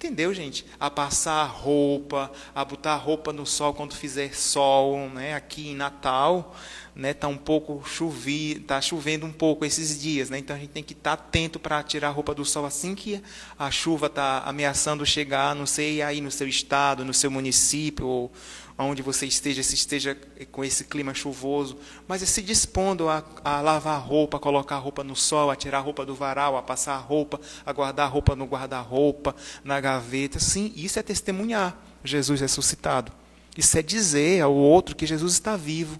Entendeu, 0.00 0.32
gente? 0.32 0.64
A 0.80 0.90
passar 0.90 1.44
roupa, 1.44 2.32
a 2.54 2.64
botar 2.64 2.96
roupa 2.96 3.34
no 3.34 3.44
sol 3.44 3.74
quando 3.74 3.94
fizer 3.94 4.34
sol, 4.34 5.10
né? 5.10 5.34
Aqui 5.34 5.68
em 5.68 5.74
Natal, 5.74 6.56
né? 7.00 7.14
Tá 7.14 7.26
um 7.28 7.36
pouco 7.36 7.82
chovi, 7.88 8.56
tá 8.66 8.78
chovendo 8.78 9.24
um 9.24 9.32
pouco 9.32 9.64
esses 9.64 9.98
dias, 9.98 10.28
né? 10.28 10.38
Então 10.38 10.54
a 10.54 10.58
gente 10.58 10.68
tem 10.68 10.82
que 10.82 10.92
estar 10.92 11.16
tá 11.16 11.22
atento 11.22 11.58
para 11.58 11.82
tirar 11.82 12.08
a 12.08 12.10
roupa 12.10 12.34
do 12.34 12.44
sol 12.44 12.66
assim 12.66 12.94
que 12.94 13.22
a 13.58 13.70
chuva 13.70 14.06
está 14.06 14.42
ameaçando 14.44 15.06
chegar, 15.06 15.54
não 15.54 15.64
sei 15.64 16.02
aí 16.02 16.20
no 16.20 16.30
seu 16.30 16.46
estado, 16.46 17.02
no 17.02 17.14
seu 17.14 17.30
município 17.30 18.06
ou 18.06 18.32
onde 18.76 19.00
você 19.00 19.24
esteja, 19.24 19.62
se 19.62 19.74
esteja 19.74 20.14
com 20.52 20.62
esse 20.62 20.84
clima 20.84 21.14
chuvoso, 21.14 21.78
mas 22.06 22.22
é 22.22 22.26
se 22.26 22.42
dispondo 22.42 23.08
a, 23.08 23.24
a 23.42 23.62
lavar 23.62 23.96
a 23.96 23.98
roupa, 23.98 24.36
a 24.36 24.40
colocar 24.40 24.76
a 24.76 24.78
roupa 24.78 25.02
no 25.02 25.16
sol, 25.16 25.50
a 25.50 25.56
tirar 25.56 25.78
a 25.78 25.82
roupa 25.82 26.04
do 26.04 26.14
varal, 26.14 26.56
a 26.56 26.62
passar 26.62 26.94
a 26.94 26.98
roupa, 26.98 27.40
a 27.64 27.72
guardar 27.72 28.06
a 28.06 28.10
roupa 28.10 28.36
no 28.36 28.44
guarda-roupa, 28.44 29.34
na 29.64 29.80
gaveta. 29.80 30.38
Sim, 30.38 30.72
isso 30.76 30.98
é 30.98 31.02
testemunhar 31.02 31.78
Jesus 32.04 32.42
ressuscitado. 32.42 33.10
Isso 33.56 33.78
é 33.78 33.82
dizer 33.82 34.42
ao 34.42 34.54
outro 34.54 34.94
que 34.94 35.06
Jesus 35.06 35.32
está 35.32 35.56
vivo. 35.56 35.98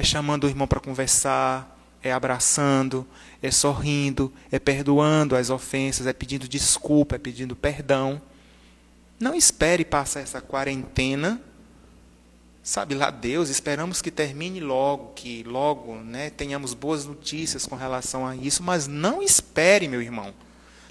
É 0.00 0.04
chamando 0.04 0.44
o 0.44 0.48
irmão 0.48 0.66
para 0.66 0.80
conversar, 0.80 1.78
é 2.02 2.10
abraçando, 2.10 3.06
é 3.42 3.50
sorrindo, 3.50 4.32
é 4.50 4.58
perdoando 4.58 5.36
as 5.36 5.50
ofensas, 5.50 6.06
é 6.06 6.12
pedindo 6.12 6.48
desculpa, 6.48 7.16
é 7.16 7.18
pedindo 7.18 7.54
perdão. 7.54 8.20
Não 9.18 9.34
espere 9.34 9.84
passar 9.84 10.20
essa 10.20 10.40
quarentena 10.40 11.38
Sabe 12.62 12.94
lá 12.94 13.10
Deus, 13.10 13.48
esperamos 13.48 14.02
que 14.02 14.10
termine 14.10 14.60
logo, 14.60 15.12
que 15.14 15.42
logo 15.44 15.96
né, 15.96 16.28
tenhamos 16.28 16.74
boas 16.74 17.06
notícias 17.06 17.64
com 17.64 17.74
relação 17.74 18.26
a 18.26 18.36
isso, 18.36 18.62
mas 18.62 18.86
não 18.86 19.22
espere, 19.22 19.88
meu 19.88 20.02
irmão, 20.02 20.34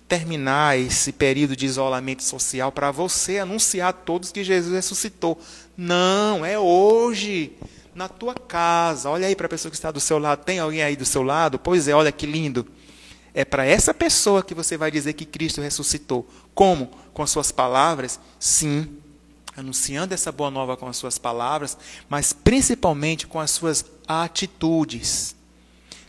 terminar 0.07 0.80
esse 0.80 1.12
período 1.12 1.55
de 1.55 1.68
isolamento 1.68 2.24
social 2.24 2.72
para 2.72 2.89
você 2.89 3.38
anunciar 3.38 3.89
a 3.89 3.93
todos 3.93 4.32
que 4.32 4.43
Jesus 4.43 4.74
ressuscitou. 4.74 5.39
Não, 5.78 6.43
é 6.43 6.57
hoje, 6.57 7.53
na 7.93 8.07
tua 8.07 8.33
casa. 8.33 9.09
Olha 9.09 9.27
aí 9.27 9.35
para 9.35 9.45
a 9.45 9.49
pessoa 9.49 9.69
que 9.69 9.77
está 9.77 9.91
do 9.91 9.99
seu 9.99 10.19
lado. 10.19 10.43
Tem 10.43 10.59
alguém 10.59 10.81
aí 10.81 10.95
do 10.95 11.05
seu 11.05 11.23
lado? 11.23 11.59
Pois 11.59 11.87
é, 11.87 11.93
olha 11.93 12.11
que 12.11 12.25
lindo. 12.25 12.67
É 13.33 13.45
para 13.45 13.65
essa 13.65 13.93
pessoa 13.93 14.43
que 14.43 14.53
você 14.53 14.77
vai 14.77 14.89
dizer 14.91 15.13
que 15.13 15.25
Cristo 15.25 15.61
ressuscitou. 15.61 16.27
Como? 16.53 16.87
Com 17.13 17.23
as 17.23 17.29
suas 17.29 17.51
palavras? 17.51 18.19
Sim 18.39 18.99
anunciando 19.59 20.13
essa 20.13 20.31
boa 20.31 20.49
nova 20.49 20.77
com 20.77 20.87
as 20.87 20.97
suas 20.97 21.17
palavras, 21.17 21.77
mas 22.07 22.33
principalmente 22.33 23.27
com 23.27 23.39
as 23.39 23.51
suas 23.51 23.85
atitudes. 24.07 25.35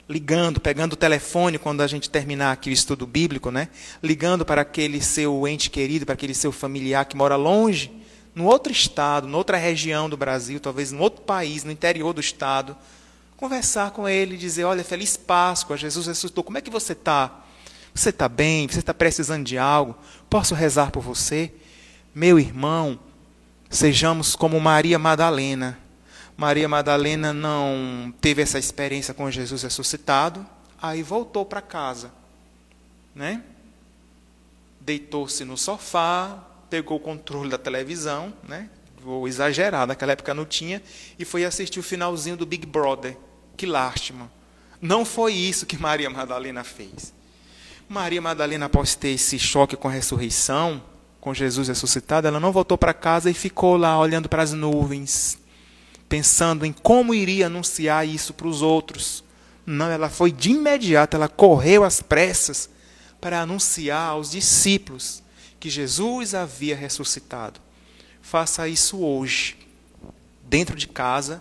Ligando, 0.08 0.60
pegando 0.60 0.94
o 0.94 0.96
telefone 0.96 1.58
quando 1.58 1.82
a 1.82 1.86
gente 1.86 2.10
terminar 2.10 2.52
aqui 2.52 2.70
o 2.70 2.72
estudo 2.72 3.06
bíblico, 3.06 3.50
né? 3.50 3.68
Ligando 4.02 4.44
para 4.44 4.62
aquele 4.62 5.00
seu 5.00 5.46
ente 5.46 5.70
querido, 5.70 6.04
para 6.04 6.14
aquele 6.14 6.34
seu 6.34 6.50
familiar 6.50 7.04
que 7.04 7.16
mora 7.16 7.36
longe, 7.36 7.92
no 8.34 8.44
outro 8.44 8.72
estado, 8.72 9.26
noutra 9.26 9.56
região 9.56 10.08
do 10.08 10.16
Brasil, 10.16 10.60
talvez 10.60 10.92
no 10.92 11.00
outro 11.00 11.22
país, 11.22 11.64
no 11.64 11.72
interior 11.72 12.12
do 12.12 12.20
estado, 12.20 12.76
conversar 13.36 13.90
com 13.90 14.08
ele, 14.08 14.36
dizer: 14.36 14.64
Olha, 14.64 14.84
feliz 14.84 15.16
Páscoa, 15.16 15.76
Jesus 15.76 16.06
ressuscitou, 16.06 16.44
como 16.44 16.58
é 16.58 16.60
que 16.60 16.70
você 16.70 16.92
está? 16.92 17.44
Você 17.94 18.10
está 18.10 18.28
bem? 18.28 18.68
Você 18.68 18.78
está 18.78 18.94
precisando 18.94 19.44
de 19.44 19.58
algo? 19.58 19.96
Posso 20.28 20.54
rezar 20.54 20.90
por 20.90 21.02
você? 21.02 21.52
Meu 22.14 22.38
irmão, 22.38 22.98
sejamos 23.68 24.36
como 24.36 24.60
Maria 24.60 24.98
Madalena. 24.98 25.78
Maria 26.36 26.68
Madalena 26.68 27.32
não 27.32 28.14
teve 28.20 28.42
essa 28.42 28.58
experiência 28.58 29.12
com 29.12 29.30
Jesus 29.30 29.62
ressuscitado, 29.62 30.46
aí 30.80 31.02
voltou 31.02 31.44
para 31.44 31.60
casa, 31.60 32.10
né? 33.14 33.42
Deitou-se 34.80 35.44
no 35.44 35.58
sofá, 35.58 36.42
pegou 36.70 36.96
o 36.96 37.00
controle 37.00 37.50
da 37.50 37.58
televisão, 37.58 38.32
né? 38.48 38.70
Vou 39.02 39.26
exagerar, 39.26 39.86
naquela 39.86 40.12
época 40.12 40.32
não 40.32 40.44
tinha, 40.44 40.80
e 41.18 41.24
foi 41.24 41.44
assistir 41.44 41.80
o 41.80 41.82
finalzinho 41.82 42.36
do 42.36 42.46
Big 42.46 42.66
Brother. 42.66 43.16
Que 43.56 43.66
lástima. 43.66 44.30
Não 44.80 45.04
foi 45.04 45.34
isso 45.34 45.66
que 45.66 45.76
Maria 45.76 46.08
Madalena 46.08 46.62
fez. 46.62 47.12
Maria 47.88 48.22
Madalena, 48.22 48.66
após 48.66 48.94
ter 48.94 49.08
esse 49.08 49.38
choque 49.38 49.76
com 49.76 49.88
a 49.88 49.90
ressurreição, 49.90 50.82
com 51.20 51.34
Jesus 51.34 51.68
ressuscitado, 51.68 52.28
ela 52.28 52.38
não 52.38 52.52
voltou 52.52 52.78
para 52.78 52.94
casa 52.94 53.30
e 53.30 53.34
ficou 53.34 53.76
lá 53.76 53.98
olhando 53.98 54.28
para 54.28 54.42
as 54.42 54.52
nuvens, 54.52 55.38
pensando 56.08 56.64
em 56.64 56.72
como 56.72 57.12
iria 57.12 57.46
anunciar 57.46 58.06
isso 58.06 58.32
para 58.32 58.46
os 58.46 58.62
outros. 58.62 59.24
Não, 59.66 59.90
ela 59.90 60.08
foi 60.08 60.30
de 60.30 60.50
imediato, 60.50 61.16
ela 61.16 61.28
correu 61.28 61.84
às 61.84 62.00
pressas 62.00 62.70
para 63.20 63.40
anunciar 63.40 64.10
aos 64.10 64.30
discípulos 64.30 65.22
que 65.60 65.70
Jesus 65.70 66.34
havia 66.34 66.74
ressuscitado. 66.74 67.60
Faça 68.20 68.66
isso 68.66 68.98
hoje, 68.98 69.56
dentro 70.48 70.74
de 70.74 70.88
casa, 70.88 71.40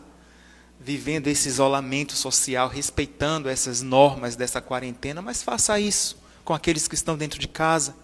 vivendo 0.79 1.27
esse 1.27 1.47
isolamento 1.47 2.13
social, 2.13 2.69
respeitando 2.69 3.49
essas 3.49 3.81
normas 3.81 4.35
dessa 4.35 4.61
quarentena, 4.61 5.21
mas 5.21 5.41
faça 5.41 5.79
isso 5.79 6.17
com 6.45 6.53
aqueles 6.53 6.87
que 6.87 6.95
estão 6.95 7.17
dentro 7.17 7.39
de 7.39 7.47
casa 7.47 7.95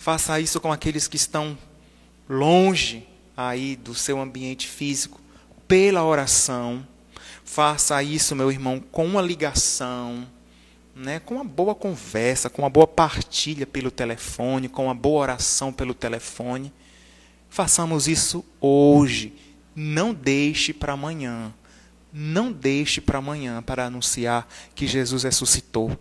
Faça 0.00 0.40
isso 0.40 0.58
com 0.62 0.72
aqueles 0.72 1.06
que 1.06 1.16
estão 1.16 1.58
longe 2.26 3.06
aí 3.36 3.76
do 3.76 3.94
seu 3.94 4.18
ambiente 4.18 4.66
físico, 4.66 5.20
pela 5.68 6.02
oração. 6.02 6.88
Faça 7.44 8.02
isso, 8.02 8.34
meu 8.34 8.50
irmão, 8.50 8.80
com 8.80 9.04
uma 9.04 9.20
ligação, 9.20 10.26
né, 11.00 11.18
com 11.18 11.36
uma 11.36 11.44
boa 11.44 11.74
conversa, 11.74 12.50
com 12.50 12.60
uma 12.60 12.68
boa 12.68 12.86
partilha 12.86 13.66
pelo 13.66 13.90
telefone, 13.90 14.68
com 14.68 14.84
uma 14.84 14.94
boa 14.94 15.22
oração 15.22 15.72
pelo 15.72 15.94
telefone. 15.94 16.70
Façamos 17.48 18.06
isso 18.06 18.44
hoje. 18.60 19.32
Não 19.74 20.12
deixe 20.12 20.74
para 20.74 20.92
amanhã. 20.92 21.54
Não 22.12 22.52
deixe 22.52 23.00
para 23.00 23.18
amanhã 23.18 23.62
para 23.62 23.86
anunciar 23.86 24.46
que 24.74 24.86
Jesus 24.86 25.22
ressuscitou. 25.22 25.98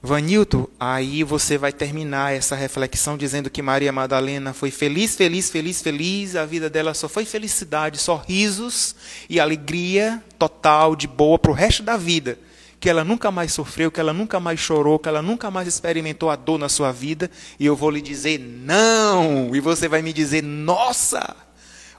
Vanilton, 0.00 0.66
aí 0.80 1.22
você 1.22 1.58
vai 1.58 1.72
terminar 1.72 2.34
essa 2.34 2.56
reflexão 2.56 3.16
dizendo 3.16 3.50
que 3.50 3.62
Maria 3.62 3.92
Madalena 3.92 4.52
foi 4.52 4.70
feliz, 4.70 5.14
feliz, 5.14 5.48
feliz, 5.48 5.80
feliz, 5.80 6.34
a 6.34 6.44
vida 6.44 6.68
dela 6.68 6.92
só 6.92 7.08
foi 7.08 7.24
felicidade, 7.24 7.98
só 7.98 8.16
risos 8.16 8.96
e 9.28 9.38
alegria 9.38 10.20
total, 10.38 10.96
de 10.96 11.06
boa 11.06 11.38
para 11.38 11.52
o 11.52 11.54
resto 11.54 11.84
da 11.84 11.96
vida. 11.96 12.36
Que 12.82 12.90
ela 12.90 13.02
nunca 13.02 13.30
mais 13.30 13.54
sofreu, 13.54 13.90
que 13.90 14.00
ela 14.00 14.12
nunca 14.12 14.38
mais 14.38 14.60
chorou, 14.60 14.98
que 14.98 15.08
ela 15.08 15.22
nunca 15.22 15.50
mais 15.50 15.66
experimentou 15.66 16.28
a 16.28 16.36
dor 16.36 16.58
na 16.58 16.68
sua 16.68 16.92
vida. 16.92 17.30
E 17.58 17.64
eu 17.64 17.74
vou 17.74 17.88
lhe 17.88 18.02
dizer 18.02 18.38
não. 18.38 19.54
E 19.54 19.60
você 19.60 19.88
vai 19.88 20.02
me 20.02 20.12
dizer, 20.12 20.42
nossa! 20.42 21.34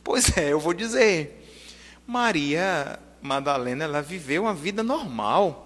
Pois 0.03 0.37
é, 0.37 0.51
eu 0.51 0.59
vou 0.59 0.73
dizer. 0.73 1.41
Maria 2.05 2.99
Madalena, 3.21 3.85
ela 3.85 4.01
viveu 4.01 4.43
uma 4.43 4.53
vida 4.53 4.83
normal 4.83 5.63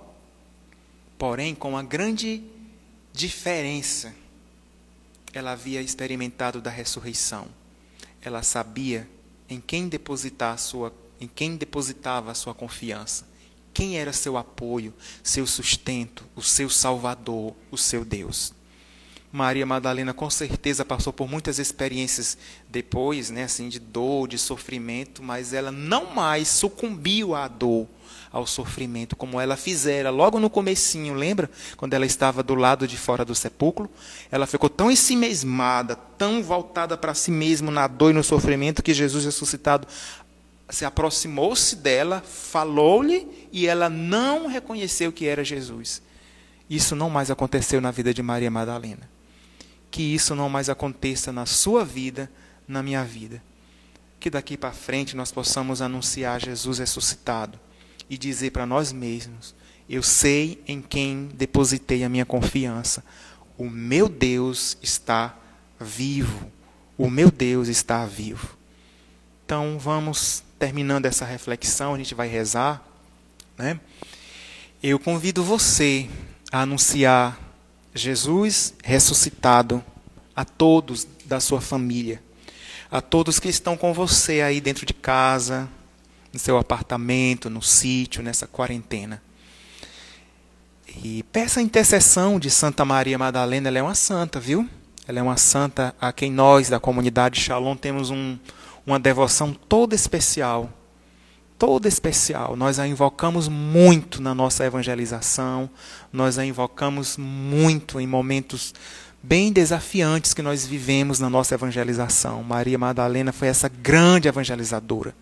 porém 1.17 1.55
com 1.55 1.69
uma 1.69 1.83
grande 1.83 2.43
diferença. 3.11 4.13
Ela 5.33 5.51
havia 5.51 5.81
experimentado 5.81 6.61
da 6.61 6.69
ressurreição. 6.69 7.47
Ela 8.21 8.43
sabia 8.43 9.09
em 9.49 9.59
quem 9.59 9.87
depositar 9.87 10.57
sua, 10.57 10.93
em 11.19 11.27
quem 11.27 11.55
depositava 11.55 12.31
a 12.31 12.35
sua 12.35 12.53
confiança. 12.53 13.26
Quem 13.77 13.99
era 13.99 14.11
seu 14.11 14.37
apoio, 14.37 14.91
seu 15.21 15.45
sustento, 15.45 16.25
o 16.35 16.41
seu 16.41 16.67
salvador, 16.67 17.53
o 17.69 17.77
seu 17.77 18.03
Deus. 18.03 18.51
Maria 19.31 19.67
Madalena 19.67 20.15
com 20.15 20.31
certeza 20.31 20.83
passou 20.83 21.13
por 21.13 21.29
muitas 21.29 21.59
experiências 21.59 22.39
depois, 22.67 23.29
né, 23.29 23.43
assim, 23.43 23.69
de 23.69 23.77
dor, 23.77 24.27
de 24.27 24.39
sofrimento, 24.39 25.21
mas 25.21 25.53
ela 25.53 25.71
não 25.71 26.15
mais 26.15 26.47
sucumbiu 26.47 27.35
à 27.35 27.47
dor, 27.47 27.87
ao 28.31 28.47
sofrimento, 28.47 29.15
como 29.15 29.39
ela 29.39 29.55
fizera 29.55 30.09
logo 30.09 30.39
no 30.39 30.49
comecinho, 30.49 31.13
lembra? 31.13 31.49
Quando 31.75 31.93
ela 31.93 32.05
estava 32.05 32.41
do 32.41 32.55
lado 32.55 32.87
de 32.87 32.97
fora 32.97 33.23
do 33.23 33.35
sepulcro, 33.35 33.89
ela 34.31 34.47
ficou 34.47 34.69
tão 34.69 34.89
ensimesmada, 34.89 35.95
tão 35.95 36.41
voltada 36.41 36.97
para 36.97 37.13
si 37.13 37.31
mesma 37.31 37.71
na 37.71 37.87
dor 37.87 38.09
e 38.09 38.13
no 38.13 38.23
sofrimento, 38.23 38.81
que 38.81 38.93
Jesus 38.93 39.25
ressuscitado 39.25 39.87
se 40.69 40.83
aproximou-se 40.83 41.75
dela, 41.77 42.21
falou-lhe 42.21 43.47
e 43.51 43.67
ela 43.67 43.89
não 43.89 44.47
reconheceu 44.47 45.11
que 45.11 45.25
era 45.25 45.43
Jesus. 45.43 46.01
Isso 46.69 46.95
não 46.95 47.09
mais 47.09 47.31
aconteceu 47.31 47.79
na 47.79 47.91
vida 47.91 48.13
de 48.13 48.21
Maria 48.21 48.51
Madalena. 48.51 49.09
Que 49.89 50.03
isso 50.03 50.35
não 50.35 50.49
mais 50.49 50.69
aconteça 50.69 51.31
na 51.31 51.45
sua 51.45 51.85
vida, 51.85 52.29
na 52.67 52.83
minha 52.83 53.03
vida. 53.05 53.41
Que 54.19 54.29
daqui 54.29 54.57
para 54.57 54.73
frente 54.73 55.15
nós 55.15 55.31
possamos 55.31 55.81
anunciar 55.81 56.41
Jesus 56.41 56.79
ressuscitado 56.79 57.57
e 58.09 58.17
dizer 58.17 58.51
para 58.51 58.65
nós 58.65 58.91
mesmos: 58.91 59.55
Eu 59.87 60.03
sei 60.03 60.61
em 60.67 60.81
quem 60.81 61.29
depositei 61.33 62.03
a 62.03 62.09
minha 62.09 62.25
confiança. 62.25 63.03
O 63.57 63.69
meu 63.69 64.09
Deus 64.09 64.77
está 64.81 65.37
vivo. 65.79 66.51
O 66.97 67.09
meu 67.09 67.31
Deus 67.31 67.69
está 67.69 68.05
vivo. 68.05 68.57
Então 69.45 69.79
vamos 69.79 70.43
terminando 70.57 71.05
essa 71.05 71.25
reflexão, 71.25 71.93
a 71.93 71.97
gente 71.97 72.15
vai 72.15 72.27
rezar, 72.27 72.83
né? 73.57 73.79
Eu 74.81 74.99
convido 74.99 75.43
você 75.43 76.07
a 76.51 76.61
anunciar 76.61 77.39
Jesus 77.93 78.73
ressuscitado 78.83 79.83
a 80.35 80.45
todos 80.45 81.07
da 81.25 81.39
sua 81.39 81.59
família, 81.59 82.21
a 82.91 83.01
todos 83.01 83.39
que 83.39 83.49
estão 83.49 83.75
com 83.75 83.93
você 83.93 84.41
aí 84.41 84.61
dentro 84.61 84.85
de 84.85 84.93
casa, 84.93 85.67
no 86.31 86.39
seu 86.39 86.57
apartamento, 86.57 87.49
no 87.49 87.61
sítio, 87.61 88.21
nessa 88.21 88.45
quarentena. 88.45 89.21
E 91.03 91.23
peça 91.31 91.59
a 91.59 91.63
intercessão 91.63 92.39
de 92.39 92.49
Santa 92.49 92.85
Maria 92.85 93.17
Madalena, 93.17 93.67
ela 93.67 93.79
é 93.79 93.83
uma 93.83 93.95
santa, 93.95 94.39
viu? 94.39 94.67
Ela 95.07 95.19
é 95.19 95.21
uma 95.21 95.37
santa 95.37 95.95
a 95.99 96.11
quem 96.11 96.31
nós, 96.31 96.69
da 96.69 96.79
comunidade 96.79 97.39
Shalom, 97.39 97.75
temos 97.75 98.09
um, 98.09 98.37
uma 98.87 98.97
devoção 98.97 99.53
toda 99.53 99.93
especial. 99.93 100.71
Toda 101.59 101.87
especial. 101.87 102.55
Nós 102.55 102.79
a 102.79 102.87
invocamos 102.87 103.49
muito 103.49 104.21
na 104.21 104.33
nossa 104.33 104.63
evangelização, 104.63 105.69
nós 106.13 106.37
a 106.39 106.45
invocamos 106.45 107.17
muito 107.17 107.99
em 107.99 108.07
momentos 108.07 108.73
bem 109.21 109.51
desafiantes 109.51 110.33
que 110.33 110.41
nós 110.41 110.65
vivemos 110.65 111.19
na 111.19 111.29
nossa 111.29 111.55
evangelização. 111.55 112.41
Maria 112.43 112.77
Madalena 112.77 113.33
foi 113.33 113.49
essa 113.49 113.67
grande 113.67 114.29
evangelizadora 114.29 115.13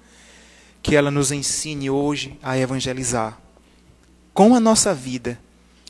que 0.83 0.95
ela 0.95 1.09
nos 1.09 1.31
ensine 1.31 1.89
hoje 1.89 2.37
a 2.43 2.55
evangelizar 2.57 3.39
com 4.31 4.53
a 4.53 4.59
nossa 4.59 4.93
vida 4.93 5.39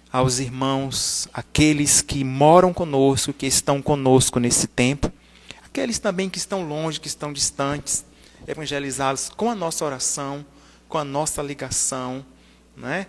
aos 0.10 0.40
irmãos, 0.40 1.28
aqueles 1.34 2.02
que 2.02 2.24
moram 2.24 2.72
conosco, 2.72 3.34
que 3.34 3.46
estão 3.46 3.82
conosco 3.82 4.40
nesse 4.40 4.68
tempo, 4.68 5.12
aqueles 5.76 6.00
também 6.00 6.30
que 6.30 6.38
estão 6.38 6.66
longe, 6.66 7.02
que 7.02 7.08
estão 7.08 7.34
distantes, 7.34 8.06
evangelizá-los 8.48 9.28
com 9.28 9.52
a 9.52 9.56
nossa 9.56 9.84
oração, 9.84 10.46
com 10.88 10.98
a 10.98 11.04
nossa 11.04 11.42
ligação, 11.42 12.26
né? 12.78 13.08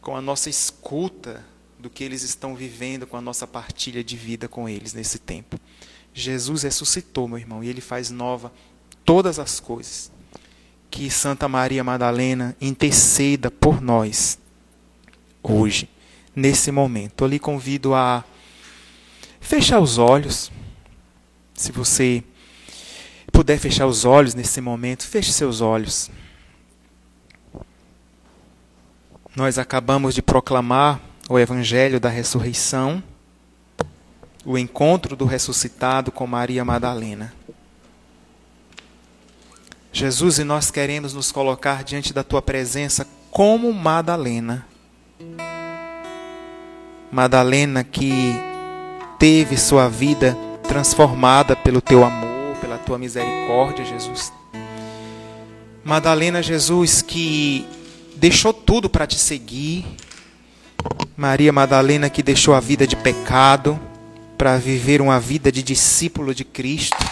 com 0.00 0.16
a 0.16 0.20
nossa 0.20 0.50
escuta 0.50 1.46
do 1.78 1.88
que 1.88 2.02
eles 2.02 2.22
estão 2.22 2.56
vivendo, 2.56 3.06
com 3.06 3.16
a 3.16 3.20
nossa 3.20 3.46
partilha 3.46 4.02
de 4.02 4.16
vida 4.16 4.48
com 4.48 4.68
eles 4.68 4.94
nesse 4.94 5.20
tempo. 5.20 5.60
Jesus 6.12 6.64
ressuscitou, 6.64 7.28
meu 7.28 7.38
irmão, 7.38 7.62
e 7.62 7.68
ele 7.68 7.80
faz 7.80 8.10
nova 8.10 8.52
todas 9.04 9.38
as 9.38 9.60
coisas 9.60 10.10
que 10.90 11.08
Santa 11.08 11.46
Maria 11.46 11.84
Madalena 11.84 12.56
interceda 12.60 13.48
por 13.48 13.80
nós 13.80 14.40
hoje, 15.40 15.88
nesse 16.34 16.72
momento. 16.72 17.22
Eu 17.22 17.28
lhe 17.28 17.38
convido 17.38 17.94
a 17.94 18.24
fechar 19.40 19.78
os 19.78 19.98
olhos. 19.98 20.50
Se 21.58 21.72
você 21.72 22.22
puder 23.32 23.58
fechar 23.58 23.88
os 23.88 24.04
olhos 24.04 24.32
nesse 24.32 24.60
momento, 24.60 25.04
feche 25.04 25.32
seus 25.32 25.60
olhos. 25.60 26.08
Nós 29.34 29.58
acabamos 29.58 30.14
de 30.14 30.22
proclamar 30.22 31.00
o 31.28 31.36
Evangelho 31.36 31.98
da 31.98 32.08
ressurreição, 32.08 33.02
o 34.44 34.56
encontro 34.56 35.16
do 35.16 35.24
ressuscitado 35.24 36.12
com 36.12 36.28
Maria 36.28 36.64
Madalena. 36.64 37.34
Jesus, 39.92 40.38
e 40.38 40.44
nós 40.44 40.70
queremos 40.70 41.12
nos 41.12 41.32
colocar 41.32 41.82
diante 41.82 42.12
da 42.12 42.22
tua 42.22 42.40
presença 42.40 43.04
como 43.32 43.72
Madalena. 43.72 44.64
Madalena 47.10 47.82
que 47.82 48.12
teve 49.18 49.56
sua 49.56 49.88
vida 49.88 50.38
transformada 50.68 51.56
pelo 51.56 51.80
teu 51.80 52.04
amor, 52.04 52.56
pela 52.60 52.76
tua 52.76 52.98
misericórdia, 52.98 53.84
Jesus. 53.84 54.32
Madalena, 55.82 56.42
Jesus, 56.42 57.00
que 57.00 57.66
deixou 58.14 58.52
tudo 58.52 58.90
para 58.90 59.06
te 59.06 59.18
seguir. 59.18 59.86
Maria 61.16 61.52
Madalena, 61.52 62.10
que 62.10 62.22
deixou 62.22 62.54
a 62.54 62.60
vida 62.60 62.86
de 62.86 62.94
pecado 62.94 63.80
para 64.36 64.58
viver 64.58 65.00
uma 65.00 65.18
vida 65.18 65.50
de 65.50 65.62
discípulo 65.62 66.34
de 66.34 66.44
Cristo. 66.44 67.04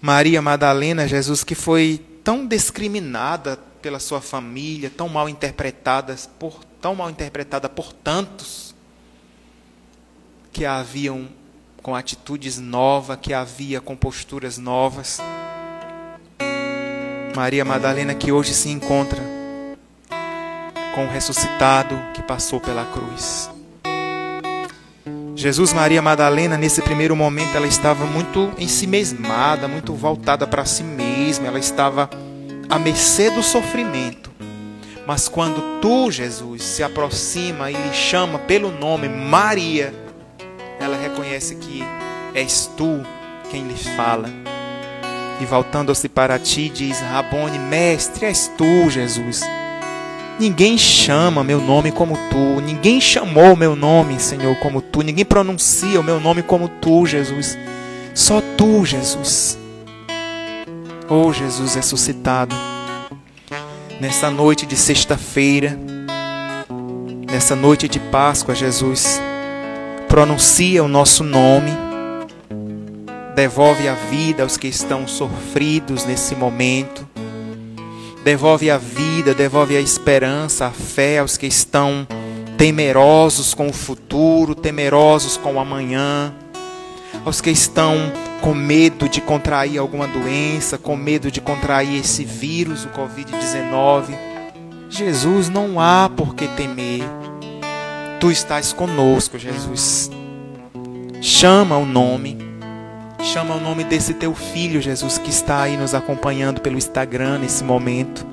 Maria 0.00 0.40
Madalena, 0.42 1.08
Jesus, 1.08 1.42
que 1.42 1.54
foi 1.54 2.00
tão 2.22 2.46
discriminada 2.46 3.58
pela 3.80 3.98
sua 3.98 4.20
família, 4.20 4.92
tão 4.94 5.08
mal 5.08 5.28
interpretada 5.28 6.14
por 6.38 6.60
tão 6.80 6.94
mal 6.94 7.10
interpretada 7.10 7.68
por 7.68 7.92
tantos 7.92 8.74
que 10.52 10.64
a 10.64 10.78
haviam 10.78 11.28
com 11.82 11.94
atitudes 11.94 12.58
novas, 12.58 13.18
que 13.20 13.32
havia 13.32 13.80
com 13.80 13.96
posturas 13.96 14.58
novas. 14.58 15.20
Maria 17.34 17.64
Madalena 17.64 18.14
que 18.14 18.32
hoje 18.32 18.52
se 18.52 18.68
encontra 18.68 19.20
com 20.94 21.06
o 21.06 21.08
ressuscitado 21.08 21.96
que 22.12 22.22
passou 22.22 22.60
pela 22.60 22.84
cruz. 22.86 23.50
Jesus 25.36 25.72
Maria 25.72 26.02
Madalena, 26.02 26.58
nesse 26.58 26.82
primeiro 26.82 27.14
momento, 27.14 27.56
ela 27.56 27.68
estava 27.68 28.04
muito 28.04 28.52
em 28.58 28.66
si 28.66 28.88
mesmada, 28.88 29.68
muito 29.68 29.94
voltada 29.94 30.48
para 30.48 30.64
si 30.64 30.82
mesma, 30.82 31.46
ela 31.46 31.60
estava 31.60 32.10
à 32.68 32.76
mercê 32.76 33.30
do 33.30 33.40
sofrimento. 33.40 34.32
Mas 35.06 35.28
quando 35.28 35.80
tu, 35.80 36.10
Jesus, 36.10 36.64
se 36.64 36.82
aproxima 36.82 37.70
e 37.70 37.74
lhe 37.74 37.94
chama 37.94 38.40
pelo 38.40 38.72
nome 38.72 39.08
Maria, 39.08 39.94
ela 40.88 40.96
reconhece 40.96 41.54
que 41.54 41.82
és 42.34 42.70
tu 42.76 43.02
quem 43.50 43.66
lhe 43.68 43.76
fala. 43.76 44.28
E 45.40 45.44
voltando-se 45.44 46.08
para 46.08 46.38
ti, 46.38 46.68
diz: 46.68 47.00
Rabone, 47.00 47.58
mestre, 47.58 48.26
és 48.26 48.50
tu, 48.56 48.90
Jesus 48.90 49.42
Ninguém 50.38 50.78
chama 50.78 51.42
meu 51.42 51.60
nome 51.60 51.90
como 51.90 52.16
tu, 52.30 52.60
ninguém 52.60 53.00
chamou 53.00 53.56
meu 53.56 53.74
nome, 53.74 54.20
Senhor, 54.20 54.54
como 54.60 54.80
tu, 54.80 55.02
ninguém 55.02 55.24
pronuncia 55.24 55.98
o 55.98 56.04
meu 56.04 56.20
nome 56.20 56.44
como 56.44 56.68
tu, 56.68 57.04
Jesus. 57.04 57.58
Só 58.14 58.40
tu, 58.56 58.84
Jesus. 58.86 59.58
Oh, 61.08 61.32
Jesus 61.32 61.74
ressuscitado. 61.74 62.54
Nessa 64.00 64.30
noite 64.30 64.64
de 64.64 64.76
sexta-feira, 64.76 65.76
nessa 67.28 67.56
noite 67.56 67.88
de 67.88 67.98
Páscoa, 67.98 68.54
Jesus, 68.54 69.20
pronuncia 70.08 70.82
o 70.82 70.88
nosso 70.88 71.22
nome, 71.22 71.70
devolve 73.34 73.86
a 73.86 73.94
vida 73.94 74.42
aos 74.42 74.56
que 74.56 74.66
estão 74.66 75.06
sofridos 75.06 76.04
nesse 76.04 76.34
momento 76.34 77.06
devolve 78.28 78.70
a 78.70 78.76
vida, 78.76 79.32
devolve 79.32 79.74
a 79.74 79.80
esperança, 79.80 80.66
a 80.66 80.70
fé 80.70 81.18
aos 81.18 81.38
que 81.38 81.46
estão 81.46 82.06
temerosos 82.58 83.54
com 83.54 83.68
o 83.68 83.72
futuro, 83.72 84.54
temerosos 84.54 85.38
com 85.38 85.54
o 85.54 85.58
amanhã, 85.58 86.34
aos 87.24 87.40
que 87.40 87.48
estão 87.48 87.96
com 88.42 88.52
medo 88.52 89.08
de 89.08 89.22
contrair 89.22 89.78
alguma 89.78 90.06
doença, 90.06 90.76
com 90.76 90.94
medo 90.94 91.30
de 91.30 91.40
contrair 91.40 92.00
esse 92.00 92.22
vírus, 92.22 92.84
o 92.84 92.88
Covid-19. 92.88 94.14
Jesus, 94.90 95.48
não 95.48 95.80
há 95.80 96.10
por 96.14 96.34
que 96.34 96.46
temer. 96.48 97.04
Tu 98.20 98.30
estás 98.30 98.72
conosco, 98.72 99.38
Jesus. 99.38 100.10
Chama 101.20 101.76
o 101.76 101.86
nome 101.86 102.48
Chama 103.20 103.56
o 103.56 103.60
nome 103.60 103.82
desse 103.82 104.14
teu 104.14 104.32
filho, 104.32 104.80
Jesus, 104.80 105.18
que 105.18 105.28
está 105.28 105.62
aí 105.62 105.76
nos 105.76 105.92
acompanhando 105.92 106.60
pelo 106.60 106.78
Instagram 106.78 107.38
nesse 107.38 107.64
momento. 107.64 108.24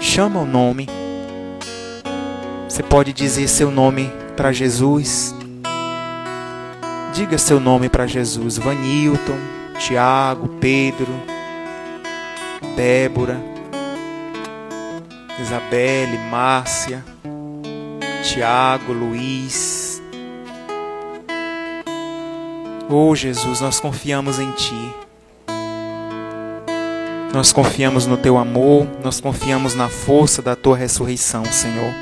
Chama 0.00 0.40
o 0.40 0.46
nome. 0.46 0.88
Você 2.66 2.82
pode 2.82 3.12
dizer 3.12 3.46
seu 3.46 3.70
nome 3.70 4.10
para 4.34 4.50
Jesus. 4.50 5.34
Diga 7.12 7.36
seu 7.36 7.60
nome 7.60 7.90
para 7.90 8.06
Jesus. 8.06 8.56
Vanilton, 8.56 9.36
Tiago, 9.78 10.48
Pedro, 10.58 11.12
Débora, 12.74 13.38
Isabelle, 15.40 16.16
Márcia, 16.30 17.04
Tiago, 18.22 18.92
Luiz. 18.92 20.00
Oh 22.88 23.16
Jesus, 23.16 23.60
nós 23.60 23.80
confiamos 23.80 24.38
em 24.38 24.50
Ti. 24.52 24.94
Nós 27.34 27.52
confiamos 27.52 28.06
no 28.06 28.16
Teu 28.16 28.38
amor, 28.38 28.86
nós 29.02 29.20
confiamos 29.20 29.74
na 29.74 29.88
força 29.88 30.40
da 30.40 30.54
Tua 30.54 30.76
ressurreição, 30.76 31.44
Senhor. 31.46 31.92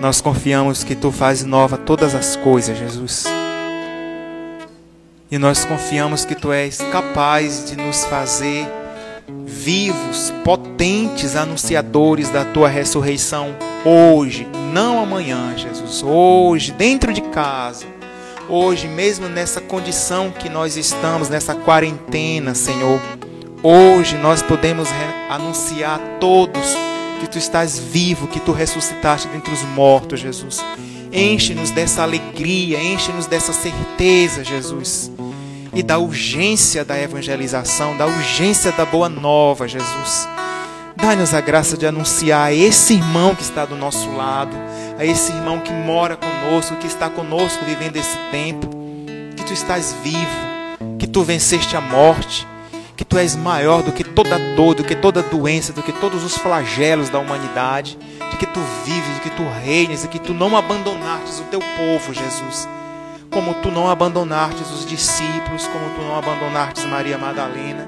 Nós 0.00 0.22
confiamos 0.22 0.82
que 0.82 0.94
Tu 0.94 1.12
fazes 1.12 1.44
nova 1.44 1.76
todas 1.76 2.14
as 2.14 2.36
coisas, 2.36 2.78
Jesus. 2.78 3.26
E 5.30 5.36
nós 5.36 5.66
confiamos 5.66 6.24
que 6.24 6.34
Tu 6.34 6.50
és 6.50 6.78
capaz 6.90 7.66
de 7.68 7.76
nos 7.76 8.06
fazer 8.06 8.66
vivos, 9.44 10.32
potentes 10.42 11.36
anunciadores 11.36 12.30
da 12.30 12.44
Tua 12.44 12.68
ressurreição 12.68 13.54
hoje, 13.84 14.46
não 14.72 15.02
amanhã, 15.02 15.54
Jesus. 15.56 16.02
Hoje, 16.02 16.72
dentro 16.72 17.12
de 17.12 17.20
casa. 17.20 17.86
Hoje, 18.48 18.88
mesmo 18.88 19.28
nessa 19.28 19.60
condição 19.60 20.30
que 20.30 20.48
nós 20.48 20.76
estamos, 20.76 21.28
nessa 21.28 21.54
quarentena, 21.54 22.54
Senhor. 22.54 23.00
Hoje 23.62 24.16
nós 24.16 24.42
podemos 24.42 24.88
anunciar 25.28 26.00
a 26.00 26.18
todos 26.18 26.74
que 27.20 27.28
Tu 27.28 27.38
estás 27.38 27.78
vivo, 27.78 28.26
que 28.26 28.40
Tu 28.40 28.52
ressuscitaste 28.52 29.28
dentre 29.28 29.52
os 29.52 29.62
mortos, 29.62 30.20
Jesus. 30.20 30.64
Enche-nos 31.12 31.70
dessa 31.70 32.02
alegria, 32.02 32.82
enche-nos 32.82 33.26
dessa 33.26 33.52
certeza, 33.52 34.44
Jesus 34.44 35.10
e 35.72 35.82
da 35.82 35.98
urgência 35.98 36.84
da 36.84 37.00
evangelização, 37.00 37.96
da 37.96 38.06
urgência 38.06 38.72
da 38.72 38.84
boa 38.84 39.08
nova, 39.08 39.68
Jesus. 39.68 40.28
Dá-nos 41.02 41.32
a 41.32 41.40
graça 41.40 41.78
de 41.78 41.86
anunciar 41.86 42.48
a 42.48 42.52
esse 42.52 42.94
irmão 42.94 43.34
que 43.34 43.42
está 43.42 43.64
do 43.64 43.74
nosso 43.74 44.10
lado, 44.12 44.54
a 44.98 45.04
esse 45.04 45.32
irmão 45.32 45.58
que 45.58 45.72
mora 45.72 46.16
conosco, 46.16 46.76
que 46.76 46.86
está 46.86 47.08
conosco 47.08 47.64
vivendo 47.64 47.96
esse 47.96 48.16
tempo, 48.30 48.68
que 49.34 49.42
tu 49.42 49.52
estás 49.52 49.94
vivo, 50.04 50.98
que 50.98 51.06
tu 51.06 51.22
venceste 51.22 51.74
a 51.74 51.80
morte, 51.80 52.46
que 52.96 53.04
tu 53.04 53.16
és 53.16 53.34
maior 53.34 53.82
do 53.82 53.92
que 53.92 54.04
toda 54.04 54.38
dor, 54.54 54.74
do 54.74 54.84
que 54.84 54.94
toda 54.94 55.22
doença, 55.22 55.72
do 55.72 55.82
que 55.82 55.92
todos 55.92 56.22
os 56.22 56.36
flagelos 56.36 57.08
da 57.08 57.18
humanidade, 57.18 57.98
de 58.30 58.36
que 58.36 58.46
tu 58.46 58.60
vives, 58.84 59.14
de 59.14 59.20
que 59.20 59.30
tu 59.30 59.42
reinas, 59.64 60.04
e 60.04 60.08
que 60.08 60.18
tu 60.18 60.34
não 60.34 60.54
abandonastes 60.54 61.40
o 61.40 61.44
teu 61.44 61.60
povo, 61.76 62.12
Jesus 62.12 62.68
como 63.30 63.54
tu 63.54 63.70
não 63.70 63.88
abandonastes 63.88 64.70
os 64.72 64.84
discípulos, 64.84 65.66
como 65.68 65.94
tu 65.94 66.02
não 66.02 66.18
abandonastes 66.18 66.84
Maria 66.84 67.16
Madalena, 67.16 67.86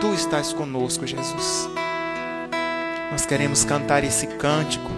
tu 0.00 0.14
estás 0.14 0.52
conosco, 0.52 1.04
Jesus. 1.06 1.68
Nós 3.10 3.24
queremos 3.26 3.64
cantar 3.64 4.04
esse 4.04 4.26
cântico, 4.26 4.90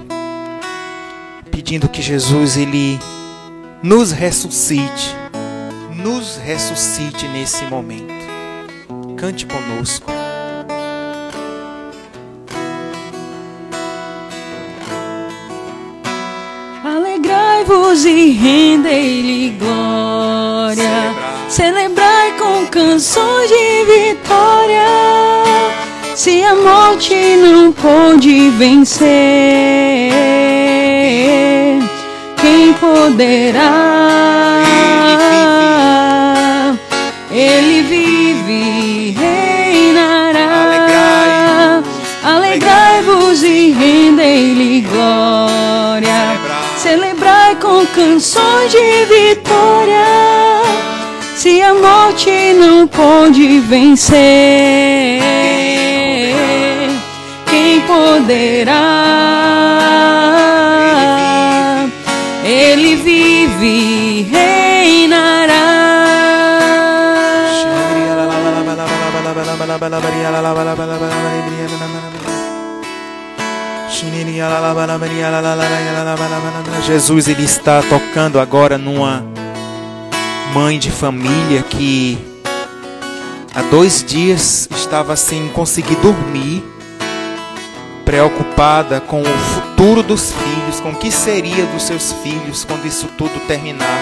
pedindo 1.50 1.88
que 1.88 2.00
Jesus 2.00 2.56
ele 2.56 2.98
nos 3.82 4.10
ressuscite, 4.12 5.14
nos 5.94 6.36
ressuscite 6.36 7.28
nesse 7.28 7.64
momento. 7.64 8.14
Cante 9.16 9.46
conosco. 9.46 10.10
Alegrai-vos 16.84 18.04
e 18.04 18.30
rendei-lhe 18.30 19.50
glória. 19.58 21.14
Celebrai 21.48 22.32
com 22.38 22.66
canções 22.66 23.48
de 23.48 23.84
vitória. 23.84 25.35
Se 26.16 26.42
a 26.42 26.54
morte 26.54 27.14
não 27.36 27.70
pôde 27.70 28.48
vencer, 28.48 29.04
quem 32.38 32.72
poderá? 32.72 33.92
Ele 37.30 37.82
vive, 37.82 39.10
reinará. 39.20 40.40
Alegrai-vos 42.24 43.42
e 43.42 43.72
rendei-lhe 43.72 44.80
glória 44.80 45.76
celebrai 46.86 47.56
com 47.56 47.84
canções 47.86 48.70
de 48.70 49.04
vitória. 49.06 50.35
Se 51.46 51.62
a 51.62 51.72
morte 51.74 52.54
não 52.54 52.88
pode 52.88 53.60
vencer, 53.60 54.16
quem 57.48 57.80
poderá? 57.82 58.72
Ele 62.44 62.96
vive, 62.96 64.22
reinará. 64.22 65.54
Jesus 76.82 77.28
ele 77.28 77.44
está 77.44 77.80
tocando 77.82 78.40
agora 78.40 78.76
numa 78.76 79.35
mãe 80.56 80.78
de 80.78 80.90
família 80.90 81.62
que 81.62 82.16
há 83.54 83.60
dois 83.70 84.02
dias 84.02 84.66
estava 84.74 85.14
sem 85.14 85.48
conseguir 85.48 85.96
dormir, 85.96 86.64
preocupada 88.06 88.98
com 88.98 89.20
o 89.20 89.24
futuro 89.26 90.02
dos 90.02 90.32
filhos, 90.32 90.80
com 90.80 90.92
o 90.92 90.96
que 90.96 91.12
seria 91.12 91.66
dos 91.66 91.82
seus 91.82 92.10
filhos 92.22 92.64
quando 92.64 92.86
isso 92.86 93.06
tudo 93.18 93.38
terminar. 93.46 94.00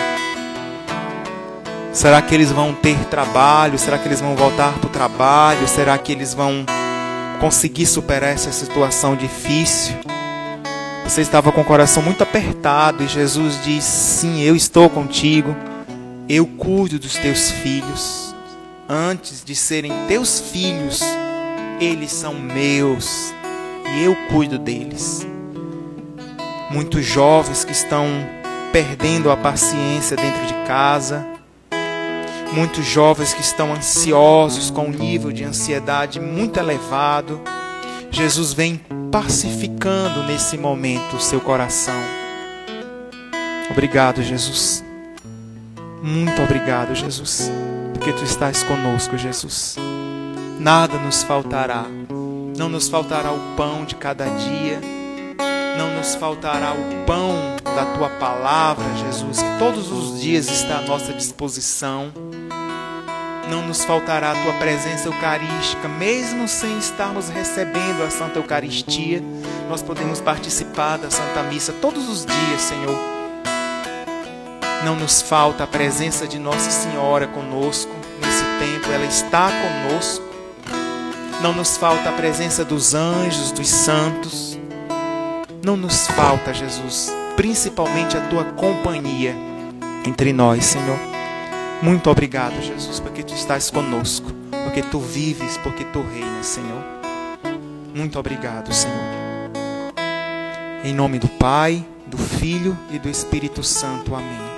Será 1.92 2.22
que 2.22 2.32
eles 2.32 2.52
vão 2.52 2.72
ter 2.72 2.98
trabalho? 3.06 3.76
Será 3.76 3.98
que 3.98 4.06
eles 4.06 4.20
vão 4.20 4.36
voltar 4.36 4.74
para 4.74 4.86
o 4.86 4.90
trabalho? 4.90 5.66
Será 5.66 5.98
que 5.98 6.12
eles 6.12 6.34
vão 6.34 6.64
conseguir 7.40 7.86
superar 7.86 8.30
essa 8.30 8.52
situação 8.52 9.16
difícil. 9.16 9.96
Você 11.02 11.20
estava 11.20 11.50
com 11.50 11.62
o 11.62 11.64
coração 11.64 12.00
muito 12.00 12.22
apertado 12.22 13.02
e 13.02 13.08
Jesus 13.08 13.60
diz: 13.64 13.82
Sim, 13.82 14.40
eu 14.40 14.54
estou 14.54 14.88
contigo. 14.88 15.73
Eu 16.28 16.46
cuido 16.46 16.98
dos 16.98 17.14
teus 17.14 17.50
filhos. 17.50 18.34
Antes 18.88 19.44
de 19.44 19.54
serem 19.54 19.92
teus 20.08 20.40
filhos, 20.40 21.02
eles 21.80 22.12
são 22.12 22.34
meus 22.34 23.32
e 23.94 24.04
eu 24.04 24.16
cuido 24.30 24.58
deles. 24.58 25.26
Muitos 26.70 27.04
jovens 27.04 27.64
que 27.64 27.72
estão 27.72 28.06
perdendo 28.72 29.30
a 29.30 29.36
paciência 29.36 30.16
dentro 30.16 30.46
de 30.46 30.54
casa, 30.66 31.26
muitos 32.52 32.84
jovens 32.84 33.32
que 33.32 33.40
estão 33.40 33.72
ansiosos, 33.72 34.70
com 34.70 34.86
um 34.86 34.90
nível 34.90 35.30
de 35.30 35.44
ansiedade 35.44 36.20
muito 36.20 36.58
elevado. 36.58 37.40
Jesus 38.10 38.52
vem 38.52 38.80
pacificando 39.10 40.22
nesse 40.24 40.56
momento 40.58 41.16
o 41.16 41.20
seu 41.20 41.40
coração. 41.40 42.00
Obrigado, 43.70 44.22
Jesus. 44.22 44.83
Muito 46.06 46.42
obrigado, 46.42 46.94
Jesus, 46.94 47.50
porque 47.94 48.12
tu 48.12 48.24
estás 48.24 48.62
conosco, 48.62 49.16
Jesus. 49.16 49.76
Nada 50.60 50.98
nos 50.98 51.22
faltará. 51.22 51.86
Não 52.58 52.68
nos 52.68 52.90
faltará 52.90 53.32
o 53.32 53.40
pão 53.56 53.86
de 53.86 53.94
cada 53.94 54.26
dia. 54.26 54.78
Não 55.78 55.96
nos 55.96 56.14
faltará 56.14 56.74
o 56.74 57.06
pão 57.06 57.56
da 57.64 57.86
tua 57.96 58.10
palavra, 58.10 58.84
Jesus, 58.98 59.42
que 59.42 59.58
todos 59.58 59.90
os 59.90 60.20
dias 60.20 60.50
está 60.50 60.76
à 60.76 60.82
nossa 60.82 61.10
disposição 61.14 62.12
não 63.48 63.66
nos 63.66 63.84
faltará 63.84 64.32
a 64.32 64.42
tua 64.42 64.54
presença 64.54 65.06
eucarística, 65.06 65.86
mesmo 65.86 66.48
sem 66.48 66.78
estarmos 66.78 67.28
recebendo 67.28 68.02
a 68.02 68.10
Santa 68.10 68.38
Eucaristia, 68.38 69.22
nós 69.68 69.82
podemos 69.82 70.18
participar 70.20 70.96
da 70.96 71.10
Santa 71.10 71.42
Missa 71.42 71.72
todos 71.80 72.08
os 72.08 72.24
dias, 72.24 72.62
Senhor. 72.62 73.13
Não 74.84 74.96
nos 74.96 75.22
falta 75.22 75.64
a 75.64 75.66
presença 75.66 76.28
de 76.28 76.38
Nossa 76.38 76.70
Senhora 76.70 77.26
conosco 77.26 77.90
nesse 78.20 78.44
tempo, 78.58 78.92
ela 78.92 79.06
está 79.06 79.50
conosco. 79.50 80.22
Não 81.42 81.54
nos 81.54 81.78
falta 81.78 82.10
a 82.10 82.12
presença 82.12 82.66
dos 82.66 82.94
anjos, 82.94 83.50
dos 83.50 83.66
santos. 83.66 84.58
Não 85.64 85.74
nos 85.74 86.06
falta, 86.08 86.52
Jesus, 86.52 87.10
principalmente 87.34 88.18
a 88.18 88.20
tua 88.28 88.44
companhia 88.44 89.34
entre 90.06 90.34
nós, 90.34 90.66
Senhor. 90.66 90.98
Muito 91.80 92.10
obrigado, 92.10 92.60
Jesus, 92.62 93.00
porque 93.00 93.22
tu 93.22 93.32
estás 93.32 93.70
conosco, 93.70 94.30
porque 94.64 94.82
tu 94.82 94.98
vives, 94.98 95.56
porque 95.58 95.84
tu 95.84 96.02
reinas, 96.02 96.46
Senhor. 96.46 96.84
Muito 97.94 98.18
obrigado, 98.18 98.70
Senhor. 98.72 99.14
Em 100.84 100.92
nome 100.92 101.18
do 101.18 101.28
Pai, 101.28 101.82
do 102.06 102.18
Filho 102.18 102.76
e 102.90 102.98
do 102.98 103.08
Espírito 103.08 103.62
Santo. 103.62 104.14
Amém. 104.14 104.53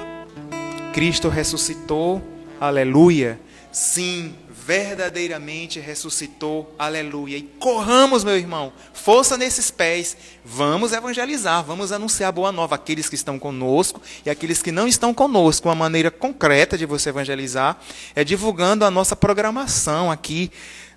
Cristo 0.97 1.29
ressuscitou, 1.29 2.23
aleluia. 2.59 3.39
Sim, 3.71 4.35
verdadeiramente 4.49 5.79
ressuscitou, 5.79 6.75
aleluia. 6.79 7.37
E 7.37 7.43
corramos, 7.43 8.25
meu 8.25 8.35
irmão, 8.35 8.73
força 8.95 9.37
nesses 9.37 9.71
pés, 9.71 10.17
vamos 10.43 10.95
evangelizar, 10.95 11.63
vamos 11.63 11.93
anunciar 11.93 12.31
a 12.31 12.33
boa 12.33 12.51
nova 12.51 12.77
àqueles 12.77 13.11
que 13.11 13.15
estão 13.15 13.39
conosco 13.39 14.01
e 14.25 14.31
àqueles 14.31 14.63
que 14.63 14.73
não 14.73 14.89
estão 14.89 15.13
conosco. 15.13 15.69
Uma 15.69 15.75
maneira 15.75 16.11
concreta 16.11 16.79
de 16.79 16.87
você 16.87 17.11
evangelizar 17.11 17.79
é 18.15 18.25
divulgando 18.25 18.83
a 18.83 18.91
nossa 18.91 19.15
programação 19.15 20.11
aqui 20.11 20.51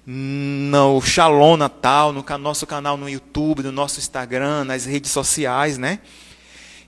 no 0.05 1.01
Shalom 1.01 1.57
Natal, 1.57 2.13
no 2.13 2.23
nosso 2.39 2.65
canal 2.65 2.95
no 2.95 3.09
YouTube, 3.09 3.63
no 3.63 3.71
nosso 3.73 3.99
Instagram, 3.99 4.63
nas 4.63 4.85
redes 4.85 5.11
sociais, 5.11 5.77
né? 5.77 5.99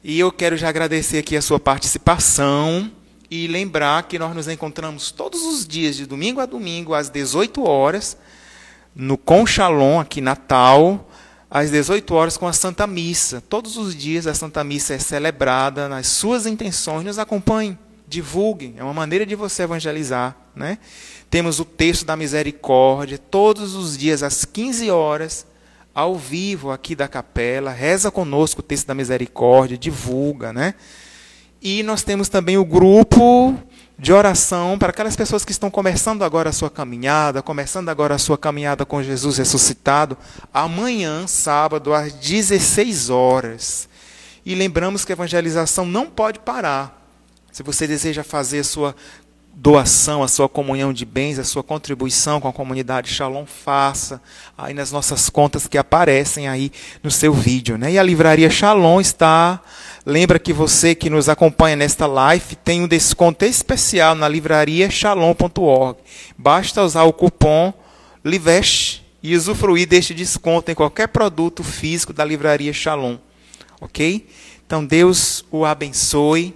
E 0.01 0.18
eu 0.18 0.32
quero 0.32 0.55
já 0.55 0.70
agradecer 0.70 1.18
aqui 1.18 1.36
a 1.36 1.41
sua 1.41 1.59
participação 1.59 2.89
e 3.32 3.48
lembrar 3.48 4.04
que 4.04 4.20
nós 4.20 4.36
nos 4.36 4.50
encontramos 4.50 5.10
todos 5.10 5.42
os 5.42 5.66
dias, 5.66 5.96
de 5.96 6.06
domingo 6.06 6.42
a 6.42 6.46
domingo, 6.46 6.94
às 6.94 7.10
18 7.10 7.64
horas, 7.64 8.18
no 8.94 9.18
Com 9.18 9.48
Shalom, 9.48 10.02
aqui 10.02 10.20
Natal, 10.20 11.10
às 11.50 11.72
18 11.72 12.14
horas 12.14 12.36
com 12.36 12.46
a 12.46 12.52
Santa 12.52 12.86
Missa. 12.86 13.42
Todos 13.48 13.78
os 13.78 13.96
dias 13.96 14.28
a 14.28 14.34
Santa 14.34 14.66
Missa 14.66 14.96
é 14.96 15.00
celebrada 15.00 15.88
nas 15.88 16.08
suas 16.08 16.46
intenções. 16.46 17.06
Nos 17.06 17.18
acompanhem, 17.18 17.80
divulguem. 18.06 18.76
É 18.76 18.84
uma 18.84 18.94
maneira 18.94 19.26
de 19.26 19.34
você 19.34 19.64
evangelizar. 19.64 20.36
Né? 20.54 20.78
Temos 21.30 21.58
o 21.62 21.64
texto 21.64 22.04
da 22.04 22.18
misericórdia, 22.18 23.18
todos 23.18 23.76
os 23.76 23.98
dias 23.98 24.24
às 24.24 24.44
15 24.44 24.92
horas, 24.92 25.48
ao 25.96 26.18
vivo 26.18 26.70
aqui 26.70 26.96
da 26.96 27.08
capela. 27.08 27.72
Reza 27.72 28.12
conosco 28.12 28.60
o 28.60 28.64
texto 28.64 28.88
da 28.88 28.94
misericórdia, 28.94 29.78
divulga. 29.78 30.52
Né? 30.52 30.74
E 31.62 31.84
nós 31.84 32.01
temos 32.01 32.28
também 32.28 32.57
o 32.57 32.66
grupo 32.66 33.55
de 33.95 34.12
oração 34.12 34.80
para 34.80 34.89
aquelas 34.89 35.16
pessoas 35.16 35.45
que 35.45 35.51
estão 35.51 35.70
começando 35.70 36.24
agora 36.24 36.49
a 36.49 36.53
sua 36.53 36.72
caminhada, 36.72 37.43
começando 37.43 37.89
agora 37.89 38.16
a 38.16 38.18
sua 38.18 38.36
caminhada 38.36 38.84
com 38.84 39.03
Jesus 39.03 39.38
ressuscitado, 39.38 40.18
amanhã, 40.51 41.28
sábado, 41.28 41.93
às 41.93 42.12
16 42.14 43.12
horas. 43.12 43.88
E 44.43 44.55
lembramos 44.55 45.05
que 45.05 45.12
a 45.12 45.14
evangelização 45.14 45.86
não 45.86 46.07
pode 46.07 46.39
parar. 46.39 46.99
Se 47.51 47.62
você 47.62 47.86
deseja 47.86 48.24
fazer 48.24 48.62
a 48.62 48.64
sua 48.64 48.95
doação, 49.54 50.24
a 50.24 50.28
sua 50.28 50.49
comunhão 50.49 50.91
de 50.91 51.06
bens, 51.06 51.38
a 51.38 51.43
sua 51.43 51.64
contribuição 51.64 52.41
com 52.41 52.47
a 52.47 52.54
comunidade 52.54 53.10
Shalom, 53.10 53.45
faça 53.45 54.22
aí 54.58 54.74
nas 54.74 54.91
nossas 54.91 55.30
contas 55.30 55.68
que 55.68 55.78
aparecem 55.78 56.47
aí 56.47 56.72
no 57.04 57.12
seu 57.12 57.34
vídeo. 57.34 57.78
Né? 57.78 57.93
E 57.93 57.99
a 57.99 58.04
livraria 58.04 58.49
Shalom 58.49 58.99
está 58.99 59.62
Lembra 60.06 60.39
que 60.39 60.52
você 60.52 60.95
que 60.95 61.12
nos 61.12 61.30
acompanha 61.30 61.76
nesta 61.76 62.08
live 62.08 62.56
tem 62.56 62.82
um 62.82 62.88
desconto 62.88 63.45
especial 63.45 64.16
na 64.16 64.28
livraria 64.28 64.89
shalom.org. 64.89 65.99
Basta 66.36 66.84
usar 66.84 67.04
o 67.04 67.14
cupom 67.14 67.72
LIVEST 68.26 69.06
e 69.22 69.36
usufruir 69.36 69.88
deste 69.88 70.16
desconto 70.16 70.72
em 70.72 70.76
qualquer 70.76 71.08
produto 71.10 71.64
físico 71.64 72.12
da 72.12 72.26
livraria 72.26 72.74
Shalom. 72.74 73.18
Ok? 73.80 74.28
Então 74.66 74.84
Deus 74.84 75.45
o 75.52 75.66
abençoe. 75.66 76.56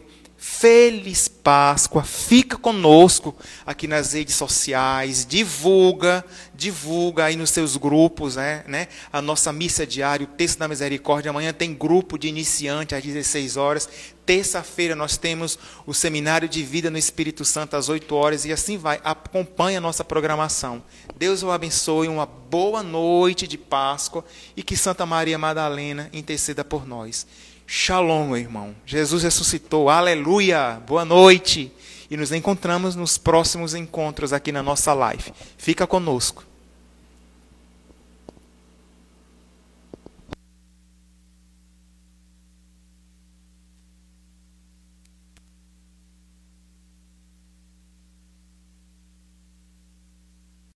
Feliz 0.66 1.28
Páscoa. 1.28 2.02
Fica 2.04 2.58
conosco 2.58 3.36
aqui 3.68 3.88
nas 3.88 4.14
redes 4.14 4.34
sociais, 4.34 5.24
divulga, 5.24 6.26
divulga 6.56 7.26
aí 7.26 7.36
nos 7.36 7.52
seus 7.52 7.78
grupos, 7.78 8.36
né, 8.36 8.64
né? 8.68 8.88
A 9.14 9.22
nossa 9.22 9.54
missa 9.54 9.86
diária, 9.86 10.24
o 10.24 10.28
texto 10.28 10.58
da 10.58 10.68
misericórdia. 10.68 11.30
Amanhã 11.30 11.54
tem 11.54 11.72
grupo 11.72 12.18
de 12.18 12.28
iniciante 12.28 12.96
às 12.96 13.04
16 13.04 13.58
horas. 13.58 13.88
Terça-feira 14.26 14.96
nós 14.96 15.18
temos 15.18 15.60
o 15.86 15.94
seminário 15.94 16.50
de 16.50 16.64
vida 16.64 16.90
no 16.90 16.98
Espírito 16.98 17.46
Santo 17.46 17.76
às 17.76 17.88
8 17.88 18.16
horas 18.16 18.44
e 18.44 18.52
assim 18.52 18.76
vai. 18.76 19.00
Acompanhe 19.04 19.78
a 19.78 19.82
nossa 19.82 20.04
programação. 20.04 20.82
Deus 21.16 21.44
o 21.44 21.52
abençoe, 21.52 22.08
uma 22.08 22.26
boa 22.26 22.82
noite 22.82 23.48
de 23.48 23.56
Páscoa 23.56 24.26
e 24.58 24.64
que 24.64 24.76
Santa 24.76 25.06
Maria 25.06 25.38
Madalena 25.38 26.10
interceda 26.12 26.66
por 26.66 26.88
nós. 26.88 27.28
Shalom, 27.68 28.28
meu 28.28 28.38
irmão. 28.38 28.76
Jesus 28.86 29.24
ressuscitou. 29.24 29.90
Aleluia. 29.90 30.80
Boa 30.86 31.04
noite. 31.04 31.72
E 32.10 32.16
nos 32.16 32.32
encontramos 32.32 32.96
nos 32.96 33.18
próximos 33.18 33.74
encontros 33.74 34.32
aqui 34.32 34.52
na 34.52 34.62
nossa 34.62 34.94
live. 34.94 35.34
Fica 35.58 35.88
conosco. 35.88 36.44